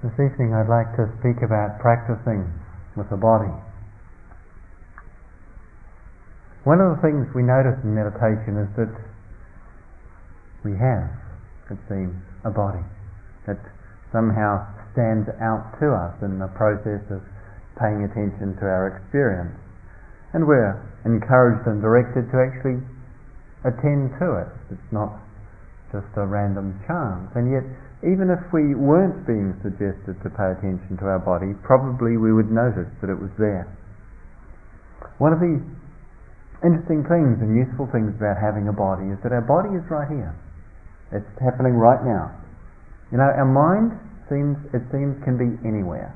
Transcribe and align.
This 0.00 0.16
evening 0.16 0.56
I'd 0.56 0.64
like 0.64 0.96
to 0.96 1.12
speak 1.20 1.44
about 1.44 1.76
practicing 1.76 2.48
with 2.96 3.12
the 3.12 3.20
body. 3.20 3.52
One 6.64 6.80
of 6.80 6.96
the 6.96 7.00
things 7.04 7.28
we 7.36 7.44
notice 7.44 7.76
in 7.84 7.92
meditation 7.92 8.56
is 8.64 8.72
that 8.80 8.96
we 10.64 10.72
have, 10.80 11.04
it 11.68 11.76
seems, 11.84 12.16
a 12.48 12.52
body 12.52 12.80
that 13.44 13.60
somehow 14.08 14.64
stands 14.96 15.28
out 15.36 15.76
to 15.84 15.92
us 15.92 16.16
in 16.24 16.40
the 16.40 16.48
process 16.56 17.04
of 17.12 17.20
paying 17.76 18.00
attention 18.00 18.56
to 18.56 18.64
our 18.64 18.96
experience. 18.96 19.52
And 20.32 20.48
we're 20.48 20.80
encouraged 21.04 21.68
and 21.68 21.84
directed 21.84 22.24
to 22.32 22.40
actually 22.40 22.80
attend 23.68 24.16
to 24.16 24.48
it. 24.48 24.50
It's 24.72 24.92
not 24.96 25.20
just 25.92 26.08
a 26.16 26.24
random 26.24 26.80
chance. 26.88 27.28
And 27.36 27.52
yet 27.52 27.68
even 28.00 28.32
if 28.32 28.40
we 28.48 28.72
weren't 28.72 29.28
being 29.28 29.52
suggested 29.60 30.16
to 30.24 30.28
pay 30.32 30.56
attention 30.56 30.96
to 30.96 31.04
our 31.04 31.20
body, 31.20 31.52
probably 31.60 32.16
we 32.16 32.32
would 32.32 32.48
notice 32.48 32.88
that 33.04 33.12
it 33.12 33.20
was 33.20 33.32
there. 33.36 33.68
One 35.20 35.36
of 35.36 35.40
the 35.40 35.60
interesting 36.64 37.04
things 37.04 37.40
and 37.44 37.56
useful 37.56 37.88
things 37.92 38.16
about 38.16 38.40
having 38.40 38.68
a 38.68 38.76
body 38.76 39.12
is 39.12 39.20
that 39.20 39.32
our 39.36 39.44
body 39.44 39.72
is 39.76 39.84
right 39.92 40.08
here. 40.08 40.32
It's 41.12 41.28
happening 41.44 41.76
right 41.76 42.00
now. 42.00 42.32
You 43.12 43.20
know, 43.20 43.28
our 43.28 43.48
mind 43.48 43.96
seems, 44.32 44.56
it 44.72 44.84
seems, 44.88 45.20
can 45.26 45.36
be 45.36 45.60
anywhere. 45.66 46.14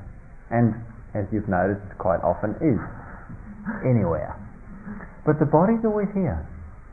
And 0.49 0.73
as 1.13 1.29
you've 1.29 1.49
noticed, 1.49 1.85
quite 2.01 2.23
often 2.25 2.57
is 2.65 2.81
anywhere. 3.85 4.33
But 5.25 5.37
the 5.37 5.49
body's 5.49 5.85
always 5.85 6.09
here. 6.13 6.41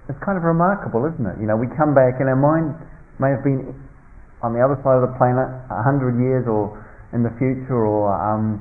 It's 0.09 0.19
kind 0.25 0.37
of 0.37 0.45
remarkable, 0.45 1.07
isn't 1.07 1.25
it? 1.25 1.37
You 1.41 1.47
know, 1.47 1.57
we 1.57 1.71
come 1.79 1.95
back 1.95 2.19
and 2.19 2.29
our 2.29 2.37
mind 2.37 2.75
may 3.23 3.31
have 3.31 3.45
been 3.45 3.73
on 4.43 4.53
the 4.53 4.61
other 4.63 4.75
side 4.83 4.99
of 4.99 5.07
the 5.07 5.15
planet, 5.17 5.47
a 5.71 5.83
hundred 5.87 6.19
years 6.19 6.45
or 6.51 6.75
in 7.15 7.23
the 7.23 7.31
future 7.39 7.79
or 7.79 8.11
um, 8.11 8.59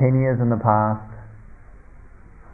ten 0.00 0.16
years 0.16 0.40
in 0.40 0.48
the 0.48 0.60
past, 0.60 1.04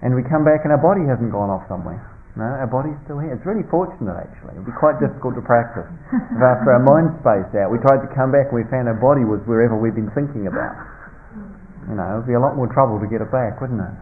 and 0.03 0.13
we 0.13 0.27
come 0.27 0.43
back 0.43 0.67
and 0.67 0.75
our 0.75 0.83
body 0.83 1.07
hasn't 1.07 1.31
gone 1.31 1.49
off 1.49 1.65
somewhere. 1.71 2.03
No, 2.35 2.51
our 2.51 2.67
body's 2.67 2.99
still 3.07 3.23
here. 3.23 3.31
It's 3.31 3.47
really 3.47 3.63
fortunate 3.71 4.19
actually. 4.19 4.59
It'd 4.59 4.67
be 4.67 4.75
quite 4.75 4.99
difficult 4.99 5.39
to 5.39 5.45
practice 5.47 5.87
if 6.11 6.43
after 6.43 6.75
our 6.75 6.83
mind 6.83 7.15
spaced 7.23 7.55
out 7.55 7.71
we 7.71 7.79
tried 7.79 8.03
to 8.03 8.11
come 8.11 8.35
back 8.35 8.51
and 8.51 8.59
we 8.59 8.67
found 8.75 8.91
our 8.91 8.99
body 8.99 9.23
was 9.23 9.39
wherever 9.47 9.79
we've 9.79 9.95
been 9.95 10.11
thinking 10.19 10.51
about. 10.51 10.75
You 11.87 11.95
know, 11.95 12.19
it'd 12.19 12.27
be 12.27 12.35
a 12.35 12.43
lot 12.43 12.59
more 12.59 12.67
trouble 12.75 12.99
to 12.99 13.07
get 13.07 13.23
it 13.23 13.31
back, 13.31 13.63
wouldn't 13.63 13.79
it? 13.79 13.97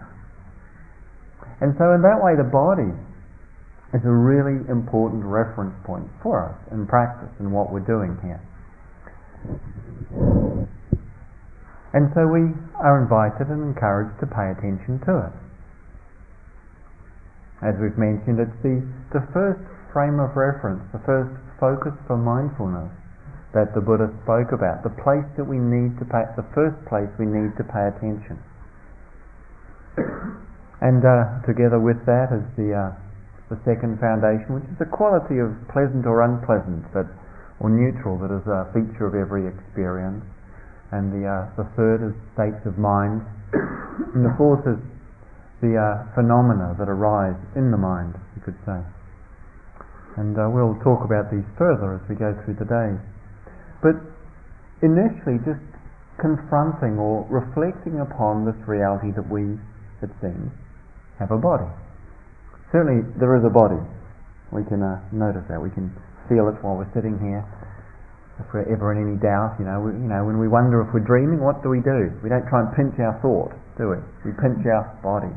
And 1.61 1.77
so 1.77 1.93
in 1.93 2.01
that 2.09 2.25
way 2.25 2.33
the 2.33 2.49
body 2.49 2.89
is 3.93 4.01
a 4.09 4.11
really 4.11 4.65
important 4.73 5.21
reference 5.29 5.77
point 5.85 6.09
for 6.25 6.49
us 6.49 6.57
in 6.73 6.89
practice 6.89 7.29
and 7.37 7.53
what 7.53 7.69
we're 7.69 7.85
doing 7.85 8.17
here. 8.25 8.41
And 11.93 12.09
so 12.17 12.25
we 12.25 12.57
are 12.81 12.97
invited 13.05 13.53
and 13.53 13.61
encouraged 13.69 14.17
to 14.21 14.27
pay 14.27 14.49
attention 14.49 15.01
to 15.05 15.29
it. 15.29 15.35
As 17.61 17.77
we've 17.79 18.01
mentioned, 18.01 18.41
it's 18.41 18.59
the, 18.65 18.81
the 19.13 19.23
first 19.31 19.61
frame 19.93 20.19
of 20.19 20.35
reference, 20.35 20.83
the 20.91 21.05
first 21.05 21.31
focus 21.61 21.93
for 22.09 22.17
mindfulness 22.17 22.91
that 23.53 23.77
the 23.77 23.85
Buddha 23.85 24.09
spoke 24.25 24.51
about, 24.57 24.81
the 24.83 24.97
place 25.05 25.29
that 25.37 25.45
we 25.45 25.61
need 25.61 26.01
to 26.01 26.09
pay, 26.09 26.25
the 26.35 26.49
first 26.57 26.81
place 26.89 27.13
we 27.21 27.29
need 27.29 27.53
to 27.61 27.65
pay 27.65 27.87
attention. 27.93 28.41
And 30.83 30.99
uh, 31.07 31.39
together 31.47 31.79
with 31.79 32.03
that 32.11 32.35
is 32.35 32.43
the, 32.59 32.75
uh, 32.75 32.91
the 33.47 33.55
second 33.63 34.03
foundation, 34.03 34.59
which 34.59 34.67
is 34.67 34.75
the 34.83 34.91
quality 34.91 35.39
of 35.39 35.55
pleasant 35.71 36.11
or 36.11 36.27
unpleasant 36.27 36.91
that 36.91 37.07
or 37.63 37.71
neutral 37.71 38.19
that 38.19 38.35
is 38.35 38.43
a 38.51 38.67
feature 38.75 39.07
of 39.07 39.15
every 39.15 39.47
experience. 39.47 40.27
And 40.91 41.15
the, 41.15 41.23
uh, 41.23 41.55
the 41.55 41.65
third 41.79 42.03
is 42.03 42.13
states 42.35 42.59
of 42.67 42.75
mind. 42.77 43.23
and 44.19 44.27
the 44.27 44.35
fourth 44.35 44.67
is 44.67 44.83
the 45.63 45.79
uh, 45.79 46.11
phenomena 46.19 46.75
that 46.75 46.91
arise 46.91 47.39
in 47.55 47.71
the 47.71 47.79
mind, 47.79 48.19
you 48.35 48.43
could 48.43 48.59
say. 48.67 48.83
And 50.19 50.35
uh, 50.35 50.51
we'll 50.51 50.77
talk 50.83 51.07
about 51.07 51.31
these 51.31 51.47
further 51.55 52.03
as 52.03 52.05
we 52.11 52.19
go 52.19 52.35
through 52.43 52.59
the 52.59 52.67
day. 52.67 52.99
But 53.79 53.95
initially, 54.83 55.39
just 55.47 55.63
confronting 56.19 56.99
or 56.99 57.25
reflecting 57.31 58.03
upon 58.03 58.43
this 58.45 58.59
reality 58.67 59.15
that 59.15 59.25
we, 59.31 59.55
it 60.03 60.11
seems, 60.19 60.51
have 61.23 61.31
a 61.31 61.39
body. 61.39 61.71
Certainly, 62.75 63.07
there 63.23 63.39
is 63.39 63.47
a 63.47 63.55
body. 63.55 63.81
We 64.51 64.67
can 64.67 64.83
uh, 64.83 64.99
notice 65.15 65.47
that. 65.49 65.63
We 65.63 65.71
can 65.71 65.95
feel 66.29 66.51
it 66.51 66.59
while 66.61 66.79
we're 66.79 66.91
sitting 66.95 67.19
here. 67.19 67.43
If 68.41 68.49
we're 68.51 68.67
ever 68.67 68.97
in 68.97 68.99
any 69.05 69.19
doubt, 69.21 69.61
you 69.61 69.67
know, 69.69 69.79
we, 69.79 69.93
you 69.93 70.09
know, 70.09 70.25
when 70.25 70.41
we 70.41 70.49
wonder 70.49 70.83
if 70.83 70.91
we're 70.91 71.05
dreaming, 71.05 71.39
what 71.39 71.63
do 71.63 71.69
we 71.69 71.85
do? 71.85 72.11
We 72.25 72.33
don't 72.33 72.47
try 72.49 72.65
and 72.65 72.71
pinch 72.75 72.97
our 72.99 73.15
thought, 73.21 73.53
do 73.77 73.93
we? 73.93 73.99
We 74.25 74.33
pinch 74.41 74.65
our 74.67 74.89
body. 75.05 75.31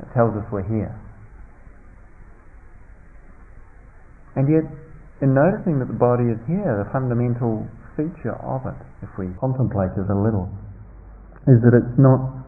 It 0.00 0.08
tells 0.16 0.34
us 0.34 0.42
we're 0.50 0.66
here. 0.66 0.94
And 4.34 4.46
yet, 4.46 4.64
in 5.20 5.34
noticing 5.34 5.82
that 5.82 5.90
the 5.90 5.98
body 5.98 6.30
is 6.30 6.40
here, 6.46 6.82
the 6.82 6.88
fundamental 6.94 7.66
feature 7.98 8.38
of 8.38 8.62
it, 8.70 8.78
if 9.02 9.10
we 9.18 9.26
contemplate 9.42 9.92
it 9.98 10.06
a 10.06 10.14
little, 10.14 10.46
is 11.50 11.58
that 11.66 11.74
it's 11.74 11.98
not 11.98 12.46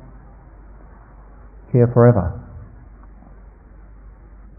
here 1.74 1.90
forever. 1.92 2.38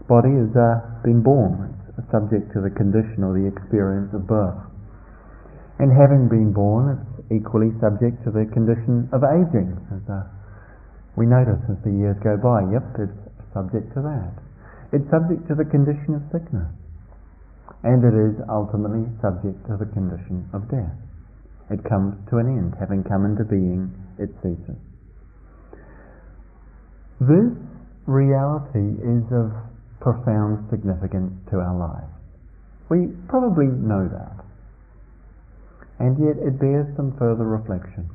Body 0.08 0.32
has 0.36 0.52
uh, 0.52 1.02
been 1.04 1.22
born 1.24 1.72
subject 2.08 2.52
to 2.56 2.64
the 2.64 2.72
condition 2.72 3.20
or 3.20 3.36
the 3.36 3.44
experience 3.44 4.12
of 4.16 4.24
birth. 4.24 4.58
And 5.80 5.92
having 5.92 6.28
been 6.28 6.52
born, 6.52 6.96
it's 6.96 7.32
equally 7.32 7.72
subject 7.80 8.22
to 8.24 8.30
the 8.30 8.46
condition 8.52 9.08
of 9.12 9.24
aging, 9.24 9.76
as 9.92 10.04
uh, 10.08 10.24
we 11.16 11.26
notice 11.26 11.60
as 11.68 11.76
the 11.84 11.92
years 11.92 12.16
go 12.24 12.38
by. 12.40 12.64
Yep, 12.72 13.08
it's 13.08 13.20
subject 13.52 13.92
to 13.96 14.00
that. 14.00 14.32
It's 14.92 15.04
subject 15.08 15.48
to 15.48 15.54
the 15.56 15.64
condition 15.68 16.16
of 16.16 16.22
sickness. 16.32 16.68
And 17.82 18.04
it 18.04 18.14
is 18.14 18.36
ultimately 18.48 19.08
subject 19.20 19.58
to 19.68 19.76
the 19.80 19.88
condition 19.90 20.48
of 20.52 20.68
death. 20.70 20.96
It 21.72 21.80
comes 21.88 22.14
to 22.30 22.38
an 22.38 22.46
end. 22.46 22.76
Having 22.78 23.04
come 23.08 23.24
into 23.24 23.44
being, 23.48 23.90
it 24.20 24.28
ceases. 24.44 24.76
This 27.20 27.54
reality 28.06 28.98
is 29.02 29.24
of 29.32 29.71
profound 30.02 30.66
significance 30.68 31.30
to 31.54 31.62
our 31.62 31.78
lives. 31.78 32.10
We 32.90 33.14
probably 33.30 33.70
know 33.70 34.10
that. 34.10 34.42
And 36.02 36.18
yet 36.18 36.42
it 36.42 36.58
bears 36.58 36.90
some 36.98 37.14
further 37.16 37.46
reflection. 37.46 38.10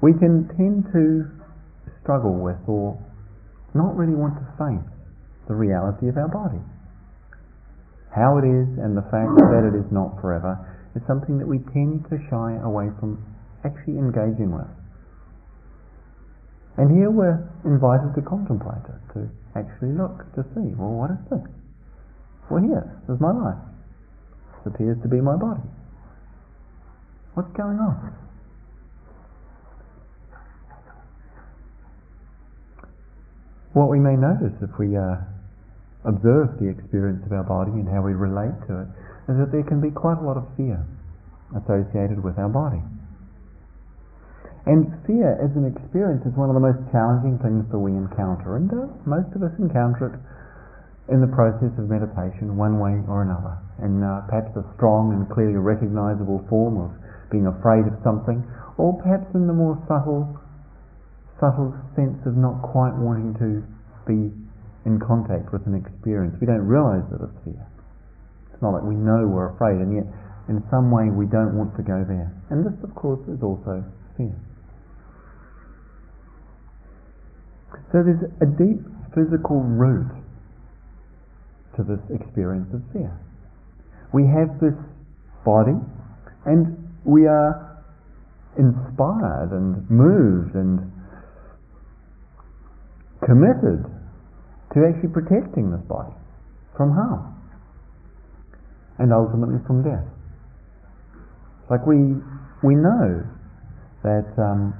We 0.00 0.16
can 0.16 0.48
tend 0.56 0.88
to 0.96 1.28
struggle 2.00 2.40
with 2.40 2.56
or 2.66 2.96
not 3.76 3.92
really 3.96 4.16
want 4.16 4.40
to 4.40 4.46
face 4.56 4.88
the 5.48 5.54
reality 5.54 6.08
of 6.08 6.16
our 6.16 6.32
body. 6.32 6.64
How 8.16 8.40
it 8.40 8.48
is 8.48 8.80
and 8.80 8.96
the 8.96 9.04
fact 9.12 9.36
that 9.52 9.68
it 9.68 9.76
is 9.76 9.92
not 9.92 10.16
forever 10.24 10.56
is 10.96 11.04
something 11.04 11.36
that 11.36 11.46
we 11.46 11.60
tend 11.76 12.08
to 12.08 12.16
shy 12.32 12.56
away 12.64 12.88
from 12.96 13.20
actually 13.60 14.00
engaging 14.00 14.56
with. 14.56 14.72
And 16.76 16.92
here 16.92 17.10
we're 17.10 17.40
invited 17.64 18.12
to 18.14 18.22
contemplate 18.22 18.84
it, 18.84 19.00
to 19.16 19.28
actually 19.56 19.96
look 19.96 20.28
to 20.36 20.44
see, 20.52 20.76
well, 20.76 20.92
what 20.92 21.10
is 21.10 21.22
this? 21.32 21.48
Well, 22.50 22.62
here, 22.62 22.84
this 23.08 23.16
is 23.16 23.20
my 23.20 23.32
life. 23.32 23.58
This 24.64 24.74
appears 24.74 25.00
to 25.02 25.08
be 25.08 25.20
my 25.20 25.36
body. 25.36 25.64
What's 27.32 27.52
going 27.56 27.80
on? 27.80 28.12
What 33.72 33.90
we 33.90 33.98
may 33.98 34.16
notice 34.16 34.56
if 34.62 34.72
we 34.78 34.96
uh, 34.96 35.20
observe 36.04 36.56
the 36.60 36.68
experience 36.68 37.20
of 37.26 37.32
our 37.32 37.44
body 37.44 37.72
and 37.72 37.88
how 37.88 38.00
we 38.00 38.12
relate 38.12 38.56
to 38.68 38.84
it 38.84 38.88
is 39.28 39.36
that 39.36 39.52
there 39.52 39.64
can 39.64 39.80
be 39.80 39.90
quite 39.90 40.16
a 40.16 40.24
lot 40.24 40.36
of 40.36 40.48
fear 40.56 40.80
associated 41.52 42.22
with 42.22 42.38
our 42.38 42.48
body. 42.48 42.80
And 44.66 44.90
fear 45.06 45.38
as 45.38 45.54
an 45.54 45.62
experience 45.62 46.26
is 46.26 46.34
one 46.34 46.50
of 46.50 46.58
the 46.58 46.66
most 46.66 46.82
challenging 46.90 47.38
things 47.38 47.62
that 47.70 47.78
we 47.78 47.94
encounter, 47.94 48.58
and 48.58 48.66
uh, 48.66 48.90
most 49.06 49.30
of 49.38 49.46
us 49.46 49.54
encounter 49.62 50.10
it 50.10 50.18
in 51.06 51.22
the 51.22 51.30
process 51.30 51.70
of 51.78 51.86
meditation, 51.86 52.58
one 52.58 52.82
way 52.82 52.98
or 53.06 53.22
another. 53.22 53.62
And 53.78 54.02
uh, 54.02 54.26
perhaps 54.26 54.58
a 54.58 54.66
strong 54.74 55.14
and 55.14 55.30
clearly 55.30 55.62
recognizable 55.62 56.42
form 56.50 56.82
of 56.82 56.90
being 57.30 57.46
afraid 57.46 57.86
of 57.86 57.94
something, 58.02 58.42
or 58.74 58.98
perhaps 58.98 59.30
in 59.38 59.46
the 59.46 59.54
more 59.54 59.78
subtle, 59.86 60.34
subtle 61.38 61.70
sense 61.94 62.18
of 62.26 62.34
not 62.34 62.58
quite 62.66 62.98
wanting 62.98 63.38
to 63.38 63.62
be 64.02 64.34
in 64.82 64.98
contact 64.98 65.54
with 65.54 65.62
an 65.70 65.78
experience. 65.78 66.34
We 66.42 66.50
don't 66.50 66.66
realize 66.66 67.06
that 67.14 67.22
it's 67.22 67.38
fear. 67.46 67.62
It's 68.50 68.58
not 68.58 68.74
like 68.74 68.82
we 68.82 68.98
know 68.98 69.30
we're 69.30 69.54
afraid, 69.54 69.78
and 69.78 69.94
yet 69.94 70.10
in 70.50 70.58
some 70.74 70.90
way 70.90 71.06
we 71.06 71.30
don't 71.30 71.54
want 71.54 71.78
to 71.78 71.86
go 71.86 72.02
there. 72.02 72.34
And 72.50 72.66
this, 72.66 72.74
of 72.82 72.90
course, 72.98 73.22
is 73.30 73.46
also 73.46 73.86
fear. 74.18 74.34
So 77.92 78.02
there's 78.02 78.24
a 78.40 78.46
deep 78.46 78.82
physical 79.14 79.60
root 79.62 80.10
to 81.76 81.82
this 81.82 82.00
experience 82.10 82.68
of 82.74 82.82
fear. 82.92 83.12
We 84.12 84.24
have 84.26 84.60
this 84.60 84.74
body 85.44 85.78
and 86.44 86.76
we 87.04 87.26
are 87.26 87.82
inspired 88.58 89.52
and 89.52 89.88
moved 89.90 90.54
and 90.54 90.92
committed 93.24 93.84
to 94.74 94.86
actually 94.86 95.12
protecting 95.12 95.70
this 95.70 95.84
body 95.88 96.12
from 96.76 96.92
harm 96.92 97.34
and 98.98 99.12
ultimately 99.12 99.58
from 99.66 99.82
death. 99.82 100.04
Like 101.70 101.86
we 101.86 102.16
we 102.62 102.74
know 102.74 103.26
that 104.02 104.28
um, 104.38 104.74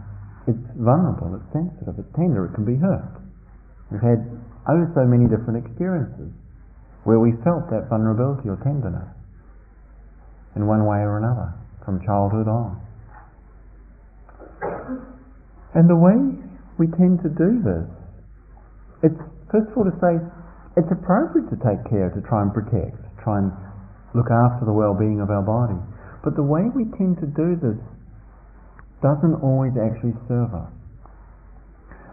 it's 0.46 0.66
vulnerable, 0.78 1.34
it's 1.34 1.50
sensitive, 1.52 1.98
it's 1.98 2.12
tender, 2.14 2.46
it 2.46 2.54
can 2.54 2.64
be 2.64 2.78
hurt. 2.78 3.18
We've 3.90 4.02
had 4.02 4.22
oh 4.70 4.82
so 4.94 5.02
many 5.06 5.26
different 5.26 5.62
experiences 5.62 6.30
where 7.06 7.18
we 7.18 7.34
felt 7.46 7.70
that 7.70 7.86
vulnerability 7.90 8.50
or 8.50 8.58
tenderness 8.62 9.10
in 10.54 10.66
one 10.66 10.86
way 10.86 11.02
or 11.06 11.18
another 11.18 11.54
from 11.84 12.02
childhood 12.02 12.50
on. 12.50 12.82
And 15.74 15.86
the 15.86 15.94
way 15.94 16.18
we 16.78 16.90
tend 16.98 17.22
to 17.22 17.30
do 17.30 17.62
this, 17.62 17.86
it's 19.06 19.20
first 19.52 19.70
of 19.70 19.78
all 19.78 19.86
to 19.86 19.94
say 20.02 20.18
it's 20.76 20.90
appropriate 20.90 21.46
to 21.50 21.58
take 21.62 21.78
care 21.86 22.10
to 22.10 22.20
try 22.26 22.42
and 22.42 22.50
protect, 22.50 22.98
try 23.22 23.38
and 23.38 23.52
look 24.14 24.32
after 24.32 24.66
the 24.66 24.74
well-being 24.74 25.20
of 25.20 25.30
our 25.30 25.44
body. 25.44 25.78
But 26.24 26.34
the 26.34 26.42
way 26.42 26.66
we 26.74 26.90
tend 26.98 27.22
to 27.22 27.28
do 27.30 27.54
this 27.54 27.78
doesn't 29.02 29.36
always 29.44 29.72
actually 29.76 30.16
serve 30.28 30.52
us. 30.54 30.72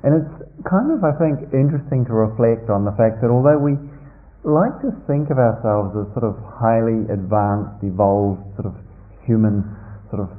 And 0.03 0.19
it's 0.19 0.33
kind 0.67 0.91
of, 0.91 0.99
I 1.07 1.15
think, 1.15 1.47
interesting 1.55 2.03
to 2.11 2.13
reflect 2.13 2.67
on 2.67 2.83
the 2.83 2.91
fact 2.99 3.23
that 3.23 3.31
although 3.31 3.55
we 3.55 3.79
like 4.43 4.75
to 4.83 4.91
think 5.07 5.31
of 5.31 5.39
ourselves 5.39 5.95
as 5.95 6.11
sort 6.11 6.27
of 6.27 6.35
highly 6.59 7.07
advanced, 7.07 7.79
evolved, 7.79 8.43
sort 8.59 8.67
of 8.67 8.75
human, 9.23 9.63
sort 10.11 10.27
of 10.27 10.29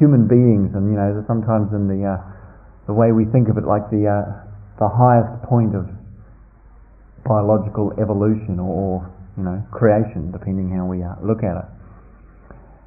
human 0.00 0.24
beings, 0.24 0.72
and 0.72 0.88
you 0.88 0.96
know, 0.96 1.20
sometimes 1.28 1.68
in 1.76 1.84
the 1.84 2.00
uh, 2.00 2.16
the 2.88 2.96
way 2.96 3.12
we 3.12 3.28
think 3.28 3.52
of 3.52 3.60
it, 3.60 3.68
like 3.68 3.84
the 3.92 4.08
uh, 4.08 4.24
the 4.80 4.88
highest 4.88 5.44
point 5.44 5.76
of 5.76 5.84
biological 7.28 7.92
evolution 8.00 8.58
or, 8.58 9.04
you 9.36 9.44
know 9.44 9.60
creation, 9.70 10.32
depending 10.32 10.72
how 10.72 10.88
we 10.88 11.04
uh, 11.04 11.12
look 11.20 11.44
at 11.44 11.60
it. 11.60 11.68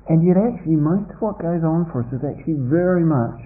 And 0.07 0.21
yet, 0.21 0.37
actually, 0.37 0.77
most 0.77 1.09
of 1.09 1.17
what 1.17 1.41
goes 1.41 1.65
on 1.65 1.89
for 1.89 2.05
us 2.05 2.09
is 2.13 2.21
actually 2.21 2.61
very 2.69 3.01
much 3.01 3.41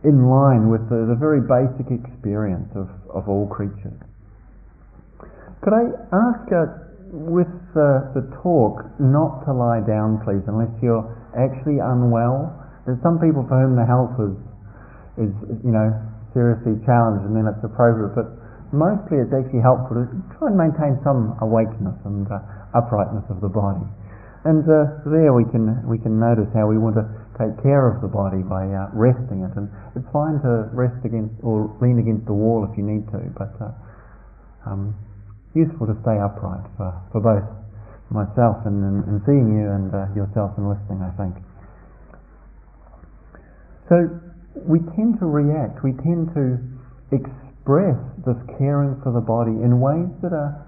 in 0.00 0.24
line 0.24 0.72
with 0.72 0.88
the, 0.88 1.04
the 1.12 1.18
very 1.20 1.44
basic 1.44 1.92
experience 1.92 2.72
of, 2.72 2.88
of 3.12 3.28
all 3.28 3.44
creatures. 3.44 4.00
Could 5.60 5.76
I 5.76 5.84
ask, 6.08 6.48
uh, 6.48 6.88
with 7.12 7.52
the 7.76 8.24
talk, 8.40 8.80
not 8.96 9.44
to 9.44 9.52
lie 9.52 9.84
down, 9.84 10.24
please, 10.24 10.40
unless 10.48 10.72
you're 10.80 11.04
actually 11.36 11.84
unwell? 11.84 12.48
There's 12.88 13.02
some 13.04 13.20
people 13.20 13.44
for 13.44 13.60
whom 13.60 13.76
the 13.76 13.84
health 13.84 14.16
is, 14.24 14.36
is 15.28 15.32
you 15.60 15.74
know, 15.74 15.92
seriously 16.32 16.80
challenged, 16.88 17.28
and 17.28 17.36
then 17.36 17.44
it's 17.44 17.60
appropriate. 17.60 18.16
But 18.16 18.32
mostly, 18.72 19.20
it's 19.20 19.36
actually 19.36 19.60
helpful 19.60 20.00
to 20.00 20.08
try 20.40 20.48
and 20.48 20.56
maintain 20.56 20.96
some 21.04 21.36
awakeness 21.44 21.98
and 22.08 22.24
uh, 22.24 22.40
uprightness 22.72 23.28
of 23.28 23.44
the 23.44 23.52
body. 23.52 23.84
And 24.44 24.64
uh, 24.64 25.04
there 25.04 25.36
we 25.36 25.44
can 25.52 25.84
we 25.84 26.00
can 26.00 26.16
notice 26.16 26.48
how 26.56 26.64
we 26.64 26.80
want 26.80 26.96
to 26.96 27.04
take 27.36 27.60
care 27.60 27.92
of 27.92 28.00
the 28.00 28.08
body 28.08 28.40
by 28.40 28.64
uh, 28.64 28.88
resting 28.96 29.44
it, 29.44 29.52
and 29.52 29.68
it's 29.92 30.08
fine 30.12 30.40
to 30.40 30.72
rest 30.72 30.96
against 31.04 31.36
or 31.44 31.68
lean 31.84 32.00
against 32.00 32.24
the 32.24 32.32
wall 32.32 32.64
if 32.64 32.72
you 32.76 32.84
need 32.84 33.04
to, 33.12 33.20
but 33.36 33.52
uh, 33.60 33.72
um, 34.64 34.96
useful 35.52 35.84
to 35.84 35.96
stay 36.00 36.16
upright 36.16 36.64
for, 36.80 36.88
for 37.12 37.20
both 37.20 37.44
myself 38.08 38.64
and, 38.64 38.80
and, 38.80 38.98
and 39.12 39.16
seeing 39.28 39.60
you 39.60 39.68
and 39.68 39.92
uh, 39.92 40.08
yourself 40.16 40.56
and 40.56 40.72
listening. 40.72 41.04
I 41.04 41.12
think. 41.20 41.36
So 43.92 44.08
we 44.56 44.80
tend 44.96 45.20
to 45.20 45.28
react. 45.28 45.84
We 45.84 45.92
tend 46.00 46.32
to 46.32 46.56
express 47.12 48.00
this 48.24 48.40
caring 48.56 48.96
for 49.04 49.12
the 49.12 49.20
body 49.20 49.52
in 49.52 49.84
ways 49.84 50.08
that 50.24 50.32
are 50.32 50.64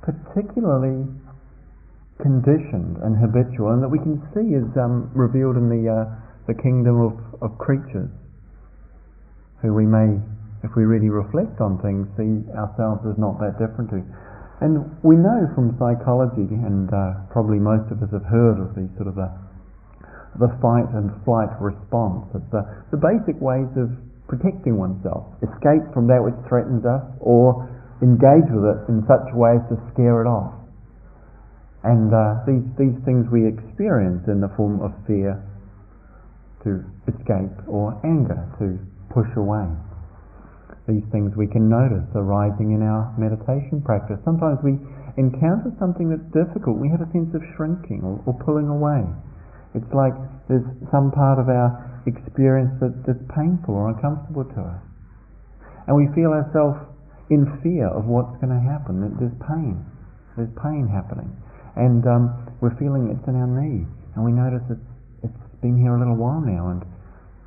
particularly 0.00 1.06
conditioned 2.22 3.02
and 3.02 3.18
habitual, 3.18 3.74
and 3.74 3.82
that 3.82 3.90
we 3.90 3.98
can 3.98 4.22
see 4.32 4.54
is 4.54 4.64
um, 4.78 5.10
revealed 5.12 5.58
in 5.58 5.68
the 5.68 5.90
uh, 5.90 6.06
the 6.46 6.54
kingdom 6.58 6.98
of, 6.98 7.14
of 7.38 7.54
creatures, 7.58 8.10
who 9.62 9.70
we 9.70 9.86
may, 9.86 10.18
if 10.66 10.74
we 10.74 10.82
really 10.82 11.10
reflect 11.10 11.62
on 11.62 11.78
things, 11.78 12.06
see 12.18 12.42
ourselves 12.58 13.02
as 13.06 13.14
not 13.14 13.38
that 13.38 13.54
different 13.62 13.90
to. 13.94 14.02
And 14.58 14.90
we 15.02 15.18
know 15.18 15.50
from 15.54 15.74
psychology, 15.78 16.50
and 16.50 16.90
uh, 16.90 17.26
probably 17.30 17.58
most 17.58 17.90
of 17.90 18.02
us 18.02 18.10
have 18.14 18.26
heard 18.26 18.58
of 18.58 18.74
the 18.74 18.86
sort 18.98 19.10
of 19.10 19.18
the, 19.18 19.30
the 20.38 20.50
fight 20.62 20.86
and 20.94 21.10
flight 21.26 21.50
response. 21.58 22.30
It's 22.34 22.50
the, 22.50 22.62
the 22.94 22.98
basic 22.98 23.38
ways 23.42 23.70
of 23.78 23.90
protecting 24.26 24.78
oneself, 24.78 25.34
escape 25.42 25.82
from 25.94 26.06
that 26.10 26.22
which 26.22 26.38
threatens 26.46 26.86
us, 26.86 27.02
or 27.18 27.70
engage 28.02 28.50
with 28.50 28.66
it 28.66 28.78
in 28.90 29.02
such 29.06 29.30
ways 29.34 29.62
to 29.70 29.78
scare 29.94 30.22
it 30.22 30.30
off. 30.30 30.61
And 31.82 32.14
uh, 32.14 32.46
these, 32.46 32.62
these 32.78 32.94
things 33.02 33.26
we 33.34 33.42
experience 33.42 34.22
in 34.30 34.38
the 34.38 34.50
form 34.54 34.78
of 34.78 34.94
fear 35.02 35.34
to 36.62 36.78
escape 37.10 37.58
or 37.66 37.98
anger 38.06 38.38
to 38.62 38.78
push 39.10 39.26
away. 39.34 39.66
These 40.86 41.02
things 41.10 41.34
we 41.34 41.50
can 41.50 41.66
notice 41.66 42.06
arising 42.14 42.70
in 42.70 42.86
our 42.86 43.10
meditation 43.18 43.82
practice. 43.82 44.22
Sometimes 44.22 44.62
we 44.62 44.78
encounter 45.18 45.74
something 45.82 46.06
that's 46.06 46.26
difficult, 46.30 46.78
we 46.78 46.86
have 46.86 47.02
a 47.02 47.10
sense 47.10 47.34
of 47.34 47.42
shrinking 47.58 48.06
or, 48.06 48.22
or 48.30 48.34
pulling 48.46 48.70
away. 48.70 49.02
It's 49.74 49.90
like 49.90 50.14
there's 50.46 50.66
some 50.94 51.10
part 51.10 51.42
of 51.42 51.50
our 51.50 52.02
experience 52.06 52.78
that, 52.78 52.94
that's 53.06 53.22
painful 53.34 53.74
or 53.74 53.90
uncomfortable 53.90 54.46
to 54.46 54.60
us. 54.70 54.82
And 55.90 55.98
we 55.98 56.06
feel 56.14 56.30
ourselves 56.30 56.78
in 57.26 57.42
fear 57.62 57.90
of 57.90 58.06
what's 58.06 58.38
going 58.38 58.54
to 58.54 58.62
happen. 58.62 59.02
There's 59.18 59.34
pain. 59.50 59.82
There's 60.38 60.50
pain 60.62 60.86
happening 60.86 61.41
and 61.76 62.04
um, 62.06 62.32
we're 62.60 62.76
feeling 62.76 63.08
it's 63.08 63.26
in 63.28 63.36
our 63.36 63.46
knee, 63.48 63.86
and 64.14 64.20
we 64.24 64.32
notice 64.32 64.62
it's 64.68 64.88
it's 65.24 65.42
been 65.62 65.78
here 65.78 65.94
a 65.94 65.98
little 65.98 66.16
while 66.16 66.40
now, 66.40 66.68
and 66.68 66.82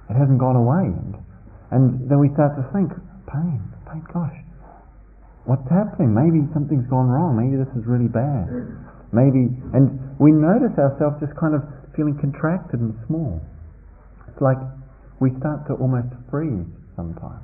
it 0.09 0.15
hasn't 0.17 0.39
gone 0.39 0.55
away, 0.55 0.89
and 0.89 1.15
and 1.71 2.09
then 2.09 2.19
we 2.19 2.29
start 2.33 2.55
to 2.55 2.63
think, 2.71 2.93
pain, 3.27 3.59
pain, 3.89 4.05
gosh, 4.13 4.37
what's 5.43 5.67
happening? 5.67 6.13
Maybe 6.13 6.45
something's 6.53 6.87
gone 6.87 7.09
wrong. 7.09 7.35
Maybe 7.35 7.57
this 7.57 7.69
is 7.75 7.83
really 7.85 8.07
bad. 8.07 8.47
Maybe, 9.11 9.51
and 9.73 9.99
we 10.19 10.31
notice 10.31 10.73
ourselves 10.77 11.19
just 11.19 11.35
kind 11.35 11.55
of 11.55 11.61
feeling 11.95 12.17
contracted 12.19 12.79
and 12.79 12.95
small. 13.07 13.41
It's 14.27 14.41
like 14.41 14.57
we 15.19 15.31
start 15.39 15.67
to 15.67 15.73
almost 15.75 16.11
freeze 16.31 16.67
sometimes 16.95 17.43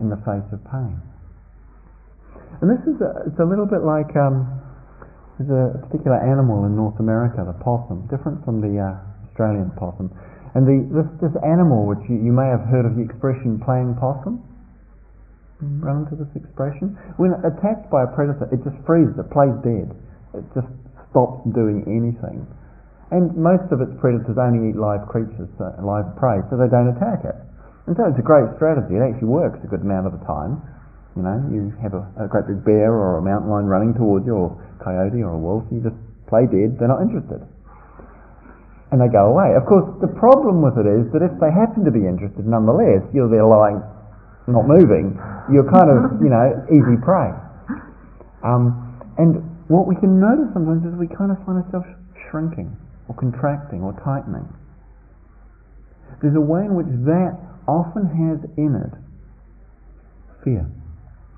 in 0.00 0.10
the 0.10 0.18
face 0.22 0.46
of 0.52 0.62
pain. 0.70 0.98
And 2.60 2.70
this 2.70 2.82
is 2.86 3.00
a, 3.02 3.26
it's 3.26 3.38
a 3.38 3.46
little 3.46 3.66
bit 3.66 3.82
like 3.82 4.14
um, 4.14 4.61
there's 5.42 5.74
a 5.74 5.82
particular 5.86 6.18
animal 6.18 6.64
in 6.66 6.78
North 6.78 6.98
America, 7.02 7.42
the 7.42 7.56
possum, 7.58 8.06
different 8.06 8.44
from 8.46 8.62
the 8.62 8.78
uh, 8.78 8.94
Australian 9.30 9.74
possum. 9.74 10.10
And 10.54 10.68
the, 10.68 10.84
this, 10.92 11.08
this 11.18 11.34
animal, 11.42 11.88
which 11.88 12.04
you, 12.06 12.20
you, 12.20 12.30
may 12.30 12.46
have 12.46 12.62
heard 12.68 12.84
of 12.84 12.94
the 12.94 13.02
expression 13.02 13.58
playing 13.58 13.96
possum, 13.96 14.44
run 15.80 16.04
into 16.04 16.14
this 16.18 16.28
expression. 16.36 16.94
When 17.16 17.32
attacked 17.42 17.88
by 17.88 18.04
a 18.04 18.10
predator, 18.12 18.46
it 18.52 18.60
just 18.62 18.76
freezes, 18.84 19.16
it 19.16 19.30
plays 19.32 19.54
dead. 19.64 19.90
It 20.36 20.44
just 20.52 20.68
stops 21.10 21.42
doing 21.56 21.86
anything. 21.88 22.44
And 23.12 23.32
most 23.36 23.68
of 23.72 23.80
its 23.80 23.92
predators 24.00 24.36
only 24.40 24.72
eat 24.72 24.76
live 24.76 25.04
creatures, 25.08 25.48
live 25.80 26.08
prey, 26.16 26.40
so 26.48 26.56
they 26.56 26.68
don't 26.68 26.92
attack 26.92 27.24
it. 27.24 27.36
And 27.84 27.96
so 27.96 28.08
it's 28.08 28.20
a 28.20 28.24
great 28.24 28.48
strategy. 28.56 28.96
It 28.96 29.04
actually 29.04 29.28
works 29.28 29.60
a 29.64 29.68
good 29.68 29.82
amount 29.82 30.06
of 30.06 30.16
the 30.16 30.24
time. 30.24 30.62
You 31.16 31.22
know, 31.22 31.36
you 31.52 31.72
have 31.84 31.92
a, 31.92 32.08
a 32.16 32.26
great 32.28 32.48
big 32.48 32.64
bear 32.64 32.88
or 32.88 33.20
a 33.20 33.22
mountain 33.22 33.52
lion 33.52 33.66
running 33.68 33.92
towards 33.92 34.24
you, 34.24 34.32
or 34.32 34.56
a 34.56 34.84
coyote 34.84 35.20
or 35.20 35.36
a 35.36 35.38
wolf, 35.38 35.64
you 35.68 35.84
just 35.84 35.96
play 36.24 36.48
dead, 36.48 36.80
they're 36.80 36.88
not 36.88 37.04
interested. 37.04 37.44
And 38.88 39.00
they 39.00 39.08
go 39.12 39.32
away. 39.32 39.52
Of 39.56 39.68
course, 39.68 39.84
the 40.00 40.08
problem 40.08 40.64
with 40.64 40.80
it 40.80 40.88
is 40.88 41.08
that 41.12 41.20
if 41.20 41.32
they 41.40 41.52
happen 41.52 41.84
to 41.84 41.92
be 41.92 42.04
interested 42.04 42.44
nonetheless, 42.48 43.04
you're 43.12 43.28
there 43.28 43.44
lying, 43.44 43.80
not 44.48 44.64
moving, 44.64 45.16
you're 45.52 45.68
kind 45.68 45.88
of, 45.92 46.20
you 46.24 46.32
know, 46.32 46.44
easy 46.72 46.96
prey. 47.00 47.32
Um, 48.44 48.96
and 49.16 49.44
what 49.68 49.84
we 49.88 49.96
can 49.96 50.20
notice 50.20 50.48
sometimes 50.52 50.84
is 50.84 50.92
we 50.96 51.08
kind 51.08 51.32
of 51.32 51.40
find 51.44 51.60
ourselves 51.60 51.88
shrinking 52.28 52.72
or 53.08 53.14
contracting 53.16 53.84
or 53.84 53.92
tightening. 54.00 54.48
There's 56.20 56.36
a 56.36 56.44
way 56.44 56.64
in 56.64 56.76
which 56.76 56.88
that 57.08 57.36
often 57.68 58.08
has 58.08 58.40
in 58.56 58.76
it 58.76 58.92
fear. 60.44 60.68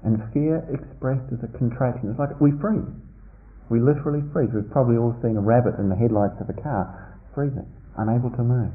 And 0.04 0.20
fear 0.36 0.60
expressed 0.68 1.24
as 1.32 1.40
a 1.40 1.50
contraction. 1.56 2.12
It's 2.12 2.20
like 2.20 2.36
we 2.40 2.52
freeze. 2.60 2.92
We 3.72 3.80
literally 3.80 4.20
freeze. 4.36 4.52
We've 4.52 4.68
probably 4.68 5.00
all 5.00 5.16
seen 5.24 5.36
a 5.36 5.40
rabbit 5.40 5.80
in 5.80 5.88
the 5.88 5.96
headlights 5.96 6.36
of 6.44 6.52
a 6.52 6.56
car 6.60 7.14
freezing, 7.34 7.66
unable 7.98 8.30
to 8.30 8.44
move. 8.46 8.72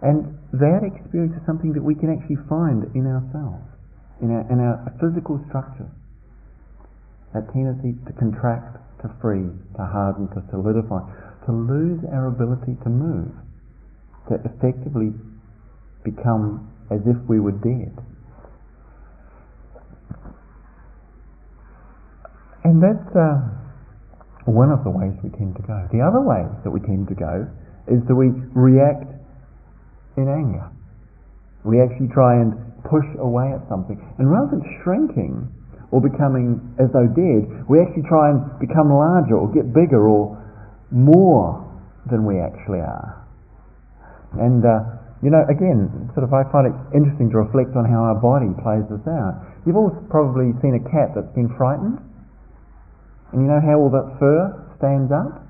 And 0.00 0.38
that 0.54 0.86
experience 0.86 1.34
is 1.36 1.44
something 1.44 1.74
that 1.74 1.82
we 1.82 1.94
can 1.94 2.08
actually 2.08 2.38
find 2.48 2.86
in 2.94 3.04
ourselves, 3.04 3.66
in 4.22 4.30
our, 4.30 4.46
in 4.48 4.58
our 4.62 4.78
physical 5.02 5.42
structure. 5.50 5.90
That 7.34 7.50
tendency 7.52 7.98
to 8.06 8.12
contract, 8.16 8.78
to 9.02 9.12
freeze, 9.20 9.52
to 9.76 9.84
harden, 9.84 10.30
to 10.32 10.40
solidify, 10.48 11.02
to 11.46 11.52
lose 11.52 12.00
our 12.14 12.30
ability 12.30 12.78
to 12.86 12.88
move, 12.88 13.34
to 14.30 14.40
effectively 14.46 15.12
become 16.06 16.70
as 16.90 17.02
if 17.04 17.18
we 17.28 17.40
were 17.40 17.52
dead. 17.52 17.92
And 22.64 22.82
that's 22.82 23.10
uh, 23.14 23.38
one 24.48 24.72
of 24.72 24.82
the 24.84 24.90
ways 24.90 25.12
we 25.22 25.30
tend 25.36 25.56
to 25.56 25.64
go. 25.64 25.76
The 25.92 26.00
other 26.00 26.20
way 26.20 26.42
that 26.64 26.70
we 26.70 26.80
tend 26.80 27.08
to 27.08 27.16
go 27.16 27.46
is 27.86 28.00
that 28.08 28.16
we 28.16 28.32
react 28.52 29.08
in 30.16 30.28
anger. 30.28 30.66
We 31.64 31.80
actually 31.80 32.08
try 32.12 32.40
and 32.40 32.56
push 32.88 33.06
away 33.20 33.52
at 33.52 33.62
something. 33.68 33.96
And 34.18 34.30
rather 34.30 34.56
than 34.56 34.64
shrinking 34.82 35.48
or 35.90 36.00
becoming 36.00 36.60
as 36.80 36.88
though 36.92 37.08
dead, 37.08 37.68
we 37.68 37.80
actually 37.80 38.08
try 38.08 38.30
and 38.32 38.40
become 38.60 38.92
larger 38.92 39.36
or 39.36 39.48
get 39.52 39.72
bigger 39.72 40.08
or 40.08 40.36
more 40.90 41.64
than 42.10 42.24
we 42.24 42.40
actually 42.40 42.80
are. 42.80 43.24
And, 44.40 44.64
uh, 44.64 44.80
you 45.22 45.28
know, 45.28 45.44
again, 45.48 46.12
sort 46.14 46.24
of 46.24 46.32
I 46.32 46.44
find 46.52 46.68
it 46.68 46.76
interesting 46.96 47.28
to 47.32 47.38
reflect 47.40 47.76
on 47.76 47.84
how 47.88 48.12
our 48.12 48.18
body 48.20 48.52
plays 48.60 48.84
this 48.88 49.04
out. 49.08 49.44
You've 49.64 49.76
all 49.76 49.92
probably 50.08 50.52
seen 50.60 50.76
a 50.76 50.84
cat 50.88 51.12
that's 51.16 51.32
been 51.34 51.52
frightened. 51.56 52.00
And 53.32 53.44
you 53.44 53.48
know 53.48 53.60
how 53.60 53.76
all 53.76 53.92
that 53.92 54.16
fur 54.16 54.54
stands 54.80 55.12
up? 55.12 55.44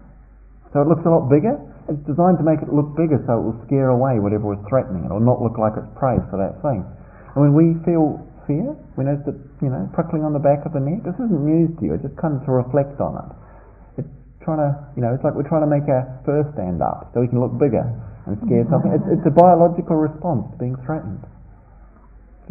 So 0.72 0.82
it 0.82 0.88
looks 0.88 1.06
a 1.06 1.12
lot 1.12 1.30
bigger. 1.30 1.56
It's 1.88 2.02
designed 2.04 2.36
to 2.42 2.44
make 2.44 2.60
it 2.60 2.68
look 2.68 2.92
bigger 2.92 3.16
so 3.24 3.40
it 3.40 3.42
will 3.44 3.60
scare 3.64 3.88
away 3.88 4.20
whatever 4.20 4.52
is 4.52 4.60
threatening 4.68 5.08
it 5.08 5.10
or 5.14 5.22
not 5.24 5.40
look 5.40 5.56
like 5.56 5.72
it's 5.80 5.88
prey 5.96 6.20
for 6.28 6.36
that 6.36 6.60
thing. 6.60 6.84
And 7.32 7.38
when 7.40 7.54
we 7.56 7.78
feel 7.88 8.20
fear, 8.44 8.76
we 8.96 9.08
notice 9.08 9.24
that, 9.24 9.38
you 9.64 9.72
know, 9.72 9.88
prickling 9.96 10.24
on 10.24 10.36
the 10.36 10.42
back 10.42 10.68
of 10.68 10.76
the 10.76 10.82
neck, 10.84 11.00
this 11.04 11.16
isn't 11.16 11.40
news 11.44 11.72
to 11.80 11.82
you, 11.88 11.96
it 11.96 12.04
just 12.04 12.16
comes 12.20 12.44
to 12.44 12.52
reflect 12.52 13.00
on 13.00 13.16
it. 13.16 14.04
It's 14.04 14.12
trying 14.44 14.60
to, 14.60 14.76
you 14.96 15.00
know, 15.00 15.16
it's 15.16 15.24
like 15.24 15.32
we're 15.32 15.48
trying 15.48 15.64
to 15.64 15.72
make 15.72 15.88
our 15.88 16.04
fur 16.28 16.44
stand 16.52 16.84
up 16.84 17.08
so 17.12 17.24
we 17.24 17.28
can 17.28 17.40
look 17.40 17.56
bigger 17.56 17.84
and 18.28 18.36
scare 18.44 18.64
mm-hmm. 18.64 18.72
something. 18.72 18.92
It's, 18.92 19.08
it's 19.20 19.26
a 19.28 19.32
biological 19.32 19.96
response 19.96 20.52
to 20.52 20.56
being 20.60 20.76
threatened. 20.84 21.24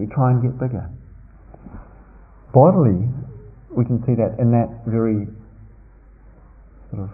We 0.01 0.09
try 0.09 0.33
and 0.33 0.41
get 0.41 0.57
bigger. 0.57 0.89
Bodily, 2.53 3.05
we 3.77 3.85
can 3.85 4.01
see 4.09 4.17
that 4.17 4.41
in 4.41 4.49
that 4.51 4.83
very 4.89 5.29
sort 6.89 7.05
of 7.05 7.11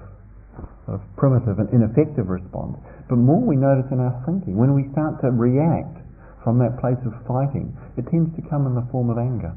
of 0.88 1.00
primitive 1.15 1.58
and 1.60 1.67
ineffective 1.74 2.27
response, 2.27 2.77
but 3.10 3.15
more 3.15 3.41
we 3.41 3.55
notice 3.55 3.88
in 3.91 4.00
our 4.00 4.13
thinking. 4.27 4.55
When 4.55 4.75
we 4.75 4.86
start 4.91 5.20
to 5.24 5.32
react 5.32 5.96
from 6.43 6.60
that 6.60 6.75
place 6.79 7.00
of 7.08 7.15
fighting, 7.24 7.72
it 7.96 8.05
tends 8.12 8.29
to 8.36 8.41
come 8.51 8.67
in 8.67 8.75
the 8.75 8.86
form 8.91 9.10
of 9.10 9.17
anger. 9.17 9.55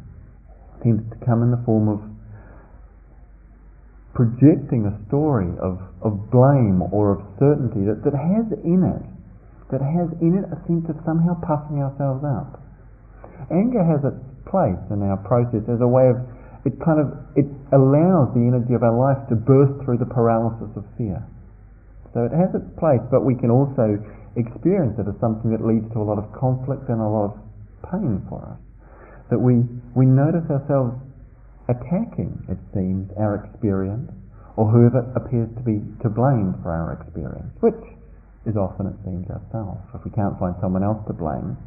It 0.78 0.86
tends 0.86 1.02
to 1.10 1.18
come 1.26 1.42
in 1.42 1.50
the 1.50 1.60
form 1.66 1.90
of 1.90 2.00
projecting 4.14 4.88
a 4.88 4.94
story 5.10 5.50
of, 5.60 5.82
of 6.00 6.30
blame 6.32 6.80
or 6.94 7.18
of 7.18 7.20
certainty 7.36 7.84
that, 7.84 8.00
that 8.06 8.16
has 8.16 8.48
in 8.64 8.80
it 8.86 9.04
that 9.68 9.82
has 9.82 10.06
in 10.22 10.38
it 10.38 10.46
a 10.46 10.58
sense 10.70 10.86
of 10.86 10.94
somehow 11.02 11.34
puffing 11.42 11.82
ourselves 11.82 12.22
up. 12.22 12.62
Anger 13.50 13.82
has 13.82 13.98
its 14.06 14.22
place 14.46 14.78
in 14.94 15.02
our 15.02 15.18
process 15.26 15.66
as 15.66 15.82
a 15.82 15.90
way 15.90 16.06
of 16.06 16.22
it 16.66 16.74
kind 16.82 16.98
of 16.98 17.14
it 17.38 17.46
allows 17.70 18.34
the 18.34 18.42
energy 18.42 18.74
of 18.74 18.82
our 18.82 18.92
life 18.92 19.22
to 19.30 19.38
burst 19.38 19.78
through 19.86 20.02
the 20.02 20.10
paralysis 20.10 20.68
of 20.74 20.82
fear. 20.98 21.22
So 22.10 22.26
it 22.26 22.34
has 22.34 22.50
its 22.58 22.66
place, 22.74 23.04
but 23.06 23.22
we 23.22 23.38
can 23.38 23.54
also 23.54 24.02
experience 24.34 24.98
it 24.98 25.06
as 25.06 25.14
something 25.22 25.54
that 25.54 25.62
leads 25.62 25.86
to 25.94 26.02
a 26.02 26.06
lot 26.06 26.18
of 26.18 26.26
conflict 26.34 26.90
and 26.90 26.98
a 26.98 27.06
lot 27.06 27.30
of 27.30 27.34
pain 27.92 28.18
for 28.26 28.42
us. 28.42 28.60
That 29.30 29.38
we, 29.38 29.62
we 29.94 30.10
notice 30.10 30.44
ourselves 30.50 30.98
attacking, 31.70 32.34
it 32.50 32.58
seems, 32.74 33.10
our 33.14 33.46
experience, 33.46 34.10
or 34.58 34.66
whoever 34.66 35.06
appears 35.14 35.50
to 35.54 35.62
be 35.62 35.82
to 36.02 36.08
blame 36.08 36.56
for 36.62 36.72
our 36.72 36.98
experience, 36.98 37.52
which 37.60 37.78
is 38.46 38.56
often, 38.56 38.90
it 38.90 38.98
seems, 39.04 39.26
ourselves, 39.30 39.82
if 39.94 40.02
we 40.02 40.10
can't 40.14 40.38
find 40.38 40.54
someone 40.58 40.82
else 40.82 41.02
to 41.06 41.14
blame. 41.14 41.58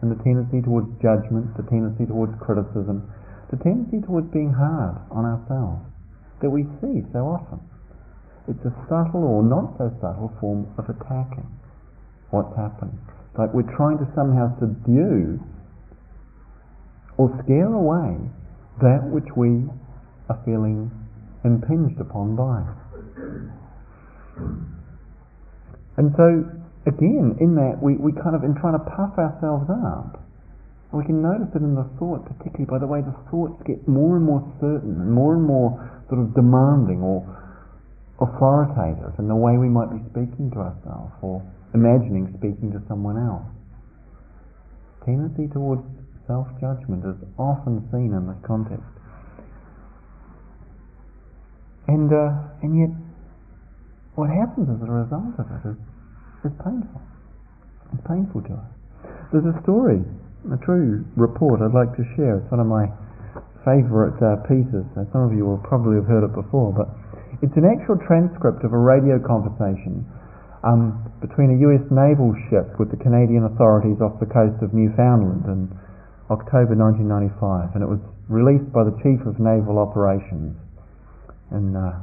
And 0.00 0.12
the 0.12 0.20
tendency 0.22 0.60
towards 0.60 0.92
judgment, 1.00 1.56
the 1.56 1.64
tendency 1.66 2.04
towards 2.04 2.36
criticism, 2.38 3.08
the 3.50 3.56
tendency 3.62 4.04
towards 4.04 4.26
being 4.32 4.52
hard 4.52 4.98
on 5.10 5.24
ourselves 5.24 5.82
that 6.42 6.50
we 6.50 6.64
see 6.82 7.02
so 7.12 7.26
often. 7.26 7.60
It's 8.48 8.62
a 8.64 8.74
subtle 8.86 9.24
or 9.26 9.42
not 9.42 9.74
so 9.78 9.90
subtle 10.00 10.30
form 10.40 10.70
of 10.78 10.86
attacking 10.86 11.46
what's 12.30 12.54
happening. 12.56 12.98
Like 13.38 13.52
we're 13.54 13.68
trying 13.76 13.98
to 13.98 14.08
somehow 14.14 14.54
subdue 14.58 15.40
or 17.18 17.32
scare 17.44 17.72
away 17.72 18.30
that 18.82 19.02
which 19.08 19.28
we 19.36 19.64
are 20.28 20.38
feeling 20.44 20.90
impinged 21.44 22.00
upon 22.00 22.36
by. 22.36 22.62
And 25.96 26.12
so, 26.16 26.44
again, 26.84 27.40
in 27.40 27.56
that, 27.56 27.80
we, 27.80 27.96
we 27.96 28.12
kind 28.12 28.36
of, 28.36 28.44
in 28.44 28.54
trying 28.60 28.76
to 28.76 28.84
puff 28.84 29.16
ourselves 29.16 29.70
up, 29.72 30.20
we 30.96 31.04
can 31.04 31.20
notice 31.20 31.52
it 31.54 31.60
in 31.60 31.76
the 31.76 31.84
thought, 32.00 32.24
particularly 32.24 32.64
by 32.64 32.80
the 32.80 32.88
way 32.88 33.04
the 33.04 33.14
thoughts 33.30 33.60
get 33.68 33.84
more 33.88 34.16
and 34.16 34.24
more 34.24 34.40
certain 34.60 34.96
and 34.96 35.12
more 35.12 35.36
and 35.36 35.44
more 35.44 35.76
sort 36.08 36.24
of 36.24 36.32
demanding 36.32 37.04
or 37.04 37.20
authoritative 38.20 39.12
in 39.18 39.28
the 39.28 39.36
way 39.36 39.60
we 39.60 39.68
might 39.68 39.92
be 39.92 40.00
speaking 40.08 40.48
to 40.56 40.58
ourselves 40.64 41.12
or 41.20 41.44
imagining 41.74 42.32
speaking 42.40 42.72
to 42.72 42.80
someone 42.88 43.20
else. 43.20 43.44
Tendency 45.04 45.52
towards 45.52 45.84
self-judgment 46.26 47.04
is 47.04 47.18
often 47.38 47.84
seen 47.92 48.16
in 48.16 48.26
this 48.26 48.40
context. 48.42 48.88
And, 51.86 52.10
uh, 52.10 52.64
and 52.64 52.72
yet, 52.74 52.92
what 54.16 54.32
happens 54.32 54.66
as 54.66 54.80
a 54.82 54.90
result 54.90 55.38
of 55.38 55.46
it 55.46 55.62
is, 55.70 55.78
is 56.50 56.54
painful. 56.64 57.00
It's 57.94 58.02
painful 58.08 58.42
to 58.50 58.52
us. 58.58 58.70
There's 59.30 59.46
a 59.46 59.56
story 59.62 60.02
a 60.52 60.60
true 60.62 61.02
report 61.16 61.58
I'd 61.62 61.74
like 61.74 61.96
to 61.98 62.04
share. 62.14 62.38
It's 62.38 62.50
one 62.50 62.62
of 62.62 62.70
my 62.70 62.86
favourite 63.66 64.14
uh, 64.22 64.38
pieces. 64.46 64.86
some 65.10 65.26
of 65.26 65.34
you 65.34 65.42
will 65.42 65.62
probably 65.66 65.98
have 65.98 66.06
heard 66.06 66.22
it 66.22 66.34
before, 66.34 66.70
but 66.70 66.86
it's 67.42 67.54
an 67.58 67.66
actual 67.66 67.98
transcript 68.06 68.62
of 68.62 68.70
a 68.70 68.78
radio 68.78 69.18
conversation 69.18 70.06
um, 70.62 71.02
between 71.18 71.54
a 71.54 71.58
US 71.66 71.84
naval 71.90 72.30
ship 72.48 72.78
with 72.78 72.94
the 72.94 73.00
Canadian 73.02 73.44
authorities 73.50 73.98
off 73.98 74.18
the 74.22 74.30
coast 74.30 74.58
of 74.62 74.70
Newfoundland 74.70 75.46
in 75.50 75.70
October 76.30 76.74
1995, 76.74 77.74
and 77.74 77.82
it 77.82 77.90
was 77.90 78.02
released 78.26 78.66
by 78.74 78.82
the 78.82 78.94
Chief 79.02 79.22
of 79.26 79.38
Naval 79.38 79.78
Operations 79.78 80.58
in, 81.54 81.74
uh, 81.74 82.02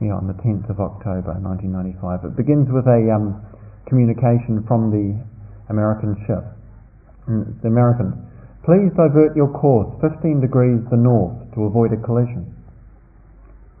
yeah, 0.00 0.16
on 0.16 0.24
the 0.24 0.36
10th 0.40 0.68
of 0.72 0.80
October 0.80 1.36
1995. 1.40 2.32
It 2.32 2.36
begins 2.36 2.68
with 2.72 2.88
a 2.88 3.00
um, 3.12 3.40
communication 3.88 4.64
from 4.64 4.88
the 4.88 5.12
American 5.68 6.16
ship. 6.24 6.44
Mm, 7.28 7.60
the 7.62 7.68
American. 7.68 8.12
Please 8.64 8.92
divert 8.96 9.36
your 9.36 9.48
course 9.48 9.88
15 10.00 10.40
degrees 10.40 10.80
to 10.88 10.96
the 10.96 11.00
north 11.00 11.36
to 11.56 11.64
avoid 11.64 11.92
a 11.92 12.00
collision. 12.00 12.48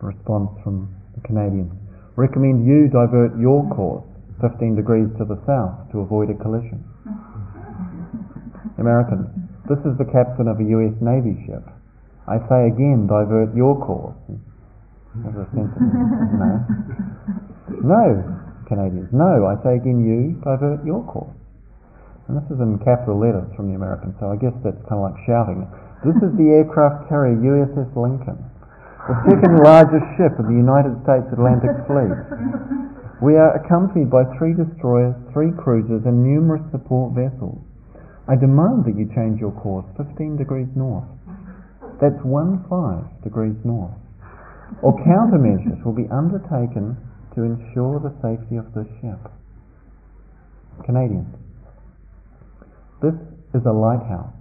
Response 0.00 0.52
from 0.64 0.88
the 1.16 1.20
Canadian. 1.24 1.72
Recommend 2.16 2.64
you 2.64 2.88
divert 2.88 3.36
your 3.40 3.68
course 3.72 4.04
15 4.40 4.76
degrees 4.76 5.08
to 5.16 5.24
the 5.24 5.40
south 5.44 5.92
to 5.92 6.00
avoid 6.00 6.28
a 6.28 6.36
collision. 6.40 6.84
American. 8.78 9.28
This 9.68 9.80
is 9.84 9.96
the 9.96 10.08
captain 10.08 10.48
of 10.48 10.60
a 10.60 10.66
US 10.76 10.96
Navy 11.00 11.36
ship. 11.44 11.64
I 12.28 12.40
say 12.48 12.68
again, 12.72 13.06
divert 13.08 13.54
your 13.56 13.76
course. 13.80 14.16
no. 15.20 16.64
No, 17.84 18.04
Canadians. 18.68 19.12
No, 19.12 19.46
I 19.46 19.56
say 19.62 19.76
again, 19.76 20.00
you 20.04 20.40
divert 20.40 20.84
your 20.84 21.04
course. 21.04 21.36
And 22.28 22.40
this 22.40 22.48
is 22.48 22.56
in 22.56 22.80
capital 22.80 23.20
letters 23.20 23.44
from 23.52 23.68
the 23.68 23.76
Americans, 23.76 24.16
so 24.16 24.32
I 24.32 24.40
guess 24.40 24.56
that's 24.64 24.80
kind 24.88 24.96
of 24.96 25.12
like 25.12 25.18
shouting. 25.28 25.68
This 26.00 26.16
is 26.24 26.32
the 26.40 26.56
aircraft 26.56 27.08
carrier 27.12 27.36
USS 27.36 27.92
Lincoln, 27.92 28.40
the 29.04 29.16
second 29.28 29.60
largest 29.60 30.04
ship 30.16 30.32
of 30.40 30.48
the 30.48 30.56
United 30.56 30.96
States 31.04 31.28
Atlantic 31.32 31.76
Fleet. 31.84 32.16
We 33.20 33.36
are 33.36 33.56
accompanied 33.60 34.08
by 34.08 34.24
three 34.40 34.56
destroyers, 34.56 35.12
three 35.36 35.52
cruisers, 35.52 36.04
and 36.08 36.24
numerous 36.24 36.64
support 36.72 37.12
vessels. 37.12 37.60
I 38.24 38.40
demand 38.40 38.88
that 38.88 38.96
you 38.96 39.04
change 39.12 39.40
your 39.40 39.52
course 39.60 39.84
15 40.00 40.40
degrees 40.40 40.68
north. 40.72 41.04
That's 42.00 42.20
1 42.24 42.64
5 42.72 43.22
degrees 43.22 43.56
north. 43.64 43.92
Or 44.80 44.96
countermeasures 45.04 45.84
will 45.84 45.92
be 45.92 46.08
undertaken 46.08 46.96
to 47.36 47.44
ensure 47.44 48.00
the 48.00 48.16
safety 48.24 48.56
of 48.56 48.72
this 48.72 48.88
ship. 49.00 49.20
Canadians. 50.84 51.43
This 53.04 53.12
is 53.52 53.66
a 53.66 53.72
lighthouse. 53.72 54.32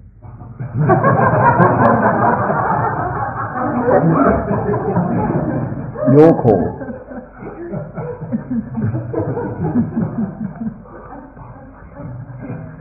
Your 6.15 6.31
call. 6.39 6.63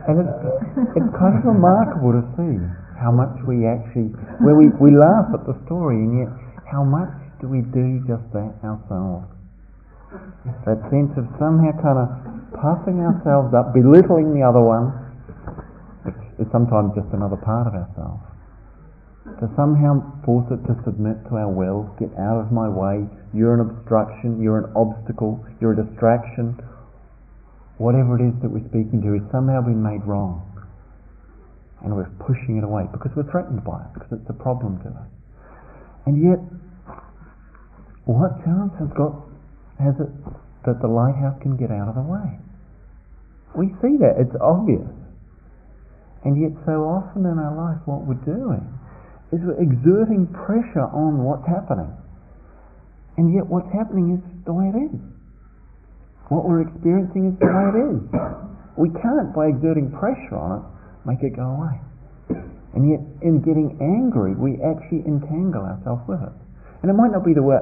and 0.07 0.23
it's, 0.23 0.31
it's 0.95 1.11
kind 1.19 1.35
of 1.35 1.43
remarkable 1.43 2.15
to 2.15 2.23
see 2.39 2.63
how 2.95 3.11
much 3.11 3.35
we 3.43 3.67
actually, 3.67 4.15
where 4.39 4.55
we, 4.55 4.71
we 4.79 4.95
laugh 4.95 5.35
at 5.35 5.43
the 5.43 5.59
story, 5.67 5.99
and 5.99 6.15
yet 6.15 6.31
how 6.63 6.87
much 6.87 7.11
do 7.41 7.51
we 7.51 7.59
do 7.59 7.99
just 8.07 8.23
that 8.31 8.55
ourselves? 8.63 9.27
That 10.63 10.79
sense 10.87 11.11
of 11.19 11.27
somehow 11.35 11.75
kind 11.83 11.99
of 11.99 12.07
puffing 12.55 13.03
ourselves 13.03 13.51
up, 13.51 13.75
belittling 13.75 14.31
the 14.31 14.47
other 14.47 14.63
one, 14.63 15.02
is 16.39 16.47
sometimes 16.51 16.95
just 16.95 17.09
another 17.13 17.37
part 17.37 17.67
of 17.67 17.73
ourselves. 17.73 18.23
To 19.39 19.47
somehow 19.55 20.03
force 20.27 20.51
it 20.51 20.59
to 20.67 20.75
submit 20.83 21.15
to 21.31 21.39
our 21.39 21.47
will, 21.47 21.87
get 21.95 22.11
out 22.19 22.43
of 22.43 22.51
my 22.51 22.67
way, 22.67 23.07
you're 23.31 23.55
an 23.55 23.63
obstruction, 23.63 24.43
you're 24.43 24.59
an 24.59 24.69
obstacle, 24.75 25.39
you're 25.61 25.73
a 25.73 25.79
distraction. 25.79 26.59
Whatever 27.79 28.19
it 28.19 28.27
is 28.27 28.35
that 28.43 28.51
we're 28.51 28.67
speaking 28.67 28.99
to 28.99 29.15
is 29.15 29.23
somehow 29.31 29.63
been 29.63 29.81
made 29.81 30.03
wrong. 30.03 30.43
And 31.83 31.95
we're 31.95 32.11
pushing 32.19 32.59
it 32.59 32.63
away 32.63 32.87
because 32.91 33.11
we're 33.15 33.27
threatened 33.31 33.63
by 33.63 33.83
it, 33.83 33.91
because 33.95 34.11
it's 34.19 34.29
a 34.29 34.37
problem 34.37 34.79
to 34.83 34.89
us. 34.91 35.09
And 36.05 36.19
yet, 36.19 36.39
what 38.05 38.35
chance 38.43 38.75
has 38.79 38.91
got 38.91 39.15
has 39.79 39.95
it 39.99 40.11
that 40.67 40.79
the 40.79 40.87
lighthouse 40.87 41.39
can 41.41 41.55
get 41.55 41.71
out 41.71 41.87
of 41.87 41.95
the 41.95 42.03
way? 42.03 42.39
We 43.55 43.71
see 43.79 43.99
that, 43.99 44.19
it's 44.19 44.35
obvious. 44.39 44.87
And 46.23 46.39
yet 46.39 46.55
so 46.63 46.87
often 46.87 47.27
in 47.27 47.35
our 47.35 47.51
life 47.51 47.83
what 47.83 48.07
we're 48.07 48.23
doing 48.23 48.63
is 49.35 49.43
we're 49.43 49.59
exerting 49.59 50.23
pressure 50.31 50.87
on 50.87 51.19
what's 51.19 51.43
happening. 51.43 51.91
And 53.19 53.35
yet 53.35 53.43
what's 53.45 53.67
happening 53.75 54.15
is 54.15 54.21
the 54.47 54.55
way 54.55 54.71
it 54.71 54.77
is. 54.87 54.95
What 56.31 56.47
we're 56.47 56.63
experiencing 56.63 57.33
is 57.33 57.35
the 57.43 57.51
way 57.51 57.65
it 57.75 57.77
is. 57.91 58.01
We 58.79 58.89
can't, 59.03 59.35
by 59.35 59.51
exerting 59.51 59.91
pressure 59.91 60.39
on 60.39 60.63
it, 60.63 60.65
make 61.05 61.21
it 61.21 61.35
go 61.35 61.45
away. 61.45 61.75
And 62.73 62.89
yet, 62.89 63.05
in 63.21 63.43
getting 63.45 63.77
angry, 63.77 64.33
we 64.33 64.57
actually 64.65 65.05
entangle 65.05 65.61
ourselves 65.61 66.01
with 66.09 66.23
it. 66.23 66.33
And 66.81 66.89
it 66.89 66.97
might 66.97 67.13
not 67.13 67.21
be 67.21 67.37
the 67.37 67.45
way 67.45 67.61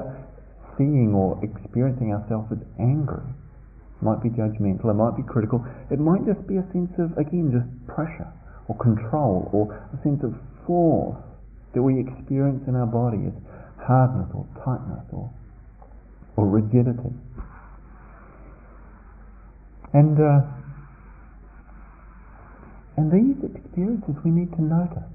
seeing 0.78 1.12
or 1.12 1.36
experiencing 1.44 2.16
ourselves 2.16 2.48
as 2.48 2.64
angry. 2.80 3.20
It 3.20 4.02
might 4.02 4.24
be 4.24 4.32
judgmental, 4.32 4.88
it 4.88 4.96
might 4.96 5.16
be 5.18 5.26
critical. 5.28 5.60
It 5.90 6.00
might 6.00 6.24
just 6.24 6.40
be 6.48 6.56
a 6.56 6.64
sense 6.72 6.96
of, 6.96 7.12
again, 7.20 7.52
just 7.52 7.68
pressure 7.84 8.32
or 8.72 8.78
control 8.80 9.50
or 9.52 9.88
a 9.92 10.02
sense 10.02 10.24
of 10.24 10.32
force 10.66 11.16
that 11.74 11.82
we 11.82 12.00
experience 12.00 12.62
in 12.68 12.76
our 12.76 12.86
body 12.86 13.20
as 13.28 13.36
hardness 13.84 14.28
or 14.34 14.46
tightness 14.64 15.04
or, 15.12 15.30
or 16.36 16.48
rigidity. 16.48 17.12
And 19.92 20.16
uh, 20.16 20.40
and 22.96 23.08
these 23.12 23.36
experiences 23.44 24.14
we 24.24 24.30
need 24.30 24.52
to 24.56 24.62
notice. 24.62 25.08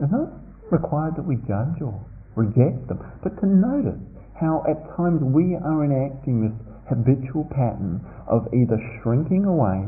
It's 0.00 0.12
not 0.12 0.32
required 0.70 1.16
that 1.16 1.26
we 1.26 1.36
judge 1.48 1.80
or 1.80 1.96
reject 2.36 2.88
them, 2.88 3.00
but 3.22 3.36
to 3.40 3.46
notice 3.46 4.00
how 4.38 4.64
at 4.68 4.80
times 4.96 5.20
we 5.20 5.56
are 5.56 5.84
enacting 5.84 6.40
this 6.40 6.56
habitual 6.88 7.44
pattern 7.50 8.00
of 8.28 8.48
either 8.54 8.80
shrinking 9.02 9.44
away 9.44 9.84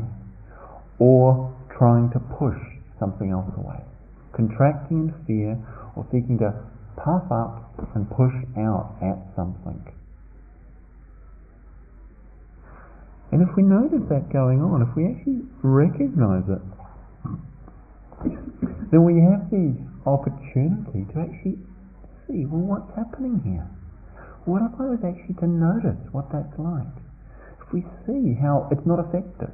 or 0.99 1.49
trying 1.77 2.09
to 2.11 2.19
push 2.37 2.57
something 3.03 3.35
else 3.35 3.51
away, 3.59 3.83
contracting 4.31 5.11
in 5.11 5.25
fear 5.27 5.59
or 5.99 6.07
seeking 6.07 6.39
to 6.39 6.55
puff 6.95 7.27
up 7.27 7.67
and 7.95 8.07
push 8.07 8.31
out 8.55 8.95
at 9.03 9.19
something. 9.35 9.83
And 13.35 13.41
if 13.41 13.49
we 13.57 13.63
notice 13.63 14.07
that 14.07 14.31
going 14.31 14.61
on, 14.61 14.85
if 14.87 14.95
we 14.95 15.09
actually 15.09 15.43
recognize 15.59 16.47
it, 16.47 16.63
then 18.93 19.03
we 19.03 19.19
have 19.19 19.49
the 19.51 19.75
opportunity 20.05 21.03
to 21.11 21.15
actually 21.19 21.57
see, 22.29 22.45
well, 22.45 22.77
what's 22.77 22.93
happening 22.95 23.41
here? 23.43 23.67
What 24.45 24.61
if 24.61 24.79
I 24.79 24.95
was 24.95 25.01
actually 25.03 25.35
to 25.41 25.47
notice 25.47 25.97
what 26.13 26.29
that's 26.31 26.53
like? 26.61 26.93
If 27.59 27.73
we 27.73 27.81
see 28.05 28.37
how 28.39 28.69
it's 28.71 28.85
not 28.85 28.99
effective, 29.01 29.51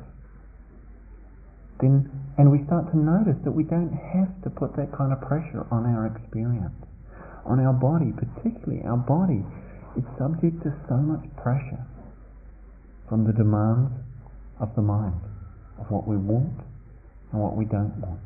then, 1.79 2.11
and 2.37 2.51
we 2.51 2.63
start 2.65 2.91
to 2.91 2.97
notice 2.97 3.37
that 3.43 3.51
we 3.51 3.63
don't 3.63 3.93
have 3.93 4.29
to 4.43 4.49
put 4.49 4.75
that 4.75 4.91
kind 4.95 5.11
of 5.11 5.21
pressure 5.21 5.65
on 5.71 5.85
our 5.85 6.07
experience, 6.07 6.75
on 7.45 7.59
our 7.59 7.73
body, 7.73 8.11
particularly 8.11 8.83
our 8.83 8.97
body 8.97 9.43
is 9.97 10.03
subject 10.17 10.61
to 10.63 10.75
so 10.87 10.95
much 10.97 11.23
pressure 11.35 11.83
from 13.07 13.25
the 13.25 13.33
demands 13.33 13.91
of 14.59 14.69
the 14.75 14.81
mind, 14.81 15.19
of 15.79 15.89
what 15.89 16.07
we 16.07 16.15
want 16.15 16.59
and 17.31 17.41
what 17.41 17.55
we 17.55 17.65
don't 17.65 17.95
want. 17.97 18.19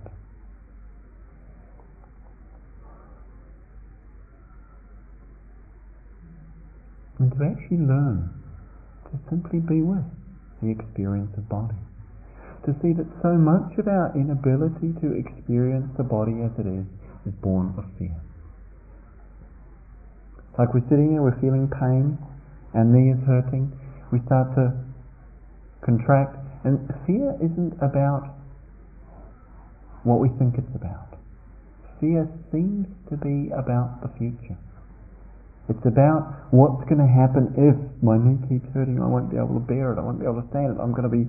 and 7.19 7.31
to 7.31 7.45
actually 7.45 7.77
learn 7.77 8.29
to 9.05 9.19
simply 9.29 9.59
be 9.59 9.81
with 9.81 10.03
the 10.61 10.69
experience 10.69 11.31
of 11.37 11.47
body. 11.47 11.75
To 12.65 12.71
see 12.81 12.93
that 12.95 13.07
so 13.21 13.35
much 13.35 13.75
of 13.77 13.87
our 13.87 14.15
inability 14.15 14.95
to 15.03 15.11
experience 15.19 15.91
the 15.97 16.03
body 16.03 16.39
as 16.47 16.51
it 16.55 16.67
is 16.67 16.87
is 17.27 17.35
born 17.43 17.75
of 17.77 17.83
fear. 17.99 18.15
Like 20.57 20.73
we're 20.73 20.87
sitting 20.87 21.11
there, 21.11 21.21
we're 21.21 21.39
feeling 21.41 21.67
pain, 21.67 22.17
our 22.73 22.85
knee 22.85 23.11
is 23.11 23.19
hurting, 23.27 23.67
we 24.11 24.19
start 24.25 24.55
to 24.55 24.71
contract, 25.83 26.37
and 26.63 26.79
fear 27.05 27.35
isn't 27.43 27.75
about 27.83 28.31
what 30.03 30.19
we 30.19 30.29
think 30.39 30.55
it's 30.55 30.75
about. 30.75 31.19
Fear 31.99 32.29
seems 32.51 32.87
to 33.09 33.17
be 33.17 33.51
about 33.51 33.99
the 34.03 34.11
future. 34.15 34.55
It's 35.67 35.83
about 35.87 36.51
what's 36.51 36.83
going 36.91 36.99
to 36.99 37.07
happen 37.07 37.55
if 37.55 37.75
my 38.03 38.19
knee 38.19 38.35
keeps 38.51 38.67
hurting. 38.75 38.99
I 38.99 39.07
won't 39.07 39.31
be 39.31 39.37
able 39.39 39.55
to 39.55 39.63
bear 39.63 39.95
it. 39.95 39.99
I 39.99 40.03
won't 40.03 40.19
be 40.19 40.27
able 40.27 40.43
to 40.43 40.49
stand 40.51 40.75
it. 40.75 40.79
I'm 40.79 40.91
going 40.91 41.07
to 41.07 41.11
be. 41.11 41.23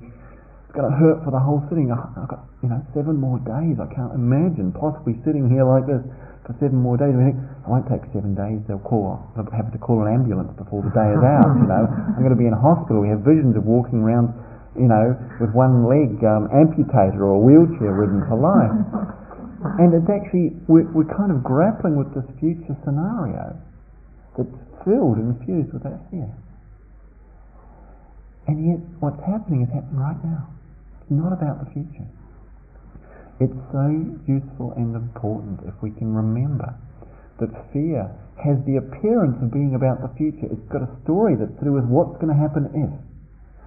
It's 0.74 0.82
going 0.82 0.90
to 0.90 0.98
hurt 0.98 1.22
for 1.22 1.30
the 1.30 1.38
whole 1.38 1.62
sitting. 1.70 1.94
I've 1.94 2.26
got 2.26 2.50
you 2.58 2.66
know 2.66 2.82
seven 2.98 3.14
more 3.14 3.38
days. 3.46 3.78
I 3.78 3.86
can't 3.94 4.10
imagine 4.10 4.74
possibly 4.74 5.14
sitting 5.22 5.46
here 5.46 5.62
like 5.62 5.86
this 5.86 6.02
for 6.42 6.50
seven 6.58 6.82
more 6.82 6.98
days. 6.98 7.14
I 7.14 7.30
think 7.30 7.38
I 7.62 7.66
won't 7.70 7.86
take 7.86 8.02
seven 8.10 8.34
days. 8.34 8.58
They'll 8.66 8.82
call. 8.82 9.22
I'll 9.38 9.46
have 9.54 9.70
to 9.70 9.78
call 9.78 10.02
an 10.02 10.10
ambulance 10.10 10.50
before 10.58 10.82
the 10.82 10.90
day 10.90 11.14
is 11.14 11.22
out. 11.38 11.46
You 11.62 11.70
know, 11.70 11.86
I'm 11.86 12.26
going 12.26 12.34
to 12.34 12.42
be 12.42 12.50
in 12.50 12.58
a 12.58 12.58
hospital. 12.58 13.06
We 13.06 13.14
have 13.14 13.22
visions 13.22 13.54
of 13.54 13.62
walking 13.62 14.02
around, 14.02 14.34
you 14.74 14.90
know, 14.90 15.14
with 15.38 15.54
one 15.54 15.86
leg 15.86 16.18
um, 16.26 16.50
amputated 16.50 17.22
or 17.22 17.38
a 17.38 17.42
wheelchair 17.42 17.94
ridden 17.94 18.26
for 18.26 18.34
life. 18.34 18.74
And 19.78 19.94
it's 19.94 20.10
actually 20.10 20.58
we're, 20.66 20.90
we're 20.90 21.06
kind 21.06 21.30
of 21.30 21.46
grappling 21.46 21.94
with 21.94 22.10
this 22.18 22.26
future 22.42 22.74
scenario 22.82 23.54
that's 24.34 24.58
filled 24.82 25.22
and 25.22 25.38
infused 25.38 25.70
with 25.70 25.86
that 25.86 26.02
fear. 26.10 26.34
And 28.50 28.58
yet, 28.66 28.82
what's 28.98 29.22
happening 29.22 29.62
is 29.62 29.70
happening 29.70 30.02
right 30.02 30.18
now. 30.26 30.50
Not 31.10 31.32
about 31.32 31.64
the 31.64 31.70
future. 31.72 32.08
It's 33.40 33.60
so 33.74 33.90
useful 34.24 34.72
and 34.78 34.94
important 34.94 35.66
if 35.66 35.74
we 35.82 35.90
can 35.90 36.14
remember 36.14 36.72
that 37.40 37.50
fear 37.74 38.08
has 38.38 38.58
the 38.62 38.78
appearance 38.78 39.36
of 39.42 39.50
being 39.50 39.74
about 39.74 40.02
the 40.02 40.12
future. 40.14 40.46
It's 40.46 40.68
got 40.70 40.86
a 40.86 40.90
story 41.02 41.34
that's 41.34 41.54
to 41.58 41.64
do 41.66 41.72
with 41.74 41.84
what's 41.90 42.14
going 42.22 42.30
to 42.30 42.38
happen 42.38 42.70
if. 42.72 42.92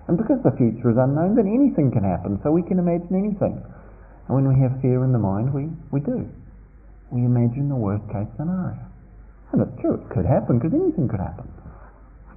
And 0.08 0.16
because 0.16 0.40
the 0.40 0.56
future 0.56 0.88
is 0.88 0.96
unknown, 0.96 1.36
then 1.36 1.52
anything 1.52 1.92
can 1.92 2.08
happen, 2.08 2.40
so 2.44 2.52
we 2.52 2.64
can 2.64 2.80
imagine 2.80 3.12
anything. 3.12 3.60
And 3.60 4.32
when 4.32 4.48
we 4.48 4.56
have 4.64 4.80
fear 4.80 5.04
in 5.04 5.12
the 5.12 5.20
mind, 5.20 5.52
we, 5.52 5.68
we 5.92 6.00
do. 6.00 6.24
We 7.12 7.28
imagine 7.28 7.68
the 7.68 7.76
worst 7.76 8.08
case 8.08 8.28
scenario. 8.40 8.80
And 9.52 9.64
it's 9.64 9.76
true, 9.80 10.00
it 10.00 10.08
could 10.12 10.26
happen 10.28 10.60
because 10.60 10.76
anything 10.76 11.08
could 11.12 11.20
happen. 11.20 11.48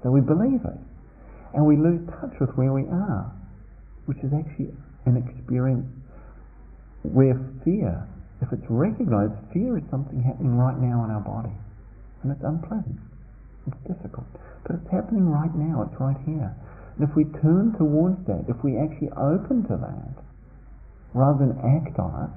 So 0.02 0.10
we 0.10 0.20
believe 0.20 0.62
it. 0.66 0.80
And 1.54 1.66
we 1.66 1.78
lose 1.78 2.02
touch 2.18 2.34
with 2.38 2.50
where 2.58 2.74
we 2.74 2.86
are, 2.90 3.30
which 4.06 4.18
is 4.22 4.30
actually 4.34 4.74
an 5.06 5.16
experience 5.16 5.86
where 7.02 7.38
fear, 7.64 8.06
if 8.42 8.52
it's 8.52 8.66
recognized, 8.68 9.32
fear 9.52 9.78
is 9.78 9.84
something 9.90 10.22
happening 10.22 10.56
right 10.56 10.76
now 10.78 11.04
in 11.04 11.10
our 11.10 11.20
body. 11.20 11.54
And 12.22 12.32
it's 12.32 12.44
unpleasant. 12.44 13.00
It's 13.66 13.80
difficult. 13.88 14.26
But 14.66 14.76
it's 14.76 14.90
happening 14.90 15.28
right 15.28 15.54
now, 15.54 15.88
it's 15.88 16.00
right 16.00 16.16
here. 16.26 16.52
And 16.96 17.08
if 17.08 17.16
we 17.16 17.24
turn 17.40 17.72
towards 17.78 18.20
that, 18.26 18.44
if 18.48 18.62
we 18.62 18.76
actually 18.76 19.08
open 19.16 19.64
to 19.68 19.76
that, 19.80 20.22
rather 21.14 21.46
than 21.46 21.56
act 21.64 21.98
on 21.98 22.28
it 22.28 22.32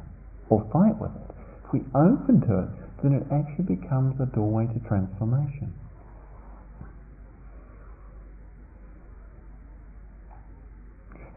or 0.50 0.64
fight 0.72 0.96
with 1.00 1.12
it, 1.12 1.36
if 1.66 1.74
we 1.74 1.80
open 1.96 2.40
to 2.48 2.64
it, 2.64 2.70
then 3.04 3.12
it 3.14 3.28
actually 3.32 3.76
becomes 3.76 4.20
a 4.22 4.26
doorway 4.28 4.68
to 4.68 4.80
transformation. 4.88 5.74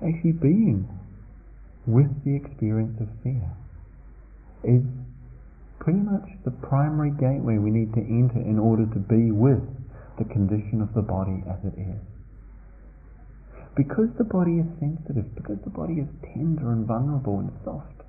Actually 0.06 0.32
being 0.32 0.86
with 1.86 2.10
the 2.24 2.34
experience 2.34 2.98
of 3.00 3.08
fear 3.22 3.46
is 4.66 4.82
pretty 5.78 6.02
much 6.02 6.26
the 6.44 6.50
primary 6.66 7.14
gateway 7.14 7.58
we 7.58 7.70
need 7.70 7.94
to 7.94 8.02
enter 8.02 8.42
in 8.42 8.58
order 8.58 8.86
to 8.90 8.98
be 8.98 9.30
with 9.30 9.62
the 10.18 10.26
condition 10.26 10.82
of 10.82 10.90
the 10.94 11.02
body 11.02 11.46
as 11.46 11.62
it 11.62 11.78
is. 11.78 12.02
Because 13.76 14.08
the 14.18 14.24
body 14.24 14.58
is 14.58 14.66
sensitive, 14.80 15.30
because 15.36 15.62
the 15.62 15.70
body 15.70 16.00
is 16.02 16.08
tender 16.34 16.72
and 16.72 16.86
vulnerable 16.86 17.38
and 17.38 17.52
soft, 17.62 18.02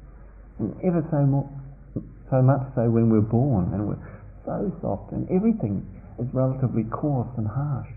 and 0.58 0.74
ever 0.82 1.06
so 1.12 1.22
more, 1.28 1.50
so 2.32 2.42
much 2.42 2.66
so 2.74 2.90
when 2.90 3.12
we're 3.12 3.22
born 3.22 3.70
and 3.76 3.86
we're 3.86 4.02
so 4.46 4.72
soft 4.82 5.12
and 5.12 5.30
everything 5.30 5.86
is 6.18 6.26
relatively 6.34 6.84
coarse 6.90 7.30
and 7.38 7.48
harsh. 7.48 7.92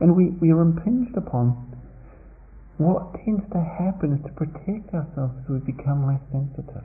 And 0.00 0.16
we, 0.16 0.34
we 0.42 0.50
are 0.50 0.60
impinged 0.60 1.16
upon. 1.16 1.71
What 2.82 3.14
tends 3.22 3.46
to 3.54 3.62
happen 3.62 4.18
is 4.18 4.22
to 4.26 4.32
protect 4.34 4.90
ourselves 4.90 5.38
as 5.38 5.46
we 5.46 5.62
become 5.62 6.02
less 6.02 6.18
sensitive. 6.34 6.82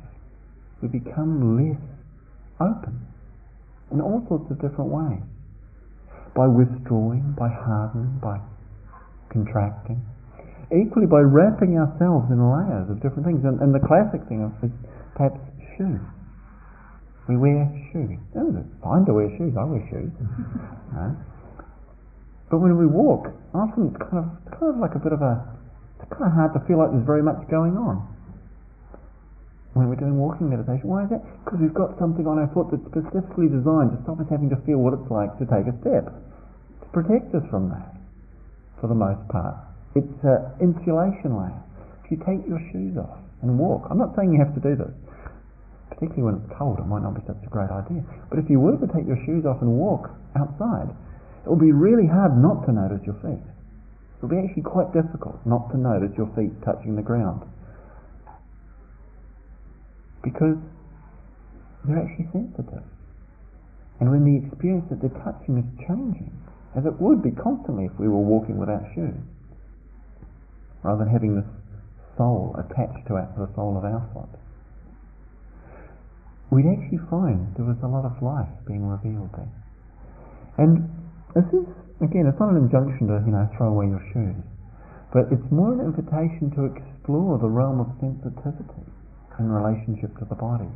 We 0.77 0.93
become 0.93 1.57
less 1.57 1.81
open 2.62 3.01
in 3.89 3.97
all 3.97 4.21
sorts 4.29 4.45
of 4.53 4.62
different 4.62 4.93
ways. 4.93 5.25
By 6.38 6.45
withdrawing, 6.45 7.33
by 7.33 7.49
hardening, 7.49 8.21
by 8.21 8.38
contracting. 9.33 10.05
Equally 10.69 11.10
by 11.10 11.25
wrapping 11.25 11.81
ourselves 11.81 12.29
in 12.29 12.38
layers 12.45 12.93
of 12.93 13.01
different 13.01 13.25
things. 13.25 13.41
And, 13.41 13.57
and 13.57 13.73
the 13.73 13.81
classic 13.81 14.21
thing 14.29 14.45
is 14.62 14.69
perhaps 15.17 15.41
shoes. 15.81 16.03
We 17.25 17.41
wear 17.41 17.65
shoes. 17.89 18.21
Oh, 18.38 18.53
it's 18.53 18.69
fine 18.86 19.01
to 19.10 19.17
wear 19.17 19.33
shoes. 19.33 19.57
I 19.57 19.65
wear 19.65 19.81
shoes. 19.89 20.13
But 22.49 22.60
when 22.63 22.77
we 22.77 22.88
walk, 22.88 23.27
often 23.51 23.91
it's 23.91 23.99
kind 24.07 24.23
of, 24.23 24.27
kind 24.55 24.71
of 24.71 24.79
like 24.79 24.95
a 24.95 25.03
bit 25.03 25.12
of 25.12 25.19
a, 25.19 25.57
it's 26.01 26.10
kind 26.13 26.29
of 26.29 26.33
hard 26.33 26.53
to 26.53 26.62
feel 26.69 26.77
like 26.77 26.93
there's 26.93 27.05
very 27.05 27.23
much 27.23 27.41
going 27.49 27.77
on. 27.77 28.05
When 29.73 29.89
we're 29.89 30.01
doing 30.01 30.17
walking 30.17 30.49
meditation, 30.49 30.89
why 30.89 31.05
is 31.05 31.10
that? 31.13 31.21
Because 31.45 31.62
we've 31.62 31.73
got 31.73 31.93
something 32.01 32.25
on 32.25 32.41
our 32.41 32.49
foot 32.49 32.73
that's 32.73 32.81
specifically 32.89 33.45
designed 33.45 33.93
to 33.93 33.97
stop 34.01 34.17
us 34.17 34.25
having 34.29 34.49
to 34.49 34.57
feel 34.65 34.81
what 34.81 34.97
it's 34.97 35.10
like 35.13 35.29
to 35.38 35.45
take 35.45 35.69
a 35.69 35.75
step. 35.86 36.10
To 36.10 36.88
protect 36.89 37.29
us 37.38 37.45
from 37.53 37.69
that, 37.69 37.93
for 38.81 38.89
the 38.89 38.97
most 38.97 39.21
part. 39.29 39.53
It's 39.93 40.17
an 40.25 40.41
insulation 40.62 41.38
layer. 41.38 41.62
If 42.05 42.10
you 42.10 42.17
take 42.25 42.41
your 42.49 42.62
shoes 42.73 42.97
off 42.97 43.21
and 43.45 43.57
walk, 43.57 43.86
I'm 43.89 44.01
not 44.01 44.17
saying 44.17 44.33
you 44.33 44.41
have 44.41 44.53
to 44.57 44.63
do 44.63 44.73
this, 44.73 44.93
particularly 45.93 46.25
when 46.25 46.36
it's 46.41 46.49
cold, 46.57 46.81
it 46.81 46.89
might 46.89 47.05
not 47.05 47.13
be 47.13 47.21
such 47.25 47.41
a 47.41 47.49
great 47.49 47.69
idea. 47.69 48.01
But 48.29 48.41
if 48.41 48.49
you 48.49 48.57
were 48.57 48.77
to 48.77 48.89
take 48.93 49.05
your 49.05 49.19
shoes 49.29 49.45
off 49.45 49.62
and 49.62 49.77
walk 49.77 50.10
outside, 50.33 50.89
it 51.45 51.49
would 51.49 51.62
be 51.62 51.73
really 51.73 52.10
hard 52.10 52.33
not 52.38 52.65
to 52.65 52.71
notice 52.73 53.01
your 53.05 53.17
feet. 53.21 53.45
It 54.17 54.21
will 54.21 54.30
be 54.30 54.41
actually 54.41 54.63
quite 54.63 54.93
difficult 54.93 55.38
not 55.45 55.69
to 55.71 55.77
notice 55.77 56.12
your 56.17 56.27
feet 56.34 56.51
touching 56.65 56.95
the 56.95 57.06
ground. 57.06 57.45
Because 60.23 60.58
they're 61.86 62.01
actually 62.01 62.27
sensitive. 62.34 62.84
And 63.99 64.10
when 64.12 64.25
the 64.25 64.45
experience 64.45 64.86
that 64.89 65.01
they're 65.01 65.21
touching 65.23 65.62
is 65.62 65.69
changing, 65.88 66.34
as 66.75 66.86
it 66.86 66.99
would 66.99 67.21
be 67.21 67.32
constantly 67.32 67.86
if 67.86 67.93
we 67.99 68.08
were 68.08 68.21
walking 68.21 68.58
without 68.58 68.84
shoes, 68.93 69.17
rather 70.84 71.06
than 71.06 71.13
having 71.13 71.36
this 71.36 71.49
sole 72.17 72.56
attached 72.58 73.06
to, 73.08 73.13
our, 73.15 73.30
to 73.38 73.45
the 73.45 73.49
sole 73.56 73.77
of 73.77 73.86
our 73.86 74.01
foot 74.13 74.30
we'd 76.49 76.67
actually 76.67 76.99
find 77.10 77.53
there 77.56 77.65
was 77.65 77.77
a 77.84 77.88
lot 77.88 78.06
of 78.06 78.15
life 78.23 78.49
being 78.65 78.88
revealed 78.88 79.30
there. 79.36 79.51
And 80.58 80.88
this 81.36 81.43
is, 81.51 81.67
again, 82.01 82.29
it's 82.29 82.39
not 82.39 82.53
an 82.53 82.62
injunction 82.62 83.07
to, 83.10 83.21
you 83.25 83.33
know, 83.33 83.49
throw 83.57 83.73
away 83.73 83.89
your 83.89 84.03
shoes, 84.13 84.38
but 85.13 85.31
it's 85.33 85.47
more 85.49 85.73
an 85.73 85.81
invitation 85.81 86.53
to 86.53 86.69
explore 86.69 87.38
the 87.41 87.49
realm 87.49 87.81
of 87.81 87.89
sensitivity 87.97 88.86
in 89.39 89.49
relationship 89.49 90.13
to 90.17 90.25
the 90.25 90.36
body. 90.36 90.69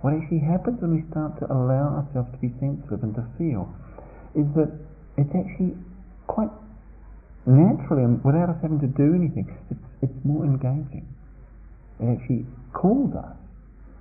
What 0.00 0.16
actually 0.16 0.40
happens 0.40 0.80
when 0.80 0.96
we 0.96 1.04
start 1.12 1.36
to 1.40 1.46
allow 1.52 2.00
ourselves 2.00 2.32
to 2.32 2.38
be 2.40 2.48
sensitive 2.56 3.04
and 3.04 3.12
to 3.20 3.24
feel 3.36 3.68
is 4.32 4.48
that 4.56 4.72
it's 5.20 5.32
actually 5.36 5.76
quite 6.24 6.52
naturally, 7.44 8.04
and 8.08 8.24
without 8.24 8.48
us 8.48 8.56
having 8.64 8.80
to 8.80 8.88
do 8.88 9.12
anything, 9.12 9.44
it's, 9.68 10.08
it's 10.08 10.18
more 10.24 10.44
engaging. 10.44 11.04
It 12.00 12.16
actually 12.16 12.48
calls 12.72 13.12
us 13.12 13.36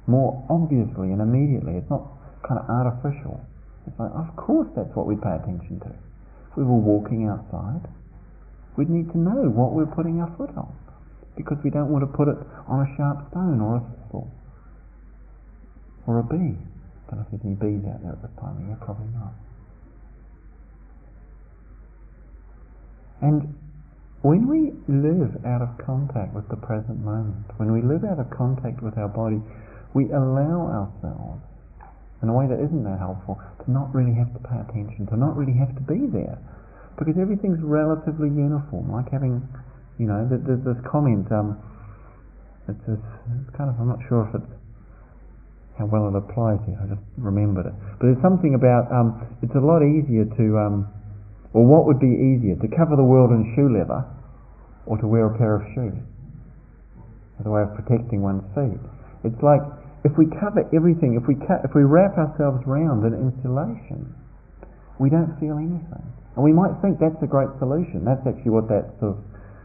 more 0.08 0.39
obviously 0.47 1.12
and 1.12 1.19
immediately. 1.19 1.75
It's 1.75 1.89
not 1.91 2.08
kind 2.47 2.63
of 2.63 2.65
artificial. 2.71 3.43
It's 3.84 3.99
like, 3.99 4.12
of 4.15 4.32
course, 4.39 4.67
that's 4.75 4.91
what 4.95 5.04
we 5.04 5.19
pay 5.19 5.36
attention 5.36 5.84
to. 5.84 5.91
We 6.60 6.65
were 6.67 6.76
walking 6.76 7.24
outside, 7.24 7.88
we'd 8.76 8.89
need 8.89 9.08
to 9.13 9.17
know 9.17 9.48
what 9.48 9.72
we're 9.72 9.88
putting 9.88 10.19
our 10.19 10.28
foot 10.36 10.52
on 10.60 10.76
because 11.39 11.56
we 11.63 11.72
don't 11.72 11.88
want 11.88 12.04
to 12.04 12.12
put 12.12 12.28
it 12.28 12.36
on 12.67 12.84
a 12.84 12.89
sharp 13.00 13.32
stone 13.32 13.63
or 13.63 13.80
a 13.80 13.84
thistle 13.88 14.28
or 16.04 16.19
a 16.19 16.24
bee. 16.28 16.60
I 16.60 17.15
Don't 17.15 17.15
know 17.15 17.24
if 17.24 17.32
there's 17.32 17.48
any 17.48 17.56
bees 17.56 17.88
out 17.88 18.04
there 18.04 18.12
at 18.12 18.19
this 18.19 18.36
time 18.43 18.60
of 18.60 18.67
year, 18.67 18.76
probably 18.84 19.08
not. 19.15 19.32
And 23.24 23.56
when 24.19 24.43
we 24.52 24.76
live 24.91 25.39
out 25.48 25.63
of 25.63 25.72
contact 25.80 26.36
with 26.36 26.50
the 26.52 26.60
present 26.60 27.00
moment, 27.00 27.48
when 27.56 27.72
we 27.72 27.80
live 27.80 28.04
out 28.04 28.19
of 28.19 28.28
contact 28.36 28.84
with 28.84 28.98
our 28.98 29.08
body, 29.08 29.39
we 29.95 30.12
allow 30.12 30.67
ourselves, 30.67 31.39
in 32.22 32.28
a 32.28 32.36
way 32.36 32.52
that 32.52 32.60
isn't 32.60 32.84
that 32.84 33.00
helpful, 33.00 33.39
not 33.69 33.93
really 33.93 34.13
have 34.17 34.34
to 34.34 34.41
pay 34.41 34.58
attention, 34.58 35.05
to 35.08 35.15
not 35.15 35.38
really 35.38 35.55
have 35.55 35.71
to 35.77 35.84
be 35.86 36.10
there. 36.10 36.38
Because 36.97 37.15
everything's 37.15 37.62
relatively 37.63 38.27
uniform, 38.27 38.91
like 38.91 39.08
having, 39.13 39.39
you 39.95 40.10
know, 40.10 40.27
there's 40.27 40.65
this 40.67 40.82
comment, 40.84 41.32
um, 41.32 41.55
it's, 42.67 42.82
this, 42.84 42.99
it's 42.99 43.51
kind 43.55 43.71
of, 43.71 43.79
I'm 43.79 43.88
not 43.88 44.03
sure 44.12 44.27
if 44.27 44.36
it's 44.36 44.51
how 45.79 45.88
well 45.88 46.12
it 46.12 46.15
applies 46.19 46.60
here, 46.67 46.75
I 46.75 46.91
just 46.91 47.05
remembered 47.15 47.71
it. 47.71 47.75
But 47.97 48.12
there's 48.12 48.23
something 48.25 48.51
about, 48.51 48.91
um, 48.91 49.23
it's 49.39 49.55
a 49.55 49.63
lot 49.63 49.79
easier 49.79 50.27
to, 50.27 50.45
um, 50.60 50.91
or 51.55 51.63
what 51.63 51.88
would 51.88 52.03
be 52.03 52.12
easier, 52.12 52.60
to 52.60 52.67
cover 52.75 52.99
the 52.99 53.08
world 53.08 53.32
in 53.32 53.47
shoe 53.55 53.71
leather 53.71 54.03
or 54.84 54.99
to 54.99 55.08
wear 55.08 55.32
a 55.32 55.38
pair 55.39 55.55
of 55.55 55.63
shoes 55.71 55.95
as 57.39 57.47
a 57.47 57.49
way 57.49 57.63
of 57.63 57.71
protecting 57.79 58.19
one's 58.19 58.43
feet. 58.51 58.82
It's 59.23 59.39
like 59.39 59.63
if 60.04 60.16
we 60.18 60.28
cover 60.40 60.64
everything, 60.72 61.20
if 61.20 61.28
we, 61.28 61.36
ca- 61.36 61.64
if 61.64 61.76
we 61.76 61.84
wrap 61.84 62.16
ourselves 62.16 62.64
round 62.66 63.04
in 63.04 63.14
insulation, 63.14 64.16
we 65.00 65.10
don't 65.10 65.36
feel 65.40 65.60
anything. 65.60 66.06
And 66.36 66.44
we 66.44 66.56
might 66.56 66.76
think 66.80 67.00
that's 67.00 67.20
a 67.24 67.28
great 67.28 67.52
solution. 67.60 68.08
That's 68.08 68.24
actually 68.24 68.52
what 68.52 68.68
that 68.72 68.96
sort 69.00 69.18
of 69.18 69.20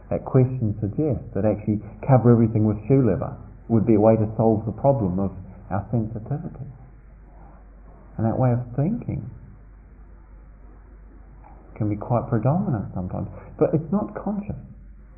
that 0.09 0.21
question 0.23 0.77
suggests, 0.77 1.25
that 1.33 1.49
actually 1.49 1.81
cover 2.05 2.29
everything 2.29 2.67
with 2.67 2.77
shoe 2.85 3.01
leather 3.01 3.33
would 3.69 3.87
be 3.89 3.97
a 3.97 3.99
way 3.99 4.13
to 4.13 4.27
solve 4.37 4.61
the 4.65 4.75
problem 4.77 5.17
of 5.17 5.33
our 5.73 5.81
sensitivity. 5.89 6.69
And 8.17 8.23
that 8.29 8.37
way 8.37 8.53
of 8.53 8.61
thinking 8.77 9.25
can 11.75 11.89
be 11.89 11.97
quite 11.97 12.29
predominant 12.29 12.93
sometimes. 12.93 13.27
But 13.57 13.73
it's 13.73 13.91
not 13.91 14.13
conscious. 14.13 14.55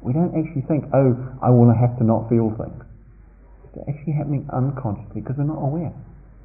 We 0.02 0.14
don't 0.14 0.34
actually 0.34 0.64
think, 0.66 0.88
oh, 0.96 1.14
I 1.44 1.52
want 1.52 1.76
to 1.76 1.78
have 1.78 2.00
to 2.00 2.06
not 2.08 2.30
feel 2.32 2.56
things. 2.56 2.87
It's 3.78 3.86
actually 3.86 4.18
happening 4.18 4.50
unconsciously 4.50 5.22
because 5.22 5.38
we're 5.38 5.46
not 5.46 5.62
aware. 5.62 5.94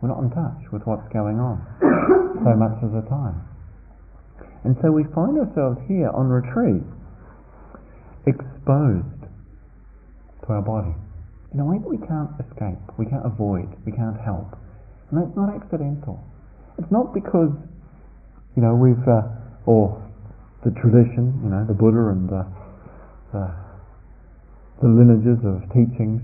We're 0.04 0.12
not 0.12 0.20
in 0.20 0.28
touch 0.36 0.68
with 0.68 0.84
what's 0.84 1.08
going 1.12 1.40
on 1.40 1.64
so 1.80 2.52
much 2.60 2.76
of 2.84 2.92
the 2.92 3.00
time. 3.08 3.40
And 4.68 4.76
so 4.84 4.92
we 4.92 5.08
find 5.16 5.40
ourselves 5.40 5.80
here 5.88 6.12
on 6.12 6.28
retreat, 6.28 6.84
exposed 8.28 9.24
to 10.44 10.48
our 10.52 10.60
body 10.60 10.92
in 11.54 11.60
a 11.60 11.64
way 11.64 11.80
that 11.80 11.88
we 11.88 11.96
can't 12.04 12.28
escape, 12.36 12.80
we 12.98 13.08
can't 13.08 13.24
avoid, 13.24 13.68
we 13.88 13.92
can't 13.92 14.20
help. 14.20 14.52
And 15.08 15.20
that's 15.20 15.32
not 15.36 15.48
accidental. 15.56 16.20
It's 16.76 16.90
not 16.92 17.12
because, 17.12 17.52
you 18.56 18.62
know, 18.62 18.76
we've, 18.76 19.08
uh, 19.08 19.24
or 19.64 20.00
the 20.64 20.72
tradition, 20.80 21.40
you 21.44 21.48
know, 21.48 21.64
the 21.64 21.76
Buddha 21.76 22.12
and 22.12 22.28
the, 22.28 22.44
the, 23.32 23.44
the 24.84 24.88
lineages 24.88 25.40
of 25.44 25.64
teachings 25.72 26.20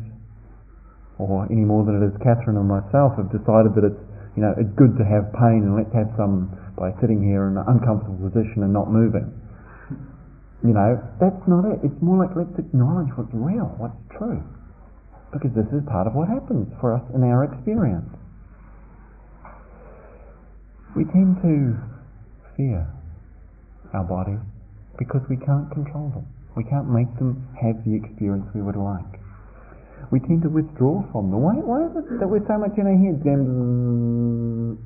or 1.19 1.47
any 1.51 1.67
more 1.67 1.83
than 1.83 1.99
it 1.99 2.07
is 2.07 2.15
Catherine 2.23 2.57
or 2.57 2.65
myself 2.65 3.19
have 3.19 3.29
decided 3.35 3.75
that 3.75 3.85
it's 3.91 4.03
you 4.39 4.43
know 4.43 4.55
it's 4.55 4.71
good 4.79 4.95
to 4.97 5.05
have 5.05 5.35
pain 5.35 5.67
and 5.67 5.75
let's 5.75 5.91
have 5.91 6.07
some 6.15 6.55
by 6.79 6.95
sitting 7.03 7.19
here 7.19 7.51
in 7.51 7.59
an 7.59 7.67
uncomfortable 7.67 8.31
position 8.31 8.63
and 8.63 8.71
not 8.71 8.87
moving. 8.87 9.27
You 10.63 10.75
know, 10.75 10.99
that's 11.19 11.43
not 11.51 11.67
it. 11.67 11.83
It's 11.83 11.99
more 12.03 12.19
like 12.19 12.35
let's 12.39 12.55
acknowledge 12.55 13.11
what's 13.19 13.35
real, 13.35 13.75
what's 13.83 13.99
true. 14.15 14.43
Because 15.35 15.51
this 15.55 15.67
is 15.75 15.83
part 15.91 16.07
of 16.07 16.15
what 16.15 16.31
happens 16.31 16.71
for 16.81 16.95
us 16.95 17.03
in 17.15 17.23
our 17.27 17.45
experience. 17.45 18.09
We 20.97 21.05
tend 21.11 21.43
to 21.43 21.79
fear 22.57 22.87
our 23.93 24.07
bodies 24.07 24.43
because 24.99 25.23
we 25.29 25.37
can't 25.37 25.71
control 25.71 26.11
them. 26.11 26.27
We 26.57 26.65
can't 26.65 26.91
make 26.91 27.11
them 27.19 27.47
have 27.59 27.85
the 27.87 27.95
experience 27.95 28.47
we 28.55 28.63
would 28.63 28.79
like 28.79 29.19
we 30.11 30.21
tend 30.21 30.43
to 30.43 30.49
withdraw 30.49 31.05
from 31.13 31.31
them. 31.31 31.41
Why, 31.45 31.61
why 31.61 31.85
is 31.85 31.93
it 31.97 32.21
that 32.21 32.29
we're 32.29 32.45
so 32.49 32.57
much 32.57 32.73
in 32.81 32.89
our 32.89 32.97
heads 32.97 33.21
going 33.21 34.81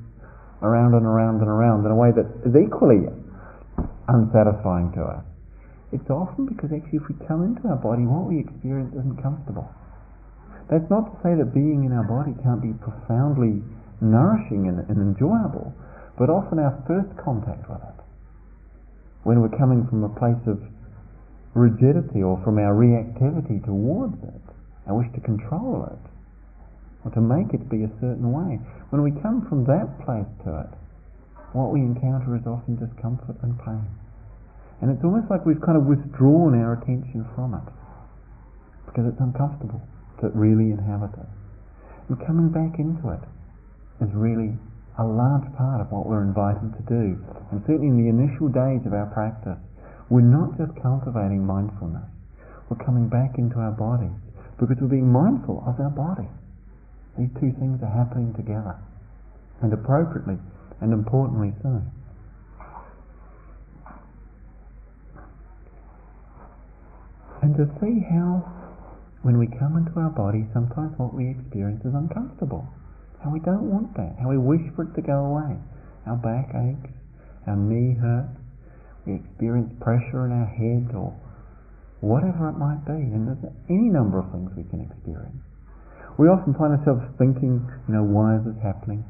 around 0.59 0.93
and 0.95 1.05
around 1.07 1.39
and 1.39 1.47
around 1.47 1.85
in 1.87 1.91
a 1.91 1.95
way 1.95 2.11
that 2.11 2.27
is 2.43 2.55
equally 2.55 3.07
unsatisfying 4.11 4.91
to 4.99 5.03
us? 5.03 5.23
It's 5.95 6.09
often 6.09 6.49
because 6.49 6.73
actually 6.75 6.99
if 6.99 7.07
we 7.07 7.15
come 7.27 7.43
into 7.45 7.63
our 7.69 7.79
body, 7.79 8.03
what 8.03 8.27
we 8.27 8.41
experience 8.41 8.91
isn't 8.97 9.21
comfortable. 9.23 9.69
That's 10.67 10.89
not 10.89 11.11
to 11.11 11.15
say 11.23 11.35
that 11.35 11.53
being 11.53 11.83
in 11.85 11.91
our 11.93 12.07
body 12.07 12.35
can't 12.43 12.59
be 12.59 12.73
profoundly 12.83 13.61
nourishing 14.01 14.67
and, 14.67 14.83
and 14.89 14.99
enjoyable, 14.99 15.71
but 16.17 16.27
often 16.29 16.59
our 16.59 16.75
first 16.87 17.11
contact 17.15 17.69
with 17.69 17.79
it, 17.79 17.99
when 19.23 19.39
we're 19.39 19.55
coming 19.55 19.87
from 19.87 20.03
a 20.03 20.11
place 20.19 20.39
of 20.47 20.59
rigidity 21.55 22.23
or 22.23 22.41
from 22.43 22.57
our 22.59 22.75
reactivity 22.75 23.63
towards 23.63 24.19
it, 24.23 24.52
I 24.87 24.91
wish 24.91 25.07
to 25.15 25.21
control 25.21 25.87
it 25.87 26.03
or 27.05 27.11
to 27.11 27.21
make 27.21 27.53
it 27.53 27.69
be 27.69 27.83
a 27.83 27.91
certain 27.99 28.31
way. 28.31 28.59
When 28.91 29.03
we 29.03 29.11
come 29.21 29.47
from 29.47 29.63
that 29.67 29.87
place 30.03 30.27
to 30.43 30.67
it, 30.67 30.71
what 31.51 31.71
we 31.71 31.81
encounter 31.81 32.35
is 32.35 32.47
often 32.47 32.75
discomfort 32.79 33.37
and 33.43 33.55
pain. 33.59 33.85
And 34.81 34.91
it's 34.91 35.03
almost 35.03 35.29
like 35.29 35.45
we've 35.45 35.61
kind 35.61 35.77
of 35.77 35.85
withdrawn 35.85 36.55
our 36.59 36.79
attention 36.79 37.23
from 37.35 37.55
it 37.55 37.67
because 38.87 39.07
it's 39.07 39.19
uncomfortable 39.19 39.81
to 40.19 40.29
really 40.35 40.71
inhabit 40.71 41.15
it. 41.15 41.29
And 42.09 42.19
coming 42.27 42.49
back 42.51 42.79
into 42.79 43.15
it 43.15 43.23
is 44.03 44.11
really 44.11 44.55
a 44.99 45.05
large 45.05 45.47
part 45.55 45.79
of 45.79 45.91
what 45.91 46.05
we're 46.05 46.23
invited 46.23 46.75
to 46.75 46.83
do. 46.89 47.15
And 47.51 47.63
certainly 47.65 47.87
in 47.87 47.97
the 47.97 48.11
initial 48.11 48.51
days 48.51 48.83
of 48.85 48.93
our 48.93 49.07
practice, 49.15 49.59
we're 50.09 50.25
not 50.25 50.57
just 50.57 50.75
cultivating 50.83 51.45
mindfulness, 51.45 52.05
we're 52.69 52.83
coming 52.83 53.07
back 53.07 53.39
into 53.39 53.57
our 53.57 53.71
bodies 53.71 54.13
because 54.59 54.77
we're 54.79 54.87
being 54.87 55.11
mindful 55.11 55.63
of 55.67 55.79
our 55.79 55.89
body. 55.89 56.27
These 57.17 57.29
two 57.39 57.53
things 57.59 57.81
are 57.83 57.93
happening 57.93 58.33
together, 58.33 58.75
and 59.61 59.73
appropriately 59.73 60.37
and 60.81 60.93
importantly 60.93 61.53
so. 61.61 61.81
And 67.43 67.55
to 67.59 67.67
see 67.79 67.99
how, 68.07 68.39
when 69.21 69.37
we 69.37 69.47
come 69.47 69.75
into 69.75 69.99
our 69.99 70.09
body, 70.09 70.47
sometimes 70.53 70.97
what 70.97 71.13
we 71.13 71.29
experience 71.29 71.83
is 71.83 71.93
uncomfortable. 71.93 72.67
How 73.23 73.31
we 73.31 73.39
don't 73.39 73.67
want 73.67 73.95
that, 73.95 74.15
how 74.19 74.29
we 74.29 74.37
wish 74.37 74.63
for 74.75 74.83
it 74.83 74.95
to 74.95 75.01
go 75.01 75.27
away. 75.27 75.55
Our 76.07 76.15
back 76.15 76.55
aches, 76.55 76.91
our 77.47 77.55
knee 77.55 77.95
hurts, 77.99 78.35
we 79.05 79.15
experience 79.15 79.71
pressure 79.79 80.25
in 80.25 80.31
our 80.31 80.47
head 80.47 80.95
or 80.95 81.11
whatever 82.03 82.51
it 82.51 82.59
might 82.59 82.83
be. 82.83 82.99
And 82.99 83.23
there's 83.31 83.39
any 83.71 83.87
number 83.87 84.19
of 84.19 84.27
things 84.35 84.51
we 84.59 84.67
can 84.67 84.83
experience. 84.83 85.39
We 86.19 86.27
often 86.27 86.51
find 86.53 86.75
ourselves 86.75 87.01
thinking, 87.15 87.63
you 87.87 87.93
know, 87.95 88.03
why 88.03 88.37
is 88.37 88.43
this 88.43 88.59
happening? 88.59 89.07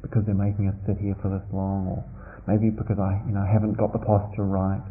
Because 0.00 0.24
they're 0.24 0.34
making 0.34 0.66
us 0.66 0.74
sit 0.88 0.98
here 0.98 1.14
for 1.20 1.30
this 1.30 1.44
long, 1.54 1.86
or 1.86 2.00
maybe 2.48 2.74
because 2.74 2.98
I, 2.98 3.22
you 3.28 3.36
know, 3.36 3.44
haven't 3.46 3.78
got 3.78 3.92
the 3.94 4.02
posture 4.02 4.48
right, 4.48 4.82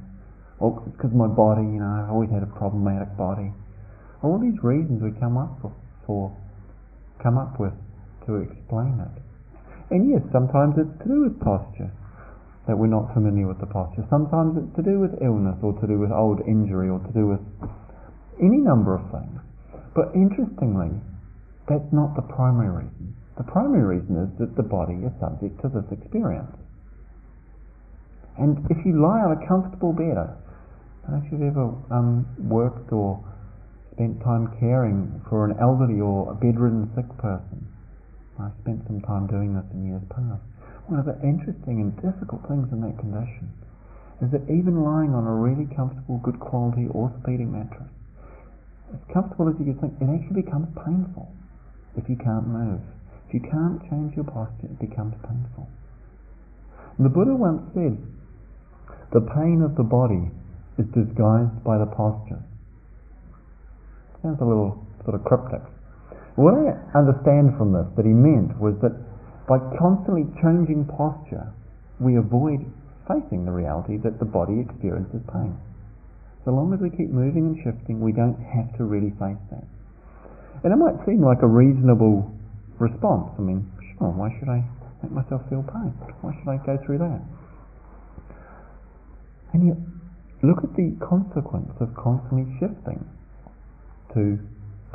or 0.62 0.80
because 0.88 1.12
my 1.12 1.28
body, 1.28 1.68
you 1.68 1.84
know, 1.84 1.90
I've 1.90 2.14
always 2.14 2.32
had 2.32 2.46
a 2.46 2.52
problematic 2.56 3.12
body. 3.20 3.52
All 4.24 4.40
these 4.40 4.56
reasons 4.64 5.04
we 5.04 5.12
come 5.20 5.36
up 5.36 5.60
for, 5.60 5.74
for 6.08 6.32
come 7.20 7.36
up 7.36 7.60
with 7.60 7.76
to 8.30 8.46
explain 8.46 9.04
it. 9.04 9.16
And 9.92 10.08
yes, 10.08 10.24
sometimes 10.32 10.80
it's 10.80 10.96
to 11.04 11.08
do 11.12 11.28
with 11.28 11.36
posture, 11.44 11.92
that 12.68 12.78
we're 12.78 12.92
not 12.92 13.14
familiar 13.14 13.48
with 13.48 13.60
the 13.60 13.66
posture. 13.66 14.06
Sometimes 14.10 14.58
it's 14.58 14.76
to 14.78 14.84
do 14.84 15.00
with 15.00 15.18
illness, 15.22 15.58
or 15.64 15.74
to 15.82 15.86
do 15.88 15.98
with 15.98 16.12
old 16.12 16.42
injury, 16.46 16.90
or 16.90 17.00
to 17.00 17.12
do 17.14 17.26
with 17.26 17.42
any 18.38 18.62
number 18.62 18.94
of 18.94 19.04
things. 19.10 19.42
But 19.96 20.14
interestingly, 20.14 20.94
that's 21.68 21.90
not 21.92 22.16
the 22.16 22.22
primary 22.22 22.86
reason. 22.86 23.16
The 23.38 23.44
primary 23.44 23.98
reason 23.98 24.16
is 24.22 24.30
that 24.38 24.56
the 24.56 24.64
body 24.64 25.02
is 25.02 25.12
subject 25.20 25.62
to 25.62 25.68
this 25.70 25.88
experience. 25.90 26.52
And 28.38 28.62
if 28.70 28.78
you 28.86 29.02
lie 29.02 29.26
on 29.26 29.38
a 29.38 29.42
comfortable 29.48 29.94
bed, 29.94 30.18
I 30.18 31.10
don't 31.10 31.12
know 31.12 31.22
if 31.26 31.32
you've 31.32 31.50
ever 31.50 31.74
um, 31.90 32.28
worked 32.38 32.92
or 32.94 33.24
spent 33.94 34.22
time 34.24 34.54
caring 34.60 35.22
for 35.30 35.46
an 35.46 35.58
elderly 35.60 36.00
or 36.00 36.32
a 36.32 36.36
bedridden 36.36 36.90
sick 36.96 37.10
person. 37.18 37.68
I 38.40 38.50
spent 38.62 38.86
some 38.88 39.02
time 39.02 39.28
doing 39.28 39.54
this 39.54 39.66
in 39.74 39.86
years 39.86 40.02
past. 40.10 40.42
One 40.92 41.00
of 41.00 41.08
the 41.08 41.16
interesting 41.24 41.80
and 41.80 41.96
difficult 42.04 42.44
things 42.52 42.68
in 42.68 42.84
that 42.84 43.00
condition 43.00 43.48
is 44.20 44.28
that 44.36 44.44
even 44.52 44.84
lying 44.84 45.16
on 45.16 45.24
a 45.24 45.32
really 45.32 45.64
comfortable, 45.72 46.20
good 46.20 46.36
quality 46.44 46.92
orthopedic 46.92 47.48
mattress, 47.48 47.88
as 48.92 49.00
comfortable 49.08 49.48
as 49.48 49.56
you 49.56 49.72
can 49.72 49.80
think, 49.80 49.96
it 50.04 50.12
actually 50.12 50.44
becomes 50.44 50.68
painful 50.84 51.32
if 51.96 52.12
you 52.12 52.20
can't 52.20 52.44
move. 52.44 52.84
If 53.24 53.40
you 53.40 53.40
can't 53.40 53.80
change 53.88 54.20
your 54.20 54.28
posture, 54.28 54.68
it 54.68 54.84
becomes 54.84 55.16
painful. 55.24 55.64
And 57.00 57.08
the 57.08 57.14
Buddha 57.16 57.40
once 57.40 57.64
said, 57.72 57.96
the 59.16 59.24
pain 59.32 59.64
of 59.64 59.80
the 59.80 59.88
body 59.88 60.28
is 60.76 60.92
disguised 60.92 61.56
by 61.64 61.80
the 61.80 61.88
posture. 61.88 62.44
Sounds 64.20 64.44
a 64.44 64.46
little 64.46 64.76
sort 65.08 65.16
of 65.16 65.24
cryptic. 65.24 65.64
What 66.36 66.60
I 66.60 66.76
understand 67.00 67.56
from 67.56 67.72
this 67.72 67.88
that 67.96 68.04
he 68.04 68.12
meant 68.12 68.60
was 68.60 68.76
that 68.84 69.11
by 69.52 69.60
constantly 69.76 70.24
changing 70.40 70.88
posture, 70.96 71.52
we 72.00 72.16
avoid 72.16 72.64
facing 73.04 73.44
the 73.44 73.52
reality 73.52 74.00
that 74.00 74.16
the 74.16 74.24
body 74.24 74.64
experiences 74.64 75.20
pain. 75.28 75.52
So 76.48 76.56
long 76.56 76.72
as 76.72 76.80
we 76.80 76.88
keep 76.88 77.12
moving 77.12 77.52
and 77.52 77.58
shifting, 77.60 78.00
we 78.00 78.16
don't 78.16 78.40
have 78.40 78.72
to 78.80 78.88
really 78.88 79.12
face 79.20 79.44
that. 79.52 79.68
And 80.64 80.72
it 80.72 80.80
might 80.80 80.96
seem 81.04 81.20
like 81.20 81.44
a 81.44 81.52
reasonable 81.52 82.32
response. 82.80 83.28
I 83.36 83.44
mean, 83.44 83.68
sure, 84.00 84.16
why 84.16 84.32
should 84.40 84.48
I 84.48 84.64
make 85.04 85.12
myself 85.12 85.44
feel 85.52 85.68
pain? 85.68 85.92
Why 86.24 86.32
should 86.32 86.48
I 86.48 86.56
go 86.64 86.80
through 86.88 87.04
that? 87.04 87.20
And 89.52 89.68
yet, 89.68 89.80
look 90.48 90.64
at 90.64 90.72
the 90.80 90.96
consequence 91.04 91.76
of 91.84 91.92
constantly 92.00 92.48
shifting 92.56 93.04
to 94.16 94.40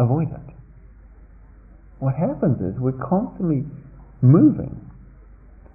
avoid 0.00 0.32
it 0.32 0.56
what 1.98 2.14
happens 2.14 2.60
is 2.60 2.76
we're 2.78 3.00
constantly 3.00 3.64
moving. 4.26 4.74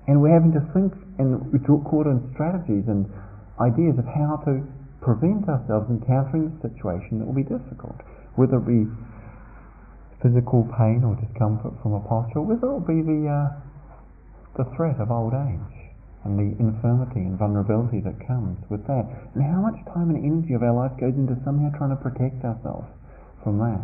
And 0.07 0.21
we're 0.21 0.33
having 0.35 0.51
to 0.53 0.63
think 0.75 0.91
and 1.17 1.39
we're 1.53 1.63
caught 1.63 2.07
in 2.07 2.19
strategies 2.33 2.89
and 2.91 3.07
ideas 3.61 3.95
of 4.01 4.05
how 4.09 4.41
to 4.49 4.65
prevent 4.99 5.47
ourselves 5.47 5.89
encountering 5.89 6.49
the 6.51 6.69
situation 6.69 7.21
that 7.21 7.25
will 7.25 7.37
be 7.37 7.47
difficult, 7.47 7.95
whether 8.35 8.57
it 8.57 8.67
be 8.67 8.89
physical 10.21 10.65
pain 10.77 11.01
or 11.05 11.17
discomfort 11.17 11.73
from 11.81 11.93
a 11.97 12.01
posture, 12.05 12.41
whether 12.41 12.77
it 12.77 12.85
be 12.85 13.01
the, 13.01 13.21
uh, 13.25 13.49
the 14.57 14.65
threat 14.77 14.97
of 15.01 15.09
old 15.09 15.33
age 15.33 15.77
and 16.25 16.37
the 16.37 16.53
infirmity 16.61 17.25
and 17.25 17.37
vulnerability 17.37 17.97
that 18.01 18.13
comes 18.29 18.57
with 18.69 18.85
that, 18.85 19.05
and 19.33 19.41
how 19.41 19.57
much 19.57 19.77
time 19.89 20.13
and 20.13 20.21
energy 20.21 20.53
of 20.53 20.61
our 20.61 20.73
life 20.73 20.93
goes 21.01 21.17
into 21.17 21.33
somehow 21.41 21.73
trying 21.77 21.89
to 21.89 21.97
protect 21.97 22.45
ourselves 22.45 22.85
from 23.41 23.57
that 23.57 23.81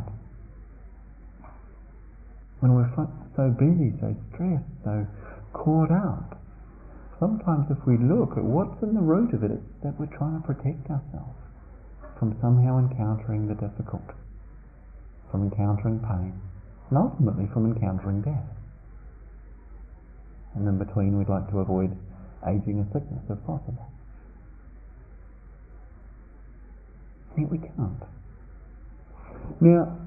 when 2.60 2.74
we're 2.74 2.90
so 3.36 3.50
busy, 3.54 3.94
so 4.02 4.16
stressed, 4.34 4.66
so 4.84 5.06
caught 5.54 5.92
up. 5.92 6.42
Sometimes 7.20 7.66
if 7.70 7.78
we 7.86 7.98
look 7.98 8.38
at 8.38 8.44
what's 8.44 8.82
in 8.82 8.94
the 8.94 9.02
root 9.02 9.34
of 9.34 9.44
it, 9.44 9.52
it's 9.52 9.70
that 9.84 9.98
we're 10.00 10.10
trying 10.18 10.42
to 10.42 10.46
protect 10.46 10.90
ourselves 10.90 11.38
from 12.18 12.38
somehow 12.42 12.78
encountering 12.78 13.48
the 13.48 13.54
difficult, 13.54 14.06
from 15.30 15.50
encountering 15.50 16.00
pain, 16.00 16.34
and 16.90 16.98
ultimately 16.98 17.46
from 17.54 17.74
encountering 17.74 18.22
death. 18.22 18.50
And 20.56 20.68
in 20.68 20.78
between, 20.78 21.18
we'd 21.18 21.30
like 21.30 21.50
to 21.52 21.60
avoid 21.60 21.94
aging 22.48 22.82
and 22.82 22.88
sickness 22.94 23.22
if 23.30 23.38
possible. 23.46 23.86
Yet 27.38 27.52
we 27.52 27.60
can't. 27.60 28.02
Now, 29.62 30.07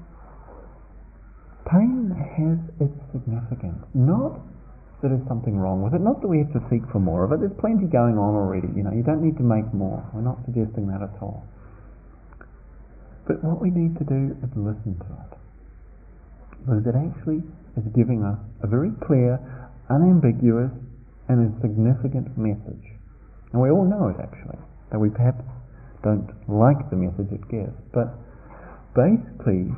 pain 1.71 2.11
has 2.11 2.59
its 2.83 2.97
significance. 3.15 3.79
Not 3.95 4.37
that 5.01 5.09
there's 5.09 5.27
something 5.27 5.57
wrong 5.57 5.81
with 5.81 5.95
it, 5.97 6.01
not 6.03 6.21
that 6.21 6.27
we 6.27 6.43
have 6.43 6.53
to 6.53 6.61
seek 6.69 6.85
for 6.91 6.99
more 6.99 7.25
of 7.25 7.31
it. 7.31 7.39
There's 7.41 7.55
plenty 7.57 7.89
going 7.89 8.19
on 8.21 8.37
already. 8.37 8.69
You 8.75 8.83
know, 8.83 8.93
you 8.93 9.01
don't 9.01 9.23
need 9.23 9.39
to 9.41 9.47
make 9.47 9.65
more. 9.73 10.03
We're 10.13 10.21
not 10.21 10.37
suggesting 10.45 10.85
that 10.93 11.01
at 11.01 11.15
all. 11.23 11.41
But 13.25 13.41
what 13.41 13.61
we 13.61 13.71
need 13.71 13.97
to 13.97 14.05
do 14.05 14.35
is 14.43 14.49
listen 14.53 14.99
to 14.99 15.09
it. 15.25 15.31
Because 16.61 16.85
it 16.85 16.93
actually 16.93 17.41
is 17.79 17.85
giving 17.97 18.21
us 18.21 18.37
a 18.61 18.67
very 18.67 18.93
clear, 19.07 19.41
unambiguous, 19.89 20.69
and 21.29 21.49
a 21.49 21.49
significant 21.63 22.29
message. 22.37 22.85
And 23.53 23.61
we 23.61 23.71
all 23.71 23.87
know 23.87 24.11
it 24.13 24.19
actually, 24.21 24.59
though 24.91 24.99
we 24.99 25.09
perhaps 25.09 25.41
don't 26.03 26.29
like 26.45 26.77
the 26.89 26.97
message 26.97 27.31
it 27.33 27.45
gives. 27.49 27.73
But 27.93 28.13
basically, 28.93 29.73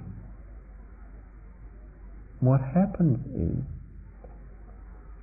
what 2.46 2.62
happens 2.62 3.20
is 3.34 3.58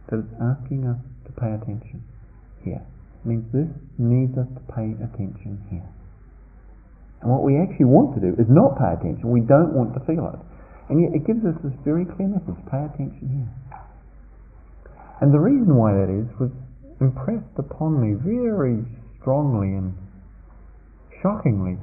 that 0.09 0.25
it's 0.25 0.35
asking 0.41 0.89
us 0.89 1.01
to 1.27 1.31
pay 1.37 1.53
attention 1.53 2.03
here. 2.65 2.81
It 2.81 3.25
means 3.29 3.45
this 3.53 3.69
needs 4.01 4.33
us 4.41 4.49
to 4.49 4.63
pay 4.73 4.97
attention 4.97 5.61
here. 5.69 5.89
And 7.21 7.29
what 7.29 7.45
we 7.45 7.61
actually 7.61 7.89
want 7.93 8.17
to 8.17 8.21
do 8.21 8.33
is 8.41 8.49
not 8.49 8.81
pay 8.81 8.97
attention. 8.97 9.29
We 9.29 9.45
don't 9.45 9.77
want 9.77 9.93
to 9.93 10.01
feel 10.09 10.25
it. 10.33 10.41
And 10.89 11.05
yet 11.05 11.13
it 11.15 11.29
gives 11.29 11.45
us 11.45 11.55
this 11.61 11.77
very 11.85 12.09
clear 12.09 12.33
message 12.33 12.57
pay 12.73 12.83
attention 12.83 13.29
here. 13.29 13.51
And 15.21 15.29
the 15.31 15.39
reason 15.39 15.77
why 15.77 15.93
that 15.93 16.09
is 16.09 16.27
was 16.41 16.51
impressed 16.99 17.55
upon 17.61 18.01
me 18.01 18.17
very 18.17 18.81
strongly 19.21 19.77
and 19.77 19.93
shockingly 21.21 21.77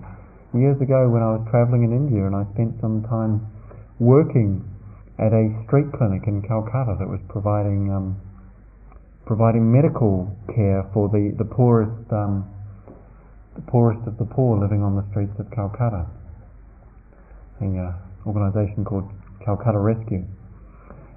years 0.57 0.81
ago 0.81 1.05
when 1.05 1.21
I 1.21 1.37
was 1.37 1.45
traveling 1.53 1.85
in 1.85 1.93
India 1.93 2.25
and 2.25 2.33
I 2.33 2.41
spent 2.57 2.81
some 2.81 3.05
time 3.05 3.45
working 4.01 4.65
at 5.19 5.33
a 5.33 5.49
street 5.65 5.89
clinic 5.97 6.23
in 6.27 6.41
Calcutta 6.41 6.95
that 6.99 7.09
was 7.09 7.19
providing 7.29 7.89
um, 7.89 8.21
providing 9.25 9.71
medical 9.71 10.29
care 10.53 10.85
for 10.93 11.09
the 11.09 11.33
the 11.37 11.45
poorest 11.45 12.05
um, 12.13 12.45
the 13.55 13.61
poorest 13.65 14.05
of 14.07 14.17
the 14.17 14.25
poor 14.25 14.59
living 14.59 14.83
on 14.83 14.95
the 14.95 15.05
streets 15.11 15.33
of 15.39 15.49
Calcutta. 15.51 16.05
A 17.61 17.65
uh, 17.65 17.93
organisation 18.29 18.85
called 18.85 19.09
Calcutta 19.43 19.79
Rescue, 19.79 20.25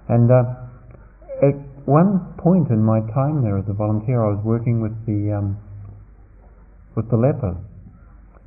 and 0.09 0.31
uh, 0.33 0.45
at 1.45 1.57
one 1.85 2.33
point 2.41 2.71
in 2.71 2.81
my 2.81 3.01
time 3.13 3.45
there 3.45 3.59
as 3.59 3.69
a 3.69 3.77
volunteer, 3.77 4.25
I 4.25 4.33
was 4.33 4.41
working 4.45 4.81
with 4.81 4.97
the 5.05 5.37
um, 5.37 5.61
with 6.97 7.11
the 7.11 7.17
lepers 7.17 7.61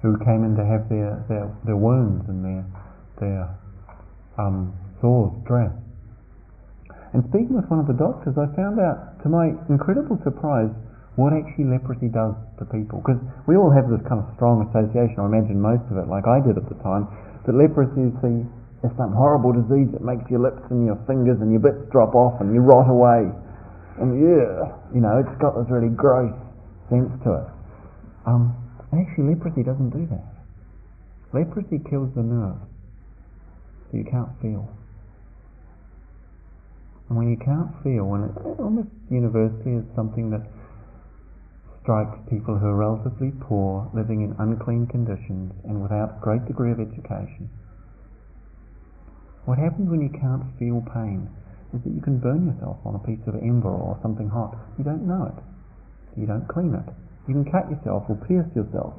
who 0.03 0.19
came 0.19 0.43
in 0.43 0.53
to 0.59 0.65
have 0.67 0.91
their, 0.91 1.23
their, 1.31 1.47
their 1.63 1.79
wounds 1.79 2.27
and 2.27 2.43
their, 2.43 2.63
their 3.23 3.47
um, 4.37 4.75
sores 5.03 5.35
dressed. 5.43 5.75
And 7.11 7.21
speaking 7.29 7.53
with 7.59 7.67
one 7.67 7.83
of 7.83 7.85
the 7.91 7.99
doctors, 7.99 8.39
I 8.39 8.47
found 8.55 8.79
out, 8.79 9.19
to 9.21 9.29
my 9.29 9.51
incredible 9.67 10.17
surprise, 10.23 10.71
what 11.13 11.29
actually 11.29 11.69
leprosy 11.69 12.09
does 12.09 12.33
to 12.57 12.65
people. 12.65 13.03
Because 13.05 13.21
we 13.45 13.53
all 13.53 13.69
have 13.69 13.85
this 13.85 14.01
kind 14.09 14.17
of 14.17 14.25
strong 14.33 14.65
association, 14.65 15.21
I 15.21 15.29
imagine 15.29 15.61
most 15.61 15.85
of 15.93 16.01
it, 16.01 16.09
like 16.09 16.25
I 16.25 16.41
did 16.41 16.57
at 16.57 16.65
the 16.65 16.79
time, 16.81 17.05
that 17.45 17.53
leprosy 17.53 18.09
is, 18.09 18.15
the, 18.23 18.41
is 18.81 18.89
some 18.97 19.13
horrible 19.13 19.53
disease 19.53 19.93
that 19.93 20.01
makes 20.01 20.25
your 20.33 20.41
lips 20.41 20.65
and 20.73 20.89
your 20.89 20.97
fingers 21.05 21.37
and 21.37 21.53
your 21.53 21.61
bits 21.61 21.85
drop 21.93 22.17
off 22.17 22.41
and 22.41 22.49
you 22.49 22.65
rot 22.65 22.89
away. 22.89 23.29
And 24.01 24.17
yeah, 24.17 24.73
you 24.89 25.05
know, 25.05 25.21
it's 25.21 25.37
got 25.37 25.53
this 25.53 25.69
really 25.69 25.93
gross 25.93 26.33
sense 26.89 27.13
to 27.29 27.45
it. 27.45 27.47
Um, 28.25 28.57
actually, 28.89 29.37
leprosy 29.37 29.61
doesn't 29.61 29.93
do 29.93 30.09
that. 30.09 30.25
Leprosy 31.29 31.77
kills 31.77 32.09
the 32.17 32.25
nerve, 32.25 32.57
so 33.91 34.01
you 34.01 34.05
can't 34.09 34.33
feel. 34.41 34.65
And 37.13 37.21
when 37.21 37.29
you 37.29 37.37
can't 37.37 37.69
feel, 37.85 38.09
when 38.09 38.25
it 38.25 38.33
almost 38.57 38.89
universally 39.13 39.77
is 39.77 39.85
something 39.93 40.33
that 40.33 40.41
strikes 41.85 42.17
people 42.25 42.57
who 42.57 42.65
are 42.65 42.73
relatively 42.73 43.29
poor, 43.37 43.85
living 43.93 44.25
in 44.25 44.33
unclean 44.41 44.89
conditions, 44.89 45.53
and 45.69 45.77
without 45.77 46.17
a 46.17 46.19
great 46.25 46.41
degree 46.49 46.73
of 46.73 46.81
education. 46.81 47.53
What 49.45 49.61
happens 49.61 49.93
when 49.93 50.01
you 50.01 50.09
can't 50.09 50.41
feel 50.57 50.81
pain 50.89 51.29
is 51.77 51.85
that 51.85 51.93
you 51.93 52.01
can 52.01 52.17
burn 52.17 52.49
yourself 52.49 52.81
on 52.81 52.97
a 52.97 53.03
piece 53.05 53.21
of 53.29 53.37
ember 53.45 53.69
or 53.69 53.93
something 54.01 54.33
hot. 54.33 54.57
You 54.81 54.83
don't 54.83 55.05
know 55.05 55.29
it. 55.29 55.37
You 56.17 56.25
don't 56.25 56.49
clean 56.49 56.73
it. 56.73 56.89
You 57.29 57.37
can 57.37 57.45
cut 57.45 57.69
yourself 57.69 58.09
or 58.09 58.17
pierce 58.25 58.49
yourself. 58.57 58.97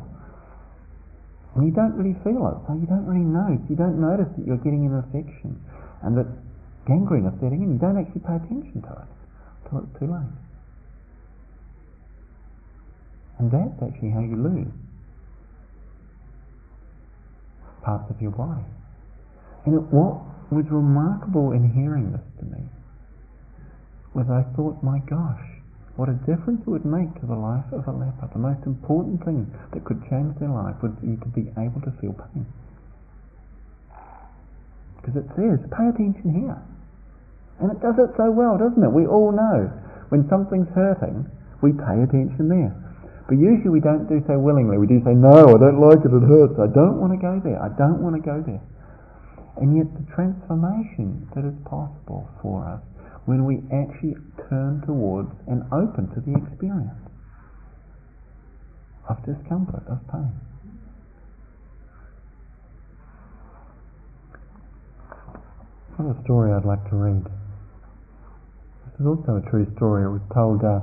And 1.59 1.67
you 1.67 1.75
don't 1.75 1.99
really 1.99 2.15
feel 2.23 2.47
it, 2.47 2.63
so 2.63 2.79
you 2.79 2.87
don't 2.87 3.11
really 3.11 3.27
know. 3.27 3.59
You 3.67 3.75
don't 3.75 3.99
notice 3.99 4.31
that 4.39 4.47
you're 4.47 4.63
getting 4.63 4.87
an 4.87 5.03
infection 5.03 5.59
and 6.07 6.15
that 6.15 6.44
gangrene 6.87 7.27
is 7.27 7.35
setting 7.41 7.63
in. 7.63 7.73
You 7.75 7.81
don't 7.81 7.99
actually 7.99 8.23
pay 8.23 8.37
attention 8.37 8.83
to 8.83 8.93
it 8.93 9.11
until 9.65 9.85
it's 9.85 9.95
too 9.99 10.09
late. 10.09 10.37
And 13.39 13.51
that's 13.51 13.77
actually 13.83 14.11
how 14.11 14.21
you 14.21 14.37
lose 14.37 14.73
parts 17.83 18.09
of 18.09 18.21
your 18.21 18.31
body. 18.33 18.65
And 19.67 19.75
it, 19.75 19.85
what 19.93 20.23
was 20.51 20.65
remarkable 20.71 21.53
in 21.53 21.73
hearing 21.73 22.13
this 22.13 22.25
to 22.41 22.45
me 22.47 22.63
was 24.15 24.31
I 24.31 24.47
thought, 24.57 24.81
my 24.83 25.03
gosh, 25.11 25.43
what 25.97 26.09
a 26.09 26.17
difference 26.27 26.63
it 26.63 26.71
would 26.71 26.85
make 26.87 27.13
to 27.21 27.27
the 27.27 27.39
life 27.39 27.67
of 27.73 27.87
a 27.87 27.95
leper. 27.95 28.31
The 28.33 28.39
most 28.39 28.67
important 28.67 29.25
thing 29.25 29.51
that 29.73 29.85
could 29.85 30.03
change 30.11 30.39
their 30.39 30.51
life 30.51 30.75
would 30.83 30.99
be 31.03 31.19
to 31.19 31.29
be 31.35 31.51
able 31.59 31.81
to 31.83 31.93
feel 32.01 32.15
pain. 32.15 32.47
Because 34.99 35.23
it 35.23 35.29
says, 35.37 35.61
pay 35.71 35.87
attention 35.91 36.35
here. 36.35 36.59
And 37.61 37.71
it 37.71 37.79
does 37.81 37.95
it 37.99 38.11
so 38.17 38.31
well, 38.31 38.59
doesn't 38.59 38.83
it? 38.83 38.91
We 38.91 39.07
all 39.07 39.31
know 39.31 39.71
when 40.11 40.29
something's 40.29 40.69
hurting, 40.75 41.27
we 41.63 41.73
pay 41.73 42.03
attention 42.03 42.49
there. 42.51 42.75
But 43.27 43.41
usually 43.41 43.71
we 43.71 43.81
don't 43.81 44.05
do 44.05 44.21
so 44.29 44.39
willingly. 44.39 44.77
We 44.77 44.87
do 44.87 45.01
say, 45.01 45.17
no, 45.17 45.49
I 45.49 45.57
don't 45.57 45.81
like 45.81 46.05
it, 46.05 46.13
it 46.13 46.25
hurts. 46.29 46.61
I 46.61 46.69
don't 46.69 47.01
want 47.01 47.17
to 47.17 47.21
go 47.21 47.41
there. 47.41 47.57
I 47.57 47.73
don't 47.73 48.05
want 48.05 48.15
to 48.17 48.21
go 48.21 48.45
there. 48.45 48.61
And 49.57 49.77
yet 49.77 49.89
the 49.97 50.05
transformation 50.13 51.25
that 51.35 51.47
is 51.47 51.57
possible 51.65 52.29
for 52.43 52.67
us 52.69 52.83
when 53.25 53.47
we 53.47 53.65
actually 53.73 54.15
turn 54.51 54.83
towards 54.85 55.31
and 55.47 55.65
open 55.73 56.13
to 56.13 56.21
the 56.21 56.37
experience 56.37 57.01
of 59.09 59.17
discomfort, 59.25 59.85
of 59.89 60.01
pain. 60.13 60.33
Another 65.97 66.19
story 66.25 66.53
I'd 66.53 66.65
like 66.65 66.85
to 66.91 66.97
read. 66.97 67.25
This 68.95 69.03
is 69.03 69.07
also 69.11 69.43
a 69.43 69.51
true 69.51 69.67
story. 69.75 70.07
It 70.07 70.13
was 70.15 70.23
told 70.31 70.63
uh, 70.63 70.79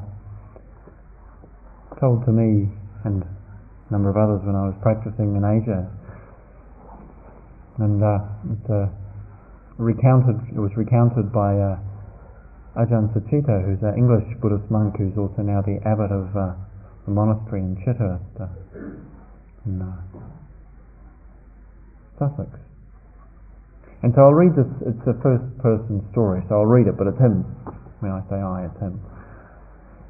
told 1.96 2.28
to 2.28 2.32
me 2.36 2.68
and 3.08 3.24
a 3.24 3.88
number 3.88 4.12
of 4.12 4.20
others 4.20 4.44
when 4.44 4.52
I 4.52 4.68
was 4.68 4.76
practicing 4.84 5.32
in 5.40 5.48
Asia. 5.48 5.88
And 7.80 8.04
uh, 8.04 8.20
it's 8.52 8.68
uh, 8.68 8.92
recounted. 9.80 10.44
It 10.52 10.60
was 10.60 10.76
recounted 10.76 11.32
by 11.32 11.56
uh, 11.56 11.80
Ajahn 12.84 13.16
Sucitto, 13.16 13.64
who's 13.64 13.80
an 13.80 13.96
English 13.96 14.28
Buddhist 14.44 14.68
monk 14.68 15.00
who's 15.00 15.16
also 15.16 15.40
now 15.40 15.64
the 15.64 15.80
abbot 15.88 16.12
of 16.12 16.36
uh, 16.36 16.52
the 17.08 17.16
monastery 17.16 17.64
in 17.64 17.80
Chithurst 17.80 18.36
uh, 18.44 18.52
in 19.64 19.80
uh, 19.80 19.96
Sussex. 22.20 22.60
And 24.04 24.12
so 24.12 24.28
I'll 24.28 24.36
read 24.36 24.52
this. 24.52 24.68
It's 24.84 25.08
a 25.08 25.16
first-person 25.24 26.04
story, 26.12 26.44
so 26.50 26.60
I'll 26.60 26.68
read 26.68 26.88
it, 26.88 26.98
but 26.98 27.08
it's 27.08 27.20
him. 27.20 27.48
When 28.02 28.12
I 28.12 28.22
say 28.28 28.42
I, 28.42 28.66
it's 28.66 28.80
him. 28.82 29.00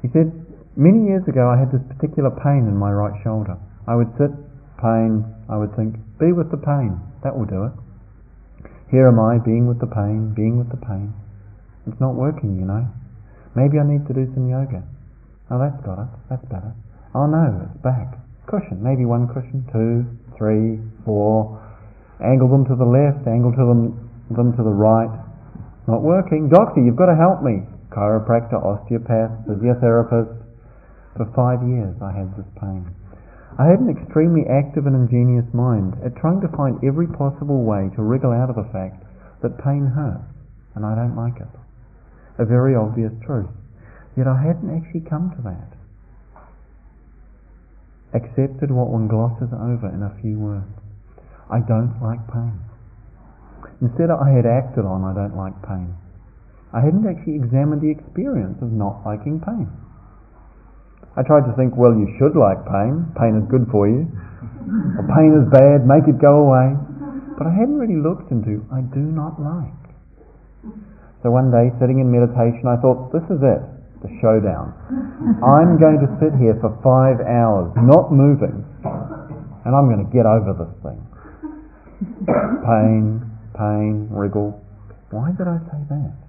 He 0.00 0.08
said, 0.10 0.32
Many 0.72 1.04
years 1.04 1.28
ago, 1.28 1.52
I 1.52 1.60
had 1.60 1.68
this 1.68 1.84
particular 1.84 2.32
pain 2.32 2.64
in 2.64 2.72
my 2.72 2.88
right 2.88 3.12
shoulder. 3.20 3.60
I 3.84 3.92
would 3.92 4.08
sit, 4.16 4.32
pain, 4.80 5.20
I 5.52 5.60
would 5.60 5.76
think, 5.76 6.00
be 6.16 6.32
with 6.32 6.48
the 6.48 6.56
pain, 6.56 6.96
that 7.20 7.36
will 7.36 7.44
do 7.44 7.68
it. 7.68 7.76
Here 8.88 9.04
am 9.04 9.20
I, 9.20 9.36
being 9.36 9.68
with 9.68 9.84
the 9.84 9.92
pain, 9.92 10.32
being 10.32 10.56
with 10.56 10.72
the 10.72 10.80
pain. 10.80 11.12
It's 11.84 12.00
not 12.00 12.16
working, 12.16 12.56
you 12.56 12.64
know. 12.64 12.88
Maybe 13.52 13.76
I 13.76 13.84
need 13.84 14.08
to 14.08 14.16
do 14.16 14.24
some 14.32 14.48
yoga. 14.48 14.80
Oh, 15.52 15.60
that's 15.60 15.76
got 15.84 16.00
it, 16.00 16.10
that's 16.32 16.44
better. 16.48 16.72
Oh 17.12 17.28
no, 17.28 17.68
it's 17.68 17.80
back. 17.84 18.16
Cushion, 18.48 18.80
maybe 18.80 19.04
one 19.04 19.28
cushion, 19.28 19.68
two, 19.68 20.08
three, 20.40 20.80
four. 21.04 21.60
Angle 22.24 22.48
them 22.48 22.64
to 22.64 22.76
the 22.76 22.88
left, 22.88 23.28
angle 23.28 23.52
to 23.52 23.64
them, 23.68 24.08
them 24.32 24.56
to 24.56 24.62
the 24.64 24.72
right. 24.72 25.12
Not 25.84 26.00
working. 26.00 26.48
Doctor, 26.48 26.80
you've 26.80 26.96
got 26.96 27.12
to 27.12 27.18
help 27.18 27.44
me. 27.44 27.68
Chiropractor, 27.92 28.56
osteopath, 28.56 29.44
physiotherapist, 29.44 30.32
for 31.16 31.28
five 31.36 31.60
years 31.68 31.94
I 32.00 32.12
had 32.12 32.32
this 32.36 32.48
pain. 32.56 32.88
I 33.58 33.68
had 33.68 33.80
an 33.80 33.92
extremely 33.92 34.48
active 34.48 34.88
and 34.88 34.96
ingenious 34.96 35.44
mind 35.52 36.00
at 36.00 36.16
trying 36.16 36.40
to 36.40 36.56
find 36.56 36.80
every 36.80 37.06
possible 37.06 37.64
way 37.64 37.92
to 37.94 38.02
wriggle 38.02 38.32
out 38.32 38.48
of 38.48 38.56
the 38.56 38.70
fact 38.72 39.04
that 39.44 39.60
pain 39.60 39.92
hurts, 39.92 40.24
and 40.74 40.86
I 40.86 40.96
don't 40.96 41.16
like 41.16 41.36
it. 41.36 41.52
A 42.40 42.46
very 42.48 42.74
obvious 42.74 43.12
truth. 43.26 43.52
Yet 44.16 44.26
I 44.26 44.40
hadn't 44.40 44.72
actually 44.72 45.04
come 45.04 45.36
to 45.36 45.42
that. 45.44 45.76
Accepted 48.16 48.70
what 48.70 48.88
one 48.88 49.08
glosses 49.08 49.52
over 49.52 49.88
in 49.92 50.02
a 50.02 50.16
few 50.20 50.38
words. 50.38 50.72
I 51.50 51.60
don't 51.60 52.00
like 52.00 52.24
pain. 52.32 52.60
Instead, 53.80 54.08
I 54.08 54.32
had 54.32 54.46
acted 54.46 54.84
on 54.84 55.04
I 55.04 55.12
don't 55.12 55.36
like 55.36 55.60
pain. 55.60 55.96
I 56.72 56.80
hadn't 56.80 57.04
actually 57.04 57.36
examined 57.36 57.84
the 57.84 57.92
experience 57.92 58.56
of 58.64 58.72
not 58.72 59.04
liking 59.04 59.40
pain. 59.44 59.68
I 61.12 61.20
tried 61.20 61.44
to 61.44 61.52
think, 61.52 61.76
well, 61.76 61.92
you 61.92 62.08
should 62.16 62.32
like 62.32 62.64
pain. 62.64 63.04
Pain 63.20 63.36
is 63.36 63.44
good 63.52 63.68
for 63.68 63.84
you. 63.84 64.08
Or 64.96 65.04
pain 65.12 65.36
is 65.36 65.44
bad, 65.52 65.84
make 65.84 66.08
it 66.08 66.16
go 66.16 66.48
away. 66.48 66.72
But 67.36 67.46
I 67.46 67.52
hadn't 67.52 67.76
really 67.76 68.00
looked 68.00 68.32
into, 68.32 68.64
I 68.72 68.80
do 68.80 69.04
not 69.04 69.36
like. 69.36 69.82
So 71.20 71.28
one 71.30 71.52
day, 71.52 71.68
sitting 71.76 72.00
in 72.00 72.08
meditation, 72.08 72.64
I 72.64 72.80
thought, 72.80 73.12
this 73.12 73.22
is 73.28 73.44
it, 73.44 73.60
the 74.00 74.10
showdown. 74.24 74.72
I'm 75.44 75.76
going 75.76 76.00
to 76.00 76.08
sit 76.16 76.32
here 76.40 76.56
for 76.64 76.72
five 76.80 77.20
hours, 77.20 77.70
not 77.76 78.08
moving, 78.08 78.64
and 79.68 79.76
I'm 79.76 79.92
going 79.92 80.00
to 80.00 80.10
get 80.10 80.24
over 80.24 80.56
this 80.56 80.74
thing. 80.80 81.00
Pain, 82.66 83.22
pain, 83.54 84.08
wriggle. 84.10 84.58
Why 85.10 85.30
did 85.30 85.46
I 85.46 85.58
say 85.70 85.78
that? 85.90 86.21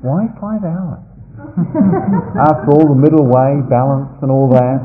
Why 0.00 0.30
five 0.38 0.62
hours? 0.62 1.02
After 2.38 2.70
all 2.74 2.86
the 2.90 2.98
middle 2.98 3.26
way, 3.26 3.62
balance 3.70 4.10
and 4.22 4.30
all 4.30 4.50
that, 4.50 4.82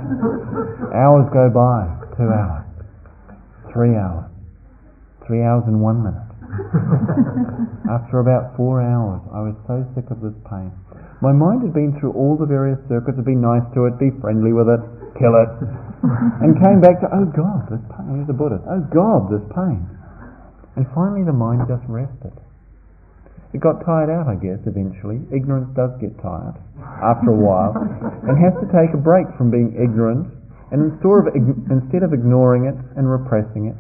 hours 0.93 1.25
go 1.33 1.49
by. 1.49 1.89
Two 2.17 2.29
hours. 2.29 2.65
Three 3.73 3.97
hours. 3.97 4.29
Three 5.25 5.41
hours 5.41 5.65
and 5.65 5.81
one 5.81 6.05
minute. 6.05 6.29
After 7.89 8.21
about 8.21 8.53
four 8.53 8.81
hours, 8.81 9.21
I 9.33 9.41
was 9.41 9.57
so 9.65 9.81
sick 9.97 10.05
of 10.13 10.21
this 10.21 10.37
pain. 10.45 10.69
My 11.25 11.33
mind 11.33 11.65
had 11.65 11.73
been 11.73 11.97
through 11.97 12.13
all 12.13 12.37
the 12.37 12.45
various 12.45 12.77
circuits 12.85 13.17
of 13.17 13.25
be 13.25 13.33
nice 13.33 13.65
to 13.73 13.89
it, 13.89 13.97
be 13.97 14.13
friendly 14.21 14.53
with 14.53 14.69
it, 14.69 14.83
kill 15.17 15.33
it, 15.39 15.49
and 16.43 16.53
came 16.61 16.81
back 16.81 17.01
to, 17.01 17.09
oh 17.09 17.25
God, 17.33 17.65
this 17.71 17.81
pain. 17.97 18.21
He's 18.21 18.29
a 18.29 18.37
Buddhist. 18.37 18.61
Oh 18.69 18.83
God, 18.93 19.33
this 19.33 19.45
pain. 19.57 19.81
And 20.77 20.85
finally 20.93 21.25
the 21.25 21.33
mind 21.33 21.65
just 21.65 21.85
rested. 21.89 22.33
It 23.53 23.61
got 23.61 23.85
tired 23.85 24.09
out, 24.09 24.25
I 24.25 24.33
guess, 24.33 24.57
eventually. 24.65 25.21
Ignorance 25.29 25.69
does 25.77 25.93
get 26.01 26.17
tired 26.17 26.57
after 27.05 27.29
a 27.29 27.37
while 27.37 27.77
and 28.25 28.33
has 28.41 28.53
to 28.57 28.67
take 28.73 28.97
a 28.97 29.01
break 29.01 29.29
from 29.37 29.53
being 29.53 29.77
ignorant 29.77 30.25
and 30.73 30.89
instead 30.89 32.01
of, 32.01 32.13
ignoring 32.17 32.65
it 32.65 32.73
and 32.97 33.05
repressing 33.05 33.69
it, 33.69 33.77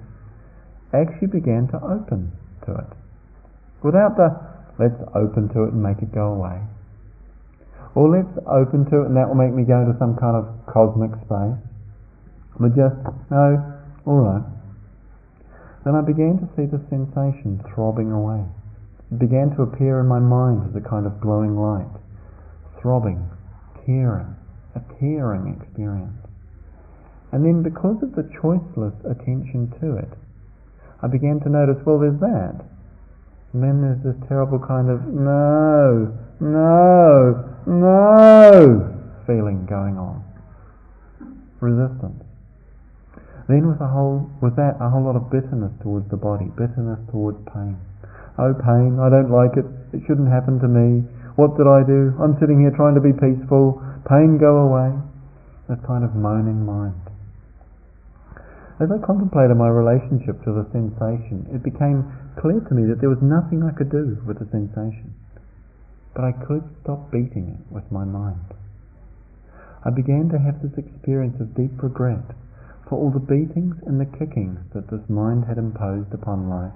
actually 0.93 1.33
began 1.33 1.65
to 1.73 1.77
open 1.81 2.29
to 2.69 2.71
it. 2.77 2.89
Without 3.81 4.13
the 4.15 4.29
let's 4.77 5.01
open 5.17 5.49
to 5.57 5.65
it 5.65 5.73
and 5.73 5.81
make 5.81 5.97
it 6.05 6.13
go 6.13 6.37
away. 6.37 6.61
Or 7.97 8.13
let's 8.13 8.29
open 8.45 8.85
to 8.93 9.01
it 9.01 9.05
and 9.09 9.17
that 9.17 9.25
will 9.25 9.41
make 9.41 9.57
me 9.57 9.65
go 9.65 9.81
to 9.89 9.97
some 9.97 10.13
kind 10.21 10.37
of 10.37 10.53
cosmic 10.69 11.17
space. 11.25 11.57
but 12.61 12.77
just, 12.77 12.97
no, 13.33 13.57
alright. 14.05 14.45
Then 15.85 15.95
I 15.97 16.01
began 16.05 16.37
to 16.45 16.47
see 16.53 16.69
the 16.69 16.77
sensation 16.93 17.57
throbbing 17.73 18.13
away. 18.13 18.45
Began 19.19 19.55
to 19.55 19.63
appear 19.63 19.99
in 19.99 20.07
my 20.07 20.19
mind 20.19 20.69
as 20.69 20.75
a 20.75 20.81
kind 20.81 21.05
of 21.05 21.21
glowing 21.21 21.55
light, 21.55 21.91
throbbing, 22.81 23.29
tearing, 23.85 24.35
a 24.75 24.81
tearing 24.99 25.59
experience. 25.59 26.17
And 27.31 27.45
then 27.45 27.63
because 27.63 28.01
of 28.01 28.15
the 28.15 28.23
choiceless 28.41 28.93
attention 29.05 29.73
to 29.81 29.97
it, 29.97 30.09
I 31.01 31.07
began 31.07 31.39
to 31.41 31.49
notice, 31.49 31.77
well, 31.85 31.99
there's 31.99 32.19
that. 32.21 32.63
And 33.53 33.61
then 33.61 33.81
there's 33.81 34.01
this 34.01 34.27
terrible 34.27 34.57
kind 34.57 34.89
of 34.89 35.05
no, 35.05 36.17
no, 36.39 37.57
no 37.67 38.93
feeling 39.27 39.65
going 39.69 39.97
on. 39.97 40.23
Resistance. 41.59 42.23
Then 43.47 43.67
with 43.67 43.81
a 43.81 43.87
whole 43.87 44.29
with 44.41 44.55
that 44.55 44.77
a 44.79 44.89
whole 44.89 45.03
lot 45.03 45.15
of 45.15 45.29
bitterness 45.29 45.71
towards 45.81 46.09
the 46.09 46.17
body, 46.17 46.45
bitterness 46.55 46.99
towards 47.11 47.37
pain. 47.53 47.77
Oh 48.37 48.53
pain, 48.53 48.97
I 48.97 49.09
don't 49.13 49.29
like 49.29 49.57
it, 49.57 49.65
it 49.93 50.01
shouldn't 50.07 50.29
happen 50.29 50.59
to 50.59 50.67
me. 50.67 51.05
What 51.35 51.57
did 51.57 51.65
I 51.65 51.85
do? 51.85 52.13
I'm 52.21 52.37
sitting 52.41 52.61
here 52.61 52.73
trying 52.73 52.93
to 52.93 53.01
be 53.01 53.13
peaceful. 53.13 53.81
Pain 54.09 54.37
go 54.37 54.69
away. 54.69 54.93
That 55.69 55.85
kind 55.85 56.03
of 56.03 56.13
moaning 56.13 56.65
mind. 56.65 56.97
As 58.81 58.89
I 58.89 58.97
contemplated 59.05 59.55
my 59.55 59.69
relationship 59.69 60.43
to 60.43 60.51
the 60.51 60.65
sensation, 60.73 61.45
it 61.53 61.61
became 61.61 62.09
clear 62.41 62.59
to 62.59 62.73
me 62.73 62.89
that 62.89 62.99
there 62.99 63.09
was 63.13 63.21
nothing 63.21 63.61
I 63.61 63.71
could 63.71 63.89
do 63.89 64.17
with 64.25 64.39
the 64.41 64.49
sensation. 64.49 65.13
But 66.13 66.25
I 66.25 66.33
could 66.33 66.65
stop 66.81 67.09
beating 67.09 67.53
it 67.53 67.73
with 67.73 67.85
my 67.91 68.03
mind. 68.03 68.53
I 69.85 69.89
began 69.89 70.29
to 70.29 70.39
have 70.39 70.61
this 70.61 70.77
experience 70.77 71.39
of 71.39 71.55
deep 71.55 71.81
regret 71.81 72.35
for 72.89 72.97
all 72.97 73.11
the 73.11 73.23
beatings 73.23 73.75
and 73.85 73.99
the 74.01 74.09
kickings 74.09 74.59
that 74.73 74.89
this 74.89 75.07
mind 75.09 75.45
had 75.45 75.57
imposed 75.57 76.13
upon 76.13 76.49
life, 76.49 76.75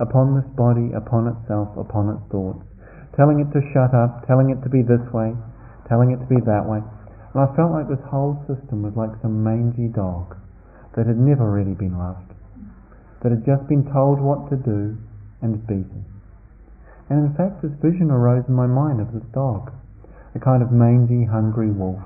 upon 0.00 0.34
this 0.34 0.48
body, 0.58 0.90
upon 0.94 1.30
itself, 1.30 1.70
upon 1.78 2.10
its 2.10 2.24
thoughts, 2.30 2.62
telling 3.14 3.38
it 3.38 3.50
to 3.54 3.62
shut 3.70 3.94
up, 3.94 4.26
telling 4.26 4.50
it 4.50 4.58
to 4.66 4.70
be 4.70 4.82
this 4.82 5.02
way, 5.14 5.30
telling 5.86 6.10
it 6.10 6.18
to 6.18 6.28
be 6.30 6.40
that 6.42 6.66
way. 6.66 6.82
And 7.34 7.38
I 7.38 7.46
felt 7.54 7.70
like 7.70 7.86
this 7.86 8.02
whole 8.10 8.38
system 8.46 8.82
was 8.82 8.94
like 8.98 9.14
some 9.22 9.42
mangy 9.42 9.90
dog 9.90 10.34
that 10.96 11.06
had 11.06 11.18
never 11.18 11.46
really 11.50 11.74
been 11.74 11.98
loved, 11.98 12.30
that 13.22 13.30
had 13.30 13.46
just 13.46 13.66
been 13.70 13.86
told 13.90 14.18
what 14.18 14.50
to 14.50 14.56
do 14.58 14.98
and 15.42 15.62
beaten. 15.66 16.06
And 17.10 17.30
in 17.30 17.34
fact, 17.36 17.62
this 17.62 17.74
vision 17.82 18.10
arose 18.10 18.46
in 18.48 18.54
my 18.54 18.66
mind 18.66 19.00
of 19.00 19.12
this 19.12 19.26
dog, 19.34 19.70
a 20.34 20.40
kind 20.40 20.62
of 20.62 20.72
mangy, 20.72 21.26
hungry 21.26 21.70
wolf, 21.70 22.02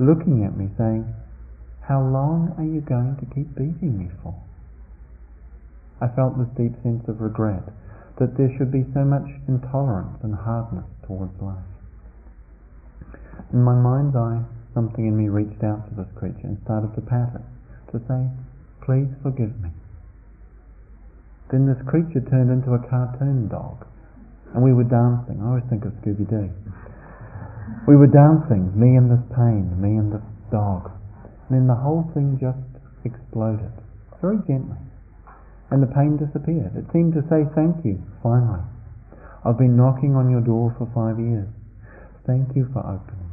looking 0.00 0.42
at 0.46 0.56
me 0.56 0.70
saying, 0.78 1.06
How 1.86 2.00
long 2.00 2.54
are 2.56 2.64
you 2.64 2.80
going 2.80 3.18
to 3.20 3.26
keep 3.34 3.54
beating 3.54 3.98
me 3.98 4.10
for? 4.22 4.34
I 6.00 6.06
felt 6.14 6.38
this 6.38 6.50
deep 6.54 6.78
sense 6.82 7.02
of 7.08 7.20
regret 7.20 7.66
that 8.18 8.36
there 8.38 8.50
should 8.58 8.70
be 8.70 8.86
so 8.94 9.02
much 9.02 9.26
intolerance 9.46 10.18
and 10.22 10.34
hardness 10.34 10.86
towards 11.06 11.34
life. 11.42 11.70
In 13.52 13.62
my 13.62 13.74
mind's 13.74 14.14
eye, 14.14 14.42
something 14.74 15.06
in 15.06 15.16
me 15.16 15.28
reached 15.28 15.62
out 15.62 15.86
to 15.88 15.94
this 15.94 16.10
creature 16.14 16.46
and 16.46 16.58
started 16.62 16.94
to 16.94 17.02
pat 17.02 17.34
it, 17.34 17.46
to 17.90 17.98
say, 18.06 18.30
Please 18.82 19.10
forgive 19.22 19.54
me. 19.62 19.70
Then 21.50 21.66
this 21.66 21.80
creature 21.86 22.22
turned 22.30 22.50
into 22.50 22.74
a 22.74 22.82
cartoon 22.90 23.48
dog, 23.48 23.86
and 24.54 24.62
we 24.62 24.72
were 24.72 24.86
dancing. 24.86 25.42
I 25.42 25.46
always 25.46 25.66
think 25.70 25.84
of 25.84 25.92
Scooby 26.02 26.28
Doo. 26.28 26.50
We 27.86 27.96
were 27.96 28.10
dancing, 28.10 28.70
me 28.78 28.96
and 28.96 29.10
this 29.10 29.24
pain, 29.34 29.80
me 29.80 29.98
and 29.98 30.12
this 30.12 30.26
dog. 30.50 30.90
And 31.48 31.58
then 31.58 31.66
the 31.66 31.80
whole 31.80 32.10
thing 32.14 32.38
just 32.40 32.58
exploded, 33.04 33.72
very 34.20 34.38
gently 34.46 34.78
and 35.70 35.82
the 35.82 35.86
pain 35.86 36.16
disappeared. 36.16 36.72
It 36.76 36.86
seemed 36.92 37.12
to 37.14 37.22
say, 37.28 37.44
Thank 37.54 37.84
you, 37.84 38.00
finally. 38.22 38.64
I've 39.44 39.58
been 39.58 39.76
knocking 39.76 40.16
on 40.16 40.30
your 40.30 40.40
door 40.40 40.74
for 40.76 40.88
five 40.94 41.20
years. 41.20 41.48
Thank 42.26 42.56
you 42.56 42.68
for 42.72 42.80
opening. 42.80 43.32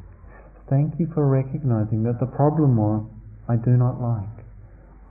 Thank 0.70 1.00
you 1.00 1.08
for 1.14 1.28
recognizing 1.28 2.04
that 2.04 2.20
the 2.20 2.26
problem 2.26 2.78
was, 2.78 3.06
I 3.48 3.56
do 3.56 3.72
not 3.72 4.02
like. 4.02 4.46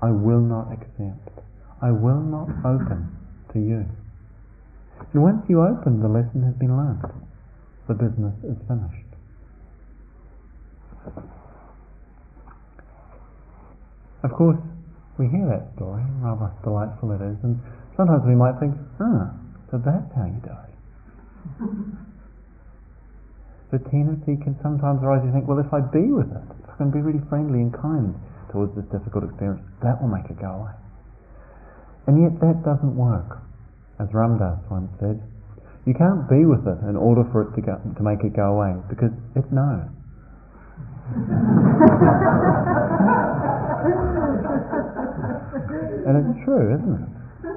I 0.02 0.10
will 0.10 0.40
not 0.40 0.72
accept. 0.72 1.40
I 1.80 1.90
will 1.90 2.20
not 2.20 2.48
open 2.64 3.08
to 3.52 3.58
you. 3.58 3.86
And 5.12 5.22
once 5.22 5.44
you 5.48 5.62
open, 5.62 6.00
the 6.00 6.08
lesson 6.08 6.42
has 6.42 6.54
been 6.54 6.76
learned. 6.76 7.04
The 7.88 7.94
business 7.94 8.34
is 8.44 8.56
finished. 8.66 9.04
Of 14.22 14.32
course, 14.32 14.58
we 15.18 15.30
hear 15.30 15.46
that 15.46 15.70
story, 15.78 16.02
rather 16.18 16.50
delightful 16.66 17.14
it 17.14 17.22
is, 17.22 17.38
and 17.46 17.60
sometimes 17.96 18.26
we 18.26 18.34
might 18.34 18.58
think, 18.58 18.74
ah, 18.98 19.30
so 19.70 19.78
that's 19.78 20.10
how 20.14 20.26
you 20.26 20.40
die. 20.42 20.70
the 23.74 23.78
tendency 23.90 24.34
can 24.42 24.58
sometimes 24.62 25.02
arise, 25.02 25.22
you 25.22 25.30
think, 25.30 25.46
well, 25.46 25.62
if 25.62 25.70
I 25.70 25.78
be 25.82 26.10
with 26.10 26.30
it, 26.30 26.48
if 26.62 26.70
I 26.70 26.76
can 26.78 26.90
be 26.90 26.98
really 26.98 27.22
friendly 27.30 27.62
and 27.62 27.70
kind 27.70 28.14
towards 28.50 28.74
this 28.74 28.86
difficult 28.90 29.24
experience, 29.30 29.62
that 29.82 30.02
will 30.02 30.10
make 30.10 30.26
it 30.30 30.38
go 30.38 30.50
away. 30.50 30.74
And 32.06 32.22
yet 32.22 32.38
that 32.42 32.62
doesn't 32.66 32.94
work. 32.94 33.38
As 33.98 34.10
Ram 34.12 34.38
Dass 34.38 34.58
once 34.70 34.90
said, 34.98 35.22
you 35.86 35.94
can't 35.94 36.28
be 36.28 36.44
with 36.44 36.66
it 36.66 36.78
in 36.90 36.96
order 36.96 37.22
for 37.30 37.46
it 37.46 37.54
to, 37.54 37.62
go, 37.62 37.78
to 37.78 38.02
make 38.02 38.22
it 38.26 38.34
go 38.34 38.58
away, 38.58 38.74
because 38.90 39.14
it 39.38 39.46
knows. 39.54 39.86
And 46.04 46.20
it's 46.20 46.44
true, 46.44 46.76
isn't 46.76 46.96
it? 47.00 47.08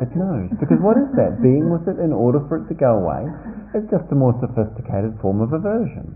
It 0.08 0.12
knows. 0.16 0.52
Because 0.60 0.80
what 0.80 0.96
is 0.96 1.10
that? 1.16 1.42
Being 1.44 1.72
with 1.72 1.88
it 1.88 2.00
in 2.00 2.12
order 2.12 2.40
for 2.48 2.64
it 2.64 2.68
to 2.68 2.76
go 2.76 3.04
away 3.04 3.28
is 3.76 3.84
just 3.92 4.08
a 4.12 4.16
more 4.16 4.36
sophisticated 4.40 5.20
form 5.20 5.42
of 5.42 5.52
aversion. 5.52 6.16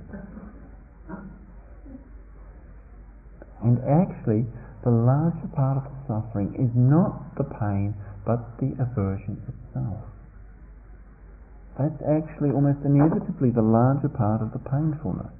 And 3.64 3.78
actually, 3.86 4.48
the 4.84 4.92
larger 4.92 5.48
part 5.54 5.78
of 5.78 5.86
the 5.86 6.00
suffering 6.08 6.56
is 6.58 6.72
not 6.74 7.36
the 7.38 7.46
pain, 7.46 7.94
but 8.26 8.58
the 8.58 8.74
aversion 8.82 9.38
itself. 9.46 10.02
That's 11.78 12.02
actually 12.04 12.52
almost 12.52 12.84
inevitably 12.84 13.52
the 13.52 13.64
larger 13.64 14.10
part 14.10 14.42
of 14.42 14.52
the 14.52 14.60
painfulness 14.60 15.32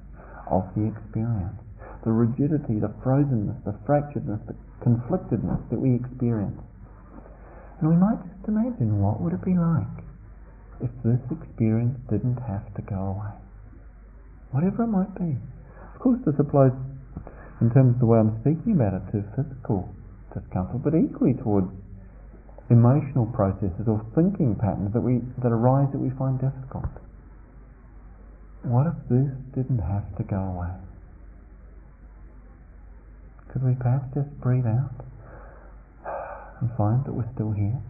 of 0.50 0.66
the 0.74 0.88
experience. 0.88 1.58
The 2.04 2.10
rigidity, 2.10 2.80
the 2.80 2.90
frozenness, 3.04 3.62
the 3.64 3.76
fracturedness, 3.86 4.42
the 4.46 4.56
conflictedness 4.82 5.68
that 5.70 5.78
we 5.78 5.94
experience. 5.94 6.58
And 7.82 7.90
we 7.90 7.98
might 7.98 8.22
just 8.22 8.46
imagine 8.46 9.02
what 9.02 9.18
would 9.18 9.34
it 9.34 9.42
be 9.42 9.58
like 9.58 10.06
if 10.78 10.90
this 11.02 11.18
experience 11.34 11.98
didn't 12.06 12.38
have 12.46 12.62
to 12.78 12.82
go 12.86 13.18
away. 13.18 13.34
Whatever 14.54 14.86
it 14.86 14.94
might 14.94 15.10
be. 15.18 15.34
Of 15.90 15.98
course 15.98 16.22
this 16.22 16.38
applies 16.38 16.70
in 17.60 17.74
terms 17.74 17.98
of 17.98 18.00
the 18.00 18.06
way 18.06 18.22
I'm 18.22 18.38
speaking 18.46 18.78
about 18.78 19.02
it 19.02 19.04
to 19.10 19.26
physical 19.34 19.90
discomfort, 20.30 20.86
but 20.86 20.94
equally 20.94 21.34
towards 21.34 21.74
emotional 22.70 23.26
processes 23.34 23.90
or 23.90 23.98
thinking 24.14 24.54
patterns 24.54 24.94
that 24.94 25.02
we 25.02 25.18
that 25.42 25.50
arise 25.50 25.90
that 25.90 25.98
we 25.98 26.14
find 26.14 26.38
difficult. 26.38 26.86
What 28.62 28.86
if 28.86 28.98
this 29.10 29.34
didn't 29.58 29.82
have 29.82 30.06
to 30.18 30.22
go 30.22 30.38
away? 30.38 30.70
Could 33.50 33.66
we 33.66 33.74
perhaps 33.74 34.06
just 34.14 34.30
breathe 34.38 34.70
out? 34.70 34.94
And 36.62 36.70
find 36.78 37.02
that 37.04 37.12
we're 37.12 37.28
still 37.34 37.50
here, 37.50 37.82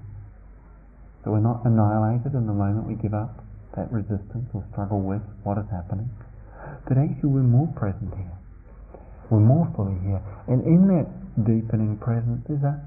that 1.23 1.31
we're 1.31 1.45
not 1.45 1.61
annihilated 1.69 2.33
in 2.33 2.49
the 2.49 2.57
moment 2.57 2.89
we 2.89 2.97
give 2.97 3.13
up 3.13 3.45
that 3.77 3.93
resistance 3.93 4.49
or 4.57 4.65
struggle 4.73 5.01
with 5.01 5.23
what 5.45 5.61
is 5.61 5.69
happening, 5.69 6.09
that 6.89 6.97
actually 6.97 7.29
we're 7.29 7.45
more 7.45 7.69
present 7.77 8.09
here, 8.17 8.33
we're 9.31 9.45
more 9.45 9.69
fully 9.77 9.97
here, 10.03 10.21
and 10.49 10.65
in 10.65 10.89
that 10.89 11.07
deepening 11.45 12.01
presence 12.01 12.43
is 12.49 12.65
a 12.65 12.81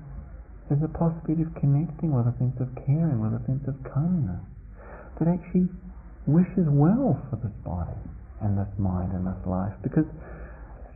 there's 0.66 0.82
a 0.82 0.90
possibility 0.98 1.46
of 1.46 1.54
connecting 1.62 2.10
with 2.10 2.26
a 2.26 2.34
sense 2.42 2.58
of 2.58 2.66
caring, 2.90 3.22
with 3.22 3.38
a 3.38 3.44
sense 3.46 3.62
of 3.70 3.78
kindness, 3.86 4.42
that 5.22 5.30
actually 5.30 5.70
wishes 6.26 6.66
well 6.66 7.22
for 7.30 7.38
this 7.38 7.54
body 7.62 7.94
and 8.42 8.58
this 8.58 8.74
mind 8.82 9.14
and 9.14 9.30
this 9.30 9.38
life, 9.46 9.78
because 9.86 10.10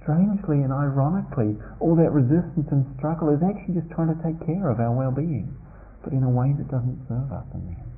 strangely 0.09 0.65
and 0.65 0.73
ironically, 0.73 1.53
all 1.77 1.93
that 1.93 2.09
resistance 2.09 2.65
and 2.73 2.81
struggle 2.97 3.29
is 3.29 3.37
actually 3.45 3.77
just 3.77 3.93
trying 3.93 4.09
to 4.09 4.17
take 4.25 4.41
care 4.41 4.65
of 4.73 4.81
our 4.81 4.89
well-being, 4.89 5.53
but 6.01 6.09
in 6.09 6.25
a 6.25 6.29
way 6.29 6.49
that 6.57 6.65
doesn't 6.65 6.97
serve 7.05 7.29
us 7.29 7.45
in 7.53 7.61
the 7.69 7.77
end. 7.77 7.93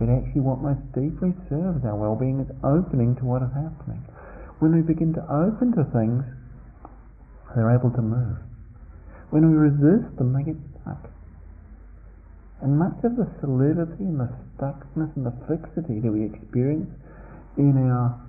That 0.00 0.08
actually 0.08 0.40
what 0.40 0.64
most 0.64 0.80
deeply 0.96 1.36
serves 1.52 1.84
our 1.84 1.92
well-being 1.92 2.40
is 2.40 2.48
opening 2.64 3.20
to 3.20 3.24
what 3.28 3.44
is 3.44 3.52
happening. 3.52 4.00
When 4.64 4.72
we 4.72 4.80
begin 4.80 5.12
to 5.12 5.22
open 5.28 5.76
to 5.76 5.84
things, 5.92 6.24
they're 7.52 7.76
able 7.76 7.92
to 7.92 8.00
move. 8.00 8.40
When 9.28 9.44
we 9.44 9.60
resist 9.60 10.08
them, 10.16 10.32
they 10.32 10.42
get 10.42 10.56
stuck. 10.80 11.04
And 12.64 12.80
much 12.80 12.96
of 13.04 13.20
the 13.20 13.28
solidity 13.44 14.08
and 14.08 14.24
the 14.24 14.32
stuckness 14.56 15.12
and 15.20 15.28
the 15.28 15.36
fixity 15.44 16.00
that 16.00 16.08
we 16.10 16.24
experience 16.32 16.88
in 17.60 17.76
our 17.76 18.23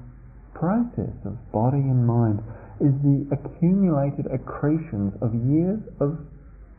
process 0.56 1.14
of 1.28 1.36
body 1.51 1.84
and 1.84 2.08
mind 2.08 2.39
is 2.80 2.95
the 3.03 3.28
accumulated 3.32 4.28
accretions 4.32 5.14
of 5.22 5.36
years 5.47 5.80
of 5.99 6.20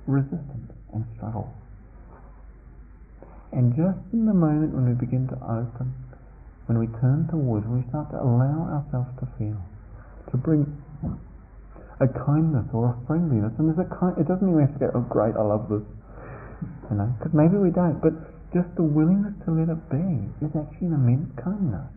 resistance 0.08 0.72
and 0.92 1.04
struggle. 1.16 1.52
And 3.52 3.72
just 3.72 4.00
in 4.12 4.26
the 4.26 4.36
moment 4.36 4.74
when 4.76 4.84
we 4.88 4.96
begin 4.96 5.28
to 5.32 5.38
open, 5.40 5.94
when 6.66 6.76
we 6.76 6.88
turn 7.00 7.24
towards, 7.30 7.64
when 7.64 7.80
we 7.80 7.86
start 7.88 8.10
to 8.12 8.18
allow 8.20 8.68
ourselves 8.68 9.08
to 9.22 9.26
feel, 9.38 9.56
to 10.32 10.36
bring 10.36 10.66
a 12.02 12.08
kindness 12.26 12.68
or 12.76 12.92
a 12.92 12.96
friendliness, 13.06 13.56
and 13.56 13.72
there's 13.72 13.80
a 13.80 13.88
kind, 13.96 14.12
it 14.20 14.28
doesn't 14.28 14.44
mean 14.44 14.60
we 14.60 14.66
have 14.66 14.76
to 14.76 14.82
go, 14.82 14.92
oh 14.92 15.06
great, 15.08 15.32
I 15.32 15.44
love 15.46 15.72
this, 15.72 15.86
you 16.92 16.96
know, 17.00 17.08
because 17.16 17.32
maybe 17.32 17.56
we 17.56 17.72
don't, 17.72 17.96
but 18.04 18.12
just 18.52 18.68
the 18.76 18.84
willingness 18.84 19.32
to 19.48 19.56
let 19.56 19.72
it 19.72 19.80
be 19.88 20.28
is 20.44 20.52
actually 20.52 20.92
an 20.92 21.00
immense 21.00 21.32
kindness. 21.40 21.95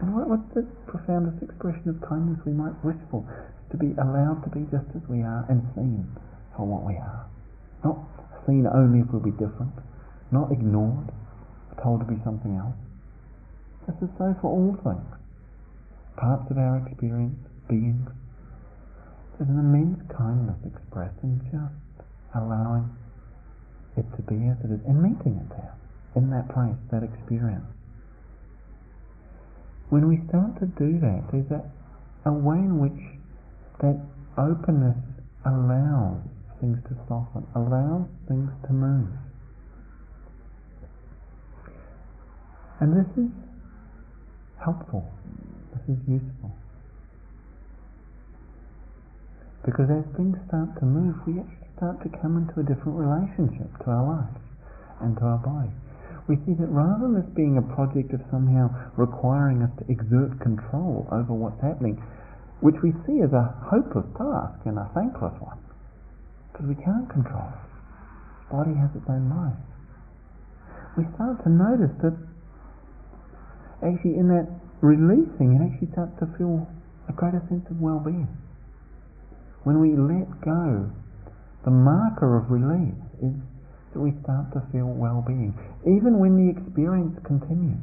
And 0.00 0.14
what, 0.14 0.28
what's 0.28 0.48
the 0.54 0.66
profoundest 0.86 1.42
expression 1.42 1.88
of 1.88 2.00
kindness 2.02 2.40
we 2.44 2.52
might 2.52 2.74
wish 2.84 2.98
for? 3.10 3.22
To 3.70 3.76
be 3.76 3.94
allowed 3.98 4.42
to 4.44 4.50
be 4.50 4.66
just 4.70 4.86
as 4.94 5.02
we 5.08 5.22
are 5.22 5.46
and 5.48 5.62
seen 5.74 6.06
for 6.56 6.66
what 6.66 6.86
we 6.86 6.94
are. 6.94 7.26
Not 7.82 7.98
seen 8.46 8.66
only 8.66 9.00
if 9.00 9.10
we'll 9.10 9.22
be 9.22 9.34
different, 9.34 9.74
not 10.30 10.52
ignored, 10.52 11.10
told 11.82 12.00
to 12.00 12.06
be 12.06 12.20
something 12.24 12.56
else. 12.56 12.76
This 13.86 13.96
is 14.02 14.10
so 14.16 14.34
for 14.40 14.48
all 14.48 14.76
things. 14.82 15.10
Parts 16.16 16.50
of 16.50 16.58
our 16.58 16.86
experience, 16.86 17.38
beings. 17.68 18.08
There's 19.36 19.50
an 19.50 19.58
immense 19.58 20.00
kindness 20.14 20.58
expressed 20.64 21.18
in 21.22 21.42
just 21.50 22.06
allowing 22.34 22.88
it 23.96 24.06
to 24.16 24.22
be 24.22 24.38
as 24.46 24.58
it 24.62 24.70
is 24.70 24.80
and 24.86 25.02
meeting 25.02 25.42
it 25.42 25.48
there, 25.50 25.74
in 26.14 26.30
that 26.30 26.48
place, 26.54 26.78
that 26.90 27.02
experience. 27.02 27.66
When 29.94 30.08
we 30.08 30.18
start 30.26 30.58
to 30.58 30.66
do 30.74 30.98
that, 31.06 31.22
there's 31.30 31.46
a, 31.54 31.62
a 32.26 32.32
way 32.34 32.58
in 32.58 32.82
which 32.82 32.98
that 33.78 33.94
openness 34.34 34.98
allows 35.46 36.18
things 36.58 36.82
to 36.90 36.98
soften, 37.06 37.46
allows 37.54 38.10
things 38.26 38.50
to 38.66 38.72
move. 38.74 39.06
And 42.82 42.90
this 42.90 43.06
is 43.14 43.30
helpful. 44.58 45.06
This 45.78 45.94
is 45.94 46.02
useful. 46.10 46.50
Because 49.62 49.86
as 49.94 50.02
things 50.18 50.34
start 50.50 50.74
to 50.82 50.86
move, 50.90 51.14
we 51.22 51.38
actually 51.38 51.70
start 51.78 52.02
to 52.02 52.10
come 52.18 52.42
into 52.42 52.58
a 52.58 52.66
different 52.66 52.98
relationship 52.98 53.70
to 53.86 53.94
our 53.94 54.26
life 54.26 54.42
and 55.06 55.14
to 55.18 55.22
our 55.22 55.38
body. 55.38 55.70
We 56.26 56.36
see 56.48 56.56
that 56.56 56.72
rather 56.72 57.04
than 57.04 57.20
this 57.20 57.28
being 57.36 57.60
a 57.60 57.66
project 57.76 58.14
of 58.16 58.20
somehow 58.32 58.72
requiring 58.96 59.60
us 59.60 59.72
to 59.80 59.84
exert 59.92 60.40
control 60.40 61.04
over 61.12 61.36
what's 61.36 61.60
happening, 61.60 62.00
which 62.64 62.80
we 62.80 62.96
see 63.04 63.20
as 63.20 63.32
a 63.36 63.52
hopeless 63.68 64.08
task 64.16 64.64
and 64.64 64.80
a 64.80 64.88
thankless 64.96 65.36
one, 65.36 65.60
because 66.48 66.64
we 66.64 66.80
can't 66.80 67.08
control 67.12 67.44
it. 67.44 67.60
The 68.48 68.56
body 68.56 68.74
has 68.80 68.88
its 68.96 69.04
own 69.04 69.28
mind. 69.28 69.60
We 70.96 71.04
start 71.12 71.44
to 71.44 71.50
notice 71.52 71.92
that 72.00 72.16
actually 73.84 74.16
in 74.16 74.32
that 74.32 74.48
releasing, 74.80 75.60
it 75.60 75.60
actually 75.60 75.92
starts 75.92 76.16
to 76.24 76.26
feel 76.40 76.64
a 77.08 77.12
greater 77.12 77.44
sense 77.52 77.68
of 77.68 77.76
well-being. 77.80 78.32
When 79.64 79.80
we 79.80 79.92
let 79.92 80.28
go, 80.40 80.88
the 81.64 81.70
marker 81.70 82.36
of 82.36 82.48
release 82.48 83.00
is 83.20 83.36
that 83.94 84.00
we 84.02 84.12
start 84.22 84.52
to 84.52 84.60
feel 84.74 84.90
well-being, 84.90 85.54
even 85.86 86.18
when 86.18 86.34
the 86.34 86.50
experience 86.50 87.14
continues. 87.24 87.80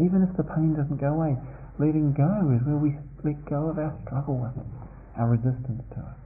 Even 0.00 0.22
if 0.22 0.32
the 0.38 0.46
pain 0.46 0.72
doesn't 0.78 1.02
go 1.02 1.12
away, 1.12 1.36
letting 1.78 2.14
go 2.14 2.48
is 2.54 2.62
where 2.64 2.78
we 2.78 2.96
let 3.26 3.36
go 3.44 3.68
of 3.68 3.78
our 3.78 3.92
struggle 4.06 4.38
with 4.38 4.56
it, 4.56 4.70
our 5.18 5.28
resistance 5.28 5.82
to 5.92 6.00
it. 6.00 6.18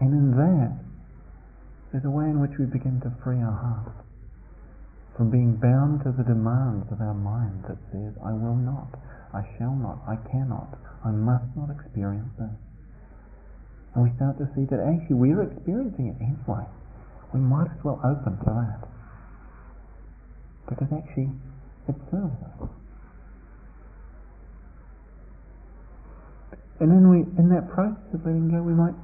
And 0.00 0.14
in 0.14 0.30
that, 0.38 0.78
there's 1.92 2.04
a 2.06 2.10
way 2.10 2.30
in 2.30 2.40
which 2.40 2.56
we 2.58 2.64
begin 2.64 3.00
to 3.02 3.12
free 3.22 3.42
our 3.42 3.52
heart 3.52 3.92
from 5.16 5.30
being 5.30 5.58
bound 5.58 6.04
to 6.04 6.14
the 6.14 6.22
demands 6.22 6.86
of 6.92 7.00
our 7.00 7.14
mind 7.14 7.64
that 7.66 7.78
says, 7.90 8.14
I 8.22 8.30
will 8.30 8.54
not, 8.54 8.94
I 9.34 9.42
shall 9.58 9.74
not, 9.74 9.98
I 10.06 10.14
cannot, 10.30 10.78
I 11.04 11.10
must 11.10 11.50
not 11.56 11.74
experience 11.74 12.30
this. 12.38 12.67
And 13.98 14.06
we 14.06 14.14
start 14.14 14.38
to 14.38 14.46
see 14.54 14.62
that 14.70 14.78
actually 14.78 15.18
we're 15.18 15.42
experiencing 15.42 16.14
it 16.14 16.22
anyway. 16.22 16.62
We 17.34 17.42
might 17.42 17.66
as 17.66 17.82
well 17.82 17.98
open 18.06 18.38
to 18.38 18.46
that. 18.46 18.86
Because 20.70 20.86
actually 20.94 21.34
it 21.90 21.98
serves 22.06 22.38
us. 22.62 22.70
And 26.78 26.94
then 26.94 27.10
we, 27.10 27.26
in 27.42 27.50
that 27.50 27.66
process 27.74 27.98
of 28.14 28.22
letting 28.22 28.54
go, 28.54 28.62
we 28.62 28.70
might 28.70 28.94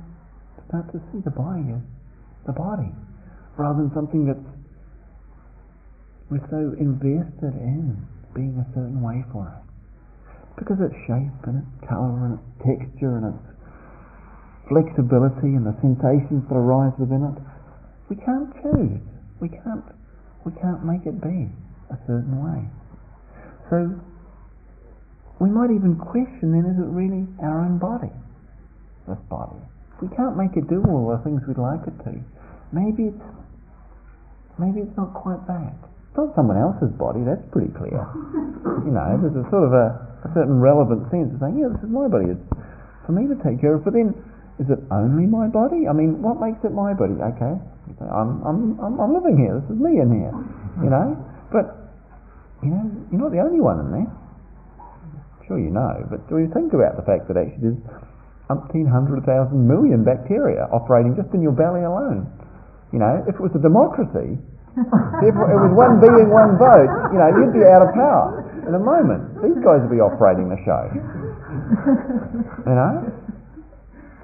start 0.70 0.86
to 0.94 1.02
see 1.10 1.18
the 1.26 1.34
body 1.34 1.74
as 1.74 1.82
the 2.46 2.54
body, 2.54 2.94
rather 3.58 3.82
than 3.82 3.90
something 3.98 4.30
that's 4.30 4.46
we're 6.30 6.46
so 6.54 6.70
invested 6.78 7.50
in 7.58 7.98
being 8.30 8.54
a 8.62 8.66
certain 8.78 9.02
way 9.02 9.26
for 9.34 9.50
us. 9.50 9.66
Because 10.54 10.78
its 10.78 10.94
shape 11.10 11.34
and 11.50 11.66
its 11.66 11.90
colour 11.90 12.30
and 12.30 12.38
its 12.38 12.46
texture 12.62 13.18
and 13.18 13.34
its 13.34 13.53
flexibility 14.68 15.54
and 15.56 15.66
the 15.66 15.76
sensations 15.80 16.44
that 16.48 16.56
arise 16.56 16.92
within 16.98 17.24
it, 17.24 17.36
we 18.08 18.16
can't 18.16 18.50
choose. 18.62 19.02
We 19.40 19.48
can't 19.48 19.84
we 20.44 20.52
can't 20.60 20.84
make 20.84 21.08
it 21.08 21.20
be 21.24 21.48
a 21.88 21.98
certain 22.06 22.36
way. 22.40 22.68
So 23.70 23.96
we 25.40 25.48
might 25.48 25.72
even 25.72 25.96
question 25.96 26.52
then 26.52 26.68
is 26.68 26.76
it 26.76 26.88
really 26.88 27.26
our 27.40 27.64
own 27.64 27.78
body? 27.78 28.12
This 29.08 29.20
body. 29.28 29.60
We 30.00 30.08
can't 30.16 30.36
make 30.36 30.56
it 30.56 30.68
do 30.68 30.84
all 30.88 31.12
the 31.12 31.20
things 31.24 31.40
we'd 31.48 31.60
like 31.60 31.80
it 31.88 31.96
to, 32.04 32.12
maybe 32.72 33.14
it's 33.14 33.26
maybe 34.58 34.82
it's 34.82 34.96
not 34.96 35.14
quite 35.14 35.40
that. 35.46 35.74
It's 36.10 36.18
not 36.18 36.34
someone 36.38 36.58
else's 36.58 36.94
body, 36.94 37.26
that's 37.26 37.42
pretty 37.50 37.74
clear. 37.74 37.98
you 38.86 38.92
know, 38.94 39.18
there's 39.18 39.34
a 39.34 39.46
sort 39.50 39.66
of 39.66 39.74
a, 39.74 39.86
a, 40.26 40.30
certain 40.30 40.62
relevant 40.62 41.10
sense 41.10 41.34
of 41.34 41.42
saying, 41.42 41.58
yeah, 41.58 41.74
this 41.74 41.82
is 41.82 41.90
my 41.90 42.06
body, 42.06 42.30
it's 42.30 42.46
for 43.02 43.12
me 43.12 43.26
to 43.26 43.34
take 43.42 43.58
care 43.58 43.74
of. 43.74 43.82
But 43.82 43.98
then, 43.98 44.14
is 44.62 44.70
it 44.70 44.78
only 44.90 45.26
my 45.26 45.50
body? 45.50 45.90
I 45.90 45.92
mean, 45.92 46.22
what 46.22 46.38
makes 46.38 46.62
it 46.62 46.70
my 46.70 46.94
body? 46.94 47.18
Okay, 47.18 47.54
I'm, 48.06 48.38
I'm, 48.46 48.78
I'm, 48.78 49.10
living 49.10 49.34
here, 49.34 49.58
this 49.58 49.66
is 49.66 49.80
me 49.82 49.98
in 49.98 50.08
here, 50.14 50.34
you 50.78 50.90
know? 50.90 51.18
But, 51.50 51.90
you 52.62 52.70
know, 52.70 52.86
you're 53.10 53.22
not 53.22 53.34
the 53.34 53.42
only 53.42 53.58
one 53.58 53.82
in 53.82 53.88
there. 53.90 54.10
Sure 55.50 55.60
you 55.60 55.68
know, 55.68 55.92
but 56.08 56.24
do 56.30 56.40
you 56.40 56.48
think 56.56 56.72
about 56.72 56.96
the 56.96 57.04
fact 57.04 57.28
that 57.28 57.36
actually 57.36 57.76
there's 57.76 57.82
umpteen 58.48 58.88
hundred 58.88 59.20
thousand 59.28 59.60
million 59.60 60.00
bacteria 60.00 60.64
operating 60.72 61.12
just 61.12 61.28
in 61.36 61.44
your 61.44 61.52
belly 61.52 61.84
alone? 61.84 62.24
You 62.96 63.02
know, 63.02 63.20
if 63.28 63.36
it 63.36 63.42
was 63.44 63.52
a 63.52 63.60
democracy, 63.60 64.40
if 65.20 65.34
it 65.36 65.58
was 65.60 65.74
one 65.76 66.00
being, 66.00 66.32
one 66.32 66.56
vote, 66.56 66.88
you 67.12 67.20
know, 67.20 67.28
you'd 67.28 67.52
be 67.52 67.60
out 67.60 67.84
of 67.84 67.92
power 67.92 68.40
in 68.64 68.72
a 68.72 68.80
moment. 68.80 69.44
These 69.44 69.60
guys 69.60 69.84
would 69.84 69.92
be 69.92 70.00
operating 70.00 70.48
the 70.48 70.56
show. 70.64 70.82
You 72.64 72.74
know? 72.74 73.23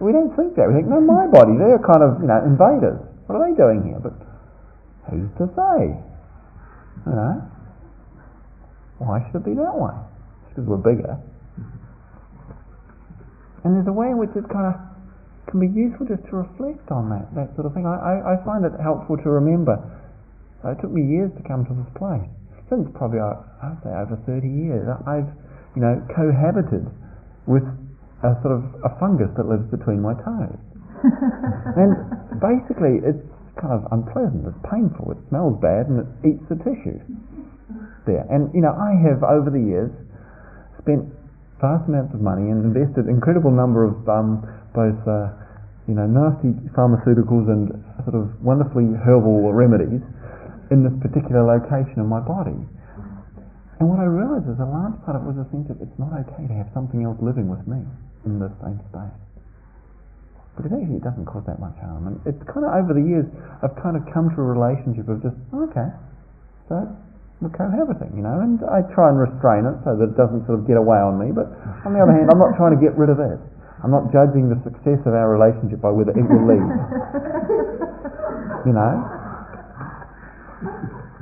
We 0.00 0.12
don't 0.12 0.32
think 0.34 0.56
that. 0.56 0.66
We 0.66 0.80
think, 0.80 0.88
no, 0.88 1.00
my 1.00 1.28
body, 1.28 1.54
they're 1.60 1.80
kind 1.84 2.00
of, 2.00 2.24
you 2.24 2.28
know, 2.28 2.40
invaders. 2.42 2.98
What 3.28 3.36
are 3.36 3.44
they 3.44 3.54
doing 3.54 3.84
here? 3.84 4.00
But 4.00 4.16
who's 5.12 5.28
to 5.38 5.46
say? 5.52 5.92
You 7.04 7.14
know? 7.14 7.44
Why 8.98 9.20
should 9.28 9.40
it 9.40 9.44
be 9.44 9.54
that 9.54 9.76
way? 9.76 9.96
because 10.50 10.66
we're 10.66 10.82
bigger. 10.82 11.16
And 13.64 13.76
there's 13.76 13.88
a 13.88 13.92
way 13.92 14.08
in 14.08 14.18
which 14.18 14.32
it 14.36 14.44
kind 14.50 14.72
of 14.72 14.76
can 15.48 15.60
be 15.60 15.68
useful 15.68 16.06
just 16.06 16.24
to 16.30 16.44
reflect 16.44 16.90
on 16.90 17.08
that, 17.12 17.28
that 17.36 17.54
sort 17.54 17.66
of 17.66 17.72
thing. 17.74 17.84
I, 17.86 17.96
I, 17.96 18.14
I 18.34 18.44
find 18.44 18.64
it 18.64 18.72
helpful 18.80 19.16
to 19.16 19.28
remember 19.30 19.78
it 20.64 20.76
took 20.80 20.92
me 20.92 21.00
years 21.00 21.32
to 21.40 21.42
come 21.48 21.64
to 21.64 21.72
this 21.72 21.88
place. 21.96 22.28
Since 22.68 22.92
probably, 22.92 23.20
I'd 23.20 23.80
say 23.80 23.90
over 23.96 24.20
30 24.28 24.44
years, 24.44 24.84
I've, 25.08 25.28
you 25.72 25.80
know, 25.80 25.96
cohabited 26.12 26.84
with 27.48 27.64
a 28.20 28.36
sort 28.44 28.52
of 28.52 28.62
a 28.84 28.92
fungus 29.00 29.32
that 29.36 29.48
lives 29.48 29.64
between 29.72 30.04
my 30.04 30.12
toes. 30.12 30.60
and 31.80 31.96
basically, 32.36 33.00
it's 33.00 33.24
kind 33.56 33.72
of 33.72 33.88
unpleasant, 33.92 34.44
it's 34.44 34.62
painful, 34.68 35.12
it 35.12 35.20
smells 35.32 35.56
bad, 35.60 35.88
and 35.88 36.04
it 36.04 36.08
eats 36.24 36.44
the 36.52 36.56
tissue 36.60 37.00
there. 38.04 38.24
And, 38.28 38.52
you 38.52 38.60
know, 38.60 38.76
I 38.76 38.96
have, 39.08 39.24
over 39.24 39.48
the 39.48 39.60
years, 39.60 39.92
spent 40.80 41.08
vast 41.60 41.88
amounts 41.88 42.12
of 42.16 42.20
money 42.20 42.48
and 42.48 42.72
invested 42.72 43.08
incredible 43.08 43.52
number 43.52 43.84
of 43.84 43.96
um, 44.08 44.40
both, 44.72 44.96
uh, 45.04 45.32
you 45.88 45.96
know, 45.96 46.08
nasty 46.08 46.56
pharmaceuticals 46.72 47.48
and 47.48 47.72
sort 48.04 48.16
of 48.16 48.32
wonderfully 48.40 48.88
herbal 49.04 49.52
remedies 49.52 50.00
in 50.72 50.84
this 50.84 50.94
particular 51.04 51.44
location 51.44 52.00
of 52.00 52.08
my 52.08 52.20
body. 52.20 52.56
And 53.80 53.88
what 53.88 54.00
I 54.00 54.08
realized 54.08 54.44
is 54.48 54.60
a 54.60 54.68
large 54.68 54.96
part 55.08 55.16
of 55.16 55.24
it 55.24 55.28
was 55.32 55.40
a 55.40 55.48
sense 55.48 55.68
of 55.72 55.80
it's 55.80 55.96
not 55.96 56.12
okay 56.12 56.44
to 56.48 56.54
have 56.56 56.68
something 56.76 57.00
else 57.04 57.16
living 57.20 57.48
with 57.48 57.64
me 57.64 57.80
in 58.24 58.38
the 58.38 58.50
same 58.60 58.80
space. 58.92 59.16
But 60.56 60.66
it 60.68 60.72
actually 60.76 61.00
doesn't 61.00 61.24
cause 61.24 61.46
that 61.46 61.60
much 61.62 61.78
harm. 61.80 62.10
And 62.10 62.16
it's 62.26 62.42
kind 62.50 62.66
of 62.66 62.74
over 62.74 62.92
the 62.92 63.00
years, 63.00 63.24
I've 63.62 63.76
kind 63.80 63.96
of 63.96 64.04
come 64.12 64.28
to 64.34 64.38
a 64.42 64.48
relationship 64.48 65.08
of 65.08 65.22
just, 65.22 65.38
oh, 65.54 65.64
okay, 65.70 65.88
so 66.68 66.84
we 67.40 67.48
can't 67.56 67.72
have 67.72 67.88
a 67.88 67.96
thing, 67.96 68.12
you 68.12 68.24
know. 68.26 68.44
And 68.44 68.60
I 68.68 68.84
try 68.92 69.08
and 69.08 69.16
restrain 69.16 69.64
it 69.64 69.80
so 69.86 69.96
that 69.96 70.12
it 70.12 70.16
doesn't 70.20 70.44
sort 70.44 70.60
of 70.60 70.68
get 70.68 70.76
away 70.76 71.00
on 71.00 71.16
me. 71.16 71.32
But 71.32 71.48
on 71.88 71.96
the 71.96 72.00
other 72.02 72.12
hand, 72.12 72.28
I'm 72.28 72.42
not 72.42 72.58
trying 72.60 72.76
to 72.76 72.82
get 72.82 72.92
rid 73.00 73.08
of 73.08 73.22
it. 73.22 73.40
I'm 73.80 73.88
not 73.94 74.12
judging 74.12 74.52
the 74.52 74.60
success 74.60 75.00
of 75.08 75.16
our 75.16 75.32
relationship 75.32 75.80
by 75.80 75.88
whether 75.88 76.12
it 76.12 76.26
will 76.28 76.44
leave. 76.44 76.68
you 78.68 78.74
know. 78.76 78.92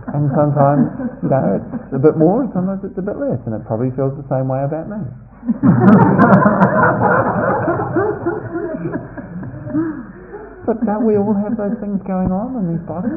And 0.08 0.32
sometimes, 0.34 0.88
you 1.22 1.30
know, 1.30 1.60
it's 1.62 1.94
a 1.94 2.00
bit 2.00 2.16
more, 2.16 2.42
and 2.42 2.50
sometimes 2.56 2.80
it's 2.82 2.98
a 2.98 3.04
bit 3.04 3.20
less, 3.20 3.38
and 3.46 3.54
it 3.54 3.62
probably 3.68 3.92
feels 3.94 4.16
the 4.16 4.26
same 4.32 4.48
way 4.48 4.64
about 4.64 4.88
me. 4.88 5.04
but 10.68 10.76
don't 10.84 11.08
we 11.08 11.16
all 11.16 11.32
have 11.32 11.56
those 11.56 11.72
things 11.80 11.96
going 12.04 12.28
on 12.28 12.52
in 12.60 12.76
these 12.76 12.84
bodies? 12.84 13.16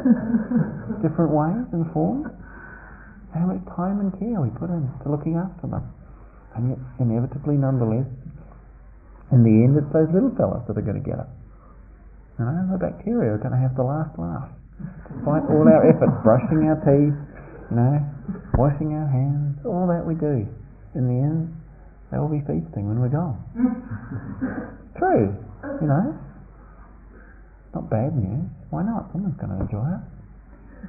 Different 1.03 1.35
ways 1.35 1.67
and 1.75 1.83
forms? 1.91 2.31
How 3.35 3.51
much 3.51 3.59
time 3.75 3.99
and 3.99 4.15
care 4.15 4.39
we 4.39 4.47
put 4.55 4.71
into 4.71 5.11
looking 5.11 5.35
after 5.35 5.67
them. 5.67 5.83
And 6.55 6.71
yet, 6.71 6.79
inevitably, 7.03 7.59
nonetheless, 7.59 8.07
in 9.31 9.43
the 9.43 9.51
end, 9.51 9.75
it's 9.75 9.91
those 9.91 10.07
little 10.15 10.31
fellas 10.35 10.63
that 10.67 10.75
are 10.79 10.83
going 10.83 10.99
to 10.99 11.07
get 11.07 11.19
it. 11.19 11.27
You 12.39 12.47
know, 12.47 12.67
the 12.71 12.79
bacteria 12.79 13.35
are 13.35 13.41
going 13.43 13.55
to 13.55 13.59
have 13.59 13.75
the 13.75 13.83
last 13.83 14.15
laugh. 14.19 14.47
Despite 15.11 15.43
all 15.51 15.67
our 15.67 15.83
efforts, 15.83 16.15
brushing 16.23 16.63
our 16.67 16.79
teeth, 16.83 17.15
you 17.71 17.75
know, 17.75 17.99
washing 18.55 18.95
our 18.95 19.07
hands, 19.07 19.59
all 19.63 19.87
that 19.87 20.03
we 20.03 20.15
do, 20.15 20.47
in 20.95 21.07
the 21.07 21.15
end, 21.15 21.55
they 22.11 22.19
will 22.19 22.27
be 22.27 22.43
feasting 22.43 22.91
when 22.91 22.99
we're 22.99 23.07
gone. 23.07 23.39
True, 24.99 25.31
you 25.79 25.87
know. 25.87 26.11
Not 27.73 27.89
bad 27.89 28.11
news. 28.19 28.51
Why 28.69 28.83
not? 28.83 29.07
Someone's 29.15 29.39
going 29.39 29.55
to 29.55 29.63
enjoy 29.63 29.87
it. 29.87 30.03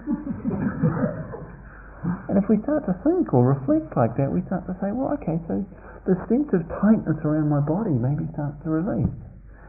and 2.26 2.34
if 2.34 2.50
we 2.50 2.58
start 2.66 2.82
to 2.90 2.94
think 3.06 3.30
or 3.30 3.54
reflect 3.54 3.94
like 3.94 4.18
that, 4.18 4.26
we 4.26 4.42
start 4.50 4.66
to 4.66 4.74
say, 4.82 4.90
well, 4.90 5.14
okay, 5.14 5.38
so 5.46 5.62
the 6.10 6.18
sense 6.26 6.50
of 6.50 6.66
tightness 6.82 7.22
around 7.22 7.46
my 7.46 7.62
body 7.62 7.94
maybe 7.94 8.26
starts 8.34 8.58
to 8.66 8.74
release. 8.74 9.14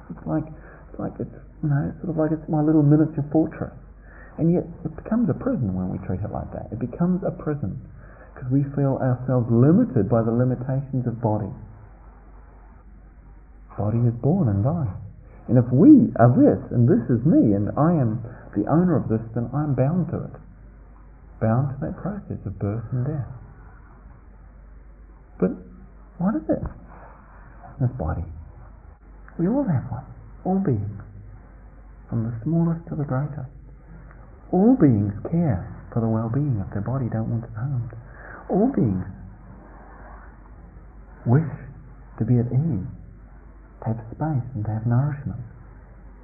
It's 0.10 0.26
like, 0.26 0.50
it's 0.50 0.98
like 0.98 1.14
it's, 1.22 1.38
you 1.62 1.70
know, 1.70 1.94
sort 2.02 2.10
of 2.10 2.18
like 2.18 2.34
it's 2.34 2.50
my 2.50 2.66
little 2.66 2.82
miniature 2.82 3.22
fortress. 3.30 3.78
And 4.42 4.50
yet 4.50 4.66
it 4.82 4.90
becomes 4.98 5.30
a 5.30 5.38
prison 5.38 5.78
when 5.78 5.94
we 5.94 6.02
treat 6.10 6.26
it 6.26 6.34
like 6.34 6.50
that. 6.58 6.74
It 6.74 6.82
becomes 6.82 7.22
a 7.22 7.30
prison 7.30 7.78
because 8.34 8.50
we 8.50 8.64
feel 8.76 8.98
ourselves 8.98 9.48
limited 9.50 10.10
by 10.10 10.26
the 10.26 10.34
limitations 10.34 11.06
of 11.06 11.22
body. 11.22 11.52
Body 13.78 14.02
is 14.06 14.14
born 14.22 14.50
and 14.50 14.64
dies. 14.64 14.98
And 15.50 15.58
if 15.58 15.68
we 15.74 16.14
are 16.18 16.32
this, 16.32 16.62
and 16.72 16.88
this 16.88 17.04
is 17.10 17.20
me, 17.26 17.54
and 17.54 17.70
I 17.78 17.94
am 18.00 18.24
the 18.56 18.70
owner 18.70 18.96
of 18.96 19.10
this, 19.10 19.22
then 19.36 19.50
I'm 19.54 19.76
bound 19.76 20.08
to 20.12 20.30
it. 20.30 20.36
Bound 21.42 21.74
to 21.74 21.78
that 21.84 21.98
process 22.00 22.40
of 22.46 22.58
birth 22.60 22.86
and 22.94 23.06
death. 23.06 23.28
But 25.40 25.52
what 26.18 26.36
is 26.38 26.48
it? 26.48 26.64
This 27.82 27.92
body. 28.00 28.24
We 29.38 29.48
all 29.48 29.66
have 29.66 29.84
one. 29.92 30.06
All 30.46 30.62
beings. 30.64 31.02
From 32.10 32.30
the 32.30 32.34
smallest 32.44 32.88
to 32.88 32.96
the 32.96 33.04
greatest. 33.04 33.52
All 34.54 34.78
beings 34.80 35.14
care 35.28 35.66
for 35.92 36.00
the 36.00 36.08
well-being 36.08 36.62
of 36.62 36.70
their 36.72 36.86
body, 36.86 37.10
don't 37.10 37.30
want 37.30 37.44
it 37.44 37.54
harmed. 37.58 37.92
All 38.50 38.72
beings 38.76 39.06
wish 41.26 41.52
to 42.20 42.26
be 42.26 42.38
at 42.40 42.48
ease 42.52 42.90
to 43.82 43.86
have 43.88 44.00
space 44.12 44.48
and 44.56 44.64
to 44.66 44.72
have 44.72 44.86
nourishment. 44.86 45.40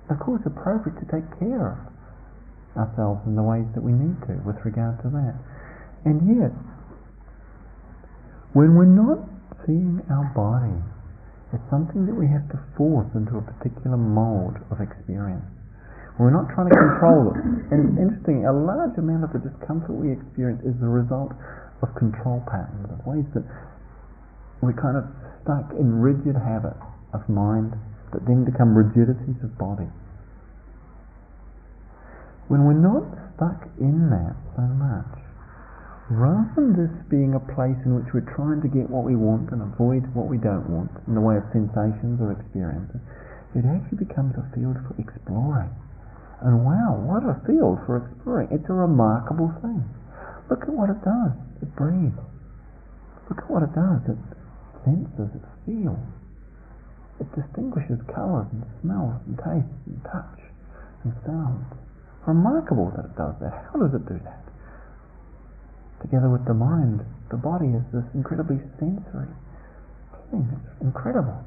Of 0.10 0.20
course, 0.20 0.42
appropriate 0.46 1.00
to 1.00 1.08
take 1.12 1.28
care 1.40 1.76
of 2.76 2.88
ourselves 2.88 3.22
in 3.26 3.36
the 3.36 3.44
ways 3.44 3.68
that 3.76 3.84
we 3.84 3.92
need 3.92 4.18
to 4.28 4.40
with 4.46 4.58
regard 4.66 5.02
to 5.04 5.10
that. 5.10 5.36
And 6.06 6.24
yet, 6.26 6.54
when 8.54 8.76
we're 8.76 8.90
not 8.90 9.28
seeing 9.66 10.02
our 10.10 10.26
body 10.34 10.80
as 11.54 11.60
something 11.70 12.06
that 12.06 12.16
we 12.16 12.26
have 12.28 12.48
to 12.50 12.60
force 12.78 13.10
into 13.14 13.38
a 13.38 13.46
particular 13.46 13.98
mold 13.98 14.58
of 14.72 14.82
experience, 14.82 15.46
we're 16.18 16.36
not 16.36 16.52
trying 16.54 16.68
to 16.68 16.76
control 16.76 17.32
it. 17.32 17.40
And 17.72 17.96
interesting, 17.96 18.46
a 18.46 18.52
large 18.52 18.98
amount 18.98 19.24
of 19.24 19.32
the 19.32 19.40
discomfort 19.40 19.96
we 19.96 20.12
experience 20.12 20.60
is 20.68 20.76
the 20.82 20.90
result 20.90 21.32
of 21.82 21.96
control 21.96 22.44
patterns, 22.48 22.88
of 22.92 23.00
ways 23.06 23.26
that 23.34 23.46
we're 24.62 24.76
kind 24.76 25.00
of 25.00 25.08
stuck 25.44 25.72
in 25.80 26.04
rigid 26.04 26.36
habits 26.36 26.84
of 27.14 27.24
mind 27.32 27.74
that 28.12 28.26
then 28.28 28.44
become 28.44 28.76
rigidities 28.76 29.40
of 29.44 29.56
body. 29.58 29.88
When 32.50 32.66
we're 32.66 32.82
not 32.82 33.06
stuck 33.38 33.70
in 33.78 34.10
that 34.10 34.36
so 34.58 34.66
much, 34.66 35.14
rather 36.10 36.50
than 36.58 36.74
this 36.74 36.92
being 37.08 37.38
a 37.38 37.44
place 37.54 37.78
in 37.86 37.94
which 37.94 38.10
we're 38.10 38.26
trying 38.34 38.60
to 38.66 38.70
get 38.70 38.90
what 38.90 39.06
we 39.06 39.14
want 39.14 39.54
and 39.54 39.62
avoid 39.62 40.02
what 40.18 40.26
we 40.26 40.42
don't 40.42 40.66
want 40.66 40.90
in 41.06 41.14
the 41.14 41.22
way 41.22 41.38
of 41.38 41.46
sensations 41.54 42.18
or 42.18 42.34
experiences, 42.34 43.00
it 43.54 43.64
actually 43.66 44.02
becomes 44.02 44.34
a 44.36 44.46
field 44.58 44.78
for 44.86 44.98
exploring. 44.98 45.70
And 46.42 46.66
wow, 46.66 46.98
what 46.98 47.22
a 47.22 47.38
field 47.46 47.86
for 47.86 48.02
exploring. 48.02 48.50
It's 48.50 48.66
a 48.70 48.74
remarkable 48.74 49.54
thing. 49.62 49.86
Look 50.50 50.66
at 50.66 50.74
what 50.74 50.90
it 50.90 50.98
does. 51.06 51.36
It 51.62 51.76
breathes. 51.76 52.18
Look 53.30 53.40
at 53.40 53.50
what 53.50 53.64
it 53.64 53.74
does. 53.76 54.02
It 54.08 54.18
senses, 54.86 55.30
it 55.36 55.46
feels. 55.66 56.00
It 57.20 57.28
distinguishes 57.36 58.00
colours 58.16 58.48
and 58.52 58.64
smells 58.82 59.20
and 59.28 59.36
tastes 59.38 59.82
and 59.86 60.00
touch 60.08 60.40
and 61.04 61.14
sounds. 61.26 61.68
Remarkable 62.26 62.92
that 62.96 63.06
it 63.06 63.16
does 63.16 63.36
that. 63.42 63.70
How 63.72 63.80
does 63.80 63.94
it 63.94 64.08
do 64.08 64.20
that? 64.24 64.44
Together 66.02 66.30
with 66.30 66.46
the 66.46 66.54
mind, 66.54 67.04
the 67.30 67.38
body 67.38 67.68
is 67.68 67.84
this 67.92 68.08
incredibly 68.16 68.60
sensory 68.80 69.28
thing. 70.32 70.48
It's 70.48 70.82
incredible. 70.82 71.44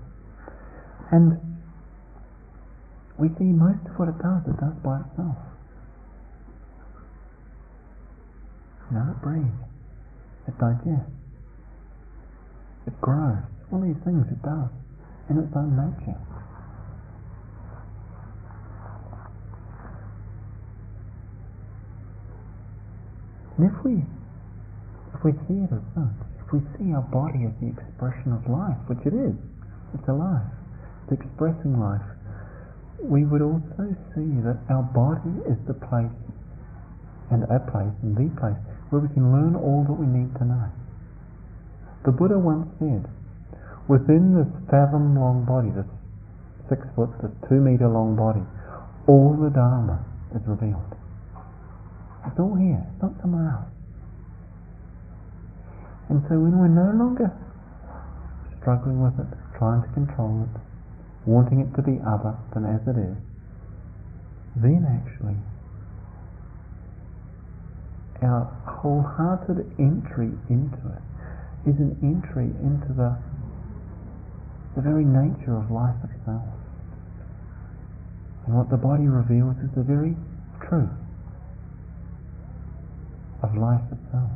And 1.10 1.38
we 3.18 3.28
see 3.38 3.52
most 3.52 3.84
of 3.86 3.98
what 3.98 4.08
it 4.08 4.18
does, 4.18 4.42
it 4.46 4.58
does 4.60 4.76
by 4.82 5.00
itself. 5.00 5.36
You 8.90 8.98
know, 8.98 9.08
it 9.10 9.22
breathes, 9.22 9.62
it 10.48 10.58
digests, 10.58 11.12
it 12.86 13.00
grows. 13.00 13.42
All 13.72 13.80
these 13.80 13.96
things 14.04 14.26
it 14.30 14.42
does 14.42 14.68
in 15.30 15.38
its 15.38 15.52
own 15.56 15.72
nature. 15.76 16.18
And 23.56 23.70
if 23.70 23.84
we 23.84 24.02
if 25.14 25.20
we 25.22 25.32
see 25.46 25.62
it 25.62 25.70
as 25.70 26.08
if 26.40 26.52
we 26.52 26.60
see 26.76 26.92
our 26.92 27.06
body 27.14 27.46
as 27.46 27.54
the 27.60 27.70
expression 27.70 28.32
of 28.32 28.42
life, 28.50 28.76
which 28.88 28.98
it 29.06 29.14
is, 29.14 29.36
it's 29.94 30.08
alive, 30.08 30.50
it's 31.04 31.20
expressing 31.20 31.78
life, 31.78 32.02
we 32.98 33.24
would 33.24 33.42
also 33.42 33.94
see 34.14 34.34
that 34.42 34.58
our 34.68 34.82
body 34.82 35.32
is 35.46 35.58
the 35.66 35.74
place 35.74 36.10
and 37.30 37.44
a 37.44 37.60
place 37.70 37.94
and 38.02 38.16
the 38.16 38.28
place 38.40 38.58
where 38.92 39.00
we 39.00 39.08
can 39.16 39.32
learn 39.32 39.56
all 39.56 39.88
that 39.88 39.96
we 39.96 40.04
need 40.04 40.28
to 40.36 40.44
know. 40.44 40.68
The 42.04 42.12
Buddha 42.12 42.36
once 42.36 42.68
said, 42.76 43.08
within 43.88 44.36
this 44.36 44.52
fathom 44.68 45.16
long 45.16 45.48
body, 45.48 45.72
this 45.72 45.88
six 46.68 46.84
foot, 46.92 47.08
this 47.24 47.32
two 47.48 47.56
meter 47.56 47.88
long 47.88 48.12
body, 48.12 48.44
all 49.08 49.32
the 49.32 49.48
Dharma 49.48 50.04
is 50.36 50.44
revealed. 50.44 50.92
It's 52.28 52.36
all 52.36 52.52
here, 52.52 52.84
it's 52.84 53.00
not 53.00 53.16
somewhere 53.24 53.48
else. 53.48 53.72
And 56.12 56.20
so 56.28 56.36
when 56.36 56.60
we're 56.60 56.68
no 56.68 56.92
longer 56.92 57.32
struggling 58.60 59.00
with 59.00 59.16
it, 59.16 59.32
trying 59.56 59.80
to 59.80 59.88
control 59.96 60.44
it, 60.44 60.54
wanting 61.24 61.64
it 61.64 61.72
to 61.74 61.82
be 61.82 61.96
other 62.04 62.36
than 62.52 62.68
as 62.68 62.84
it 62.84 63.00
is, 63.00 63.16
then 64.60 64.84
actually 64.84 65.40
our 68.24 68.44
wholehearted 68.66 69.66
entry 69.78 70.32
into 70.48 70.78
it 70.88 71.02
is 71.68 71.78
an 71.78 71.96
entry 72.02 72.50
into 72.62 72.92
the 72.94 73.16
the 74.74 74.80
very 74.80 75.04
nature 75.04 75.56
of 75.56 75.70
life 75.70 75.96
itself. 76.02 76.48
And 78.46 78.56
what 78.56 78.70
the 78.70 78.76
body 78.76 79.06
reveals 79.06 79.56
is 79.58 79.70
the 79.76 79.82
very 79.82 80.16
truth 80.66 80.88
of 83.42 83.56
life 83.56 83.82
itself. 83.92 84.30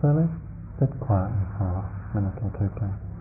So 0.00 0.08
let's 0.14 0.47
sit 0.80 0.90
quietly 1.00 1.46
for 1.58 1.66
a 1.66 2.16
minute 2.16 2.38
or 2.42 2.50
two, 2.58 2.70
please. 2.78 3.17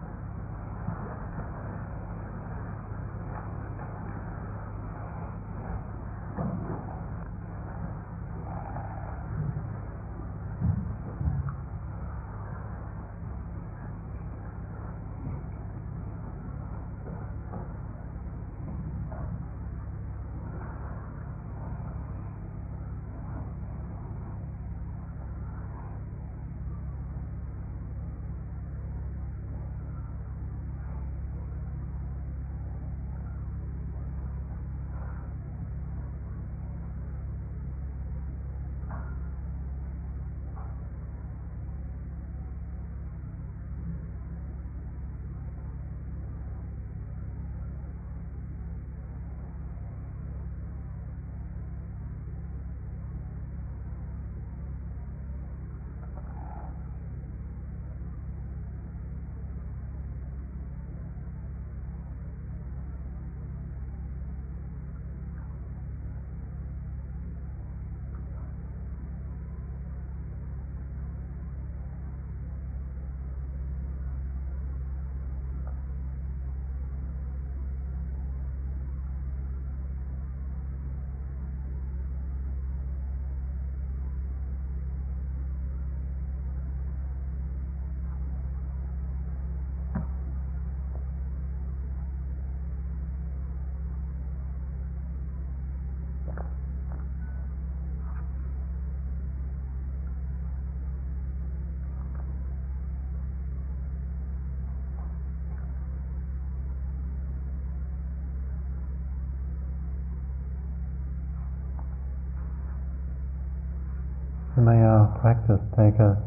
May 114.62 114.82
our 114.82 115.08
practice 115.22 115.62
take 115.78 116.00
us 116.00 116.18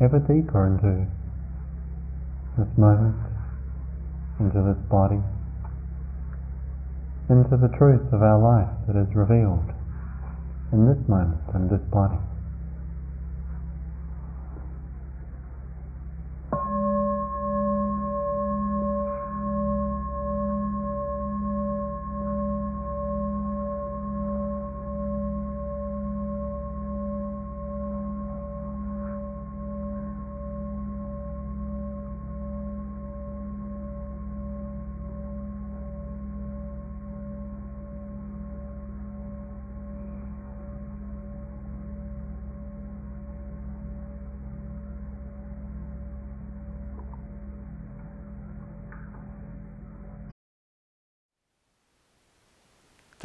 ever 0.00 0.18
deeper 0.18 0.66
into 0.66 1.06
this 2.58 2.78
moment, 2.78 3.16
into 4.40 4.62
this 4.62 4.82
body, 4.90 5.20
into 7.30 7.56
the 7.56 7.68
truth 7.76 8.12
of 8.12 8.22
our 8.22 8.38
life 8.38 8.74
that 8.86 8.96
is 8.96 9.14
revealed 9.14 9.70
in 10.72 10.86
this 10.86 10.98
moment 11.08 11.40
and 11.54 11.70
this 11.70 11.82
body. 11.90 12.18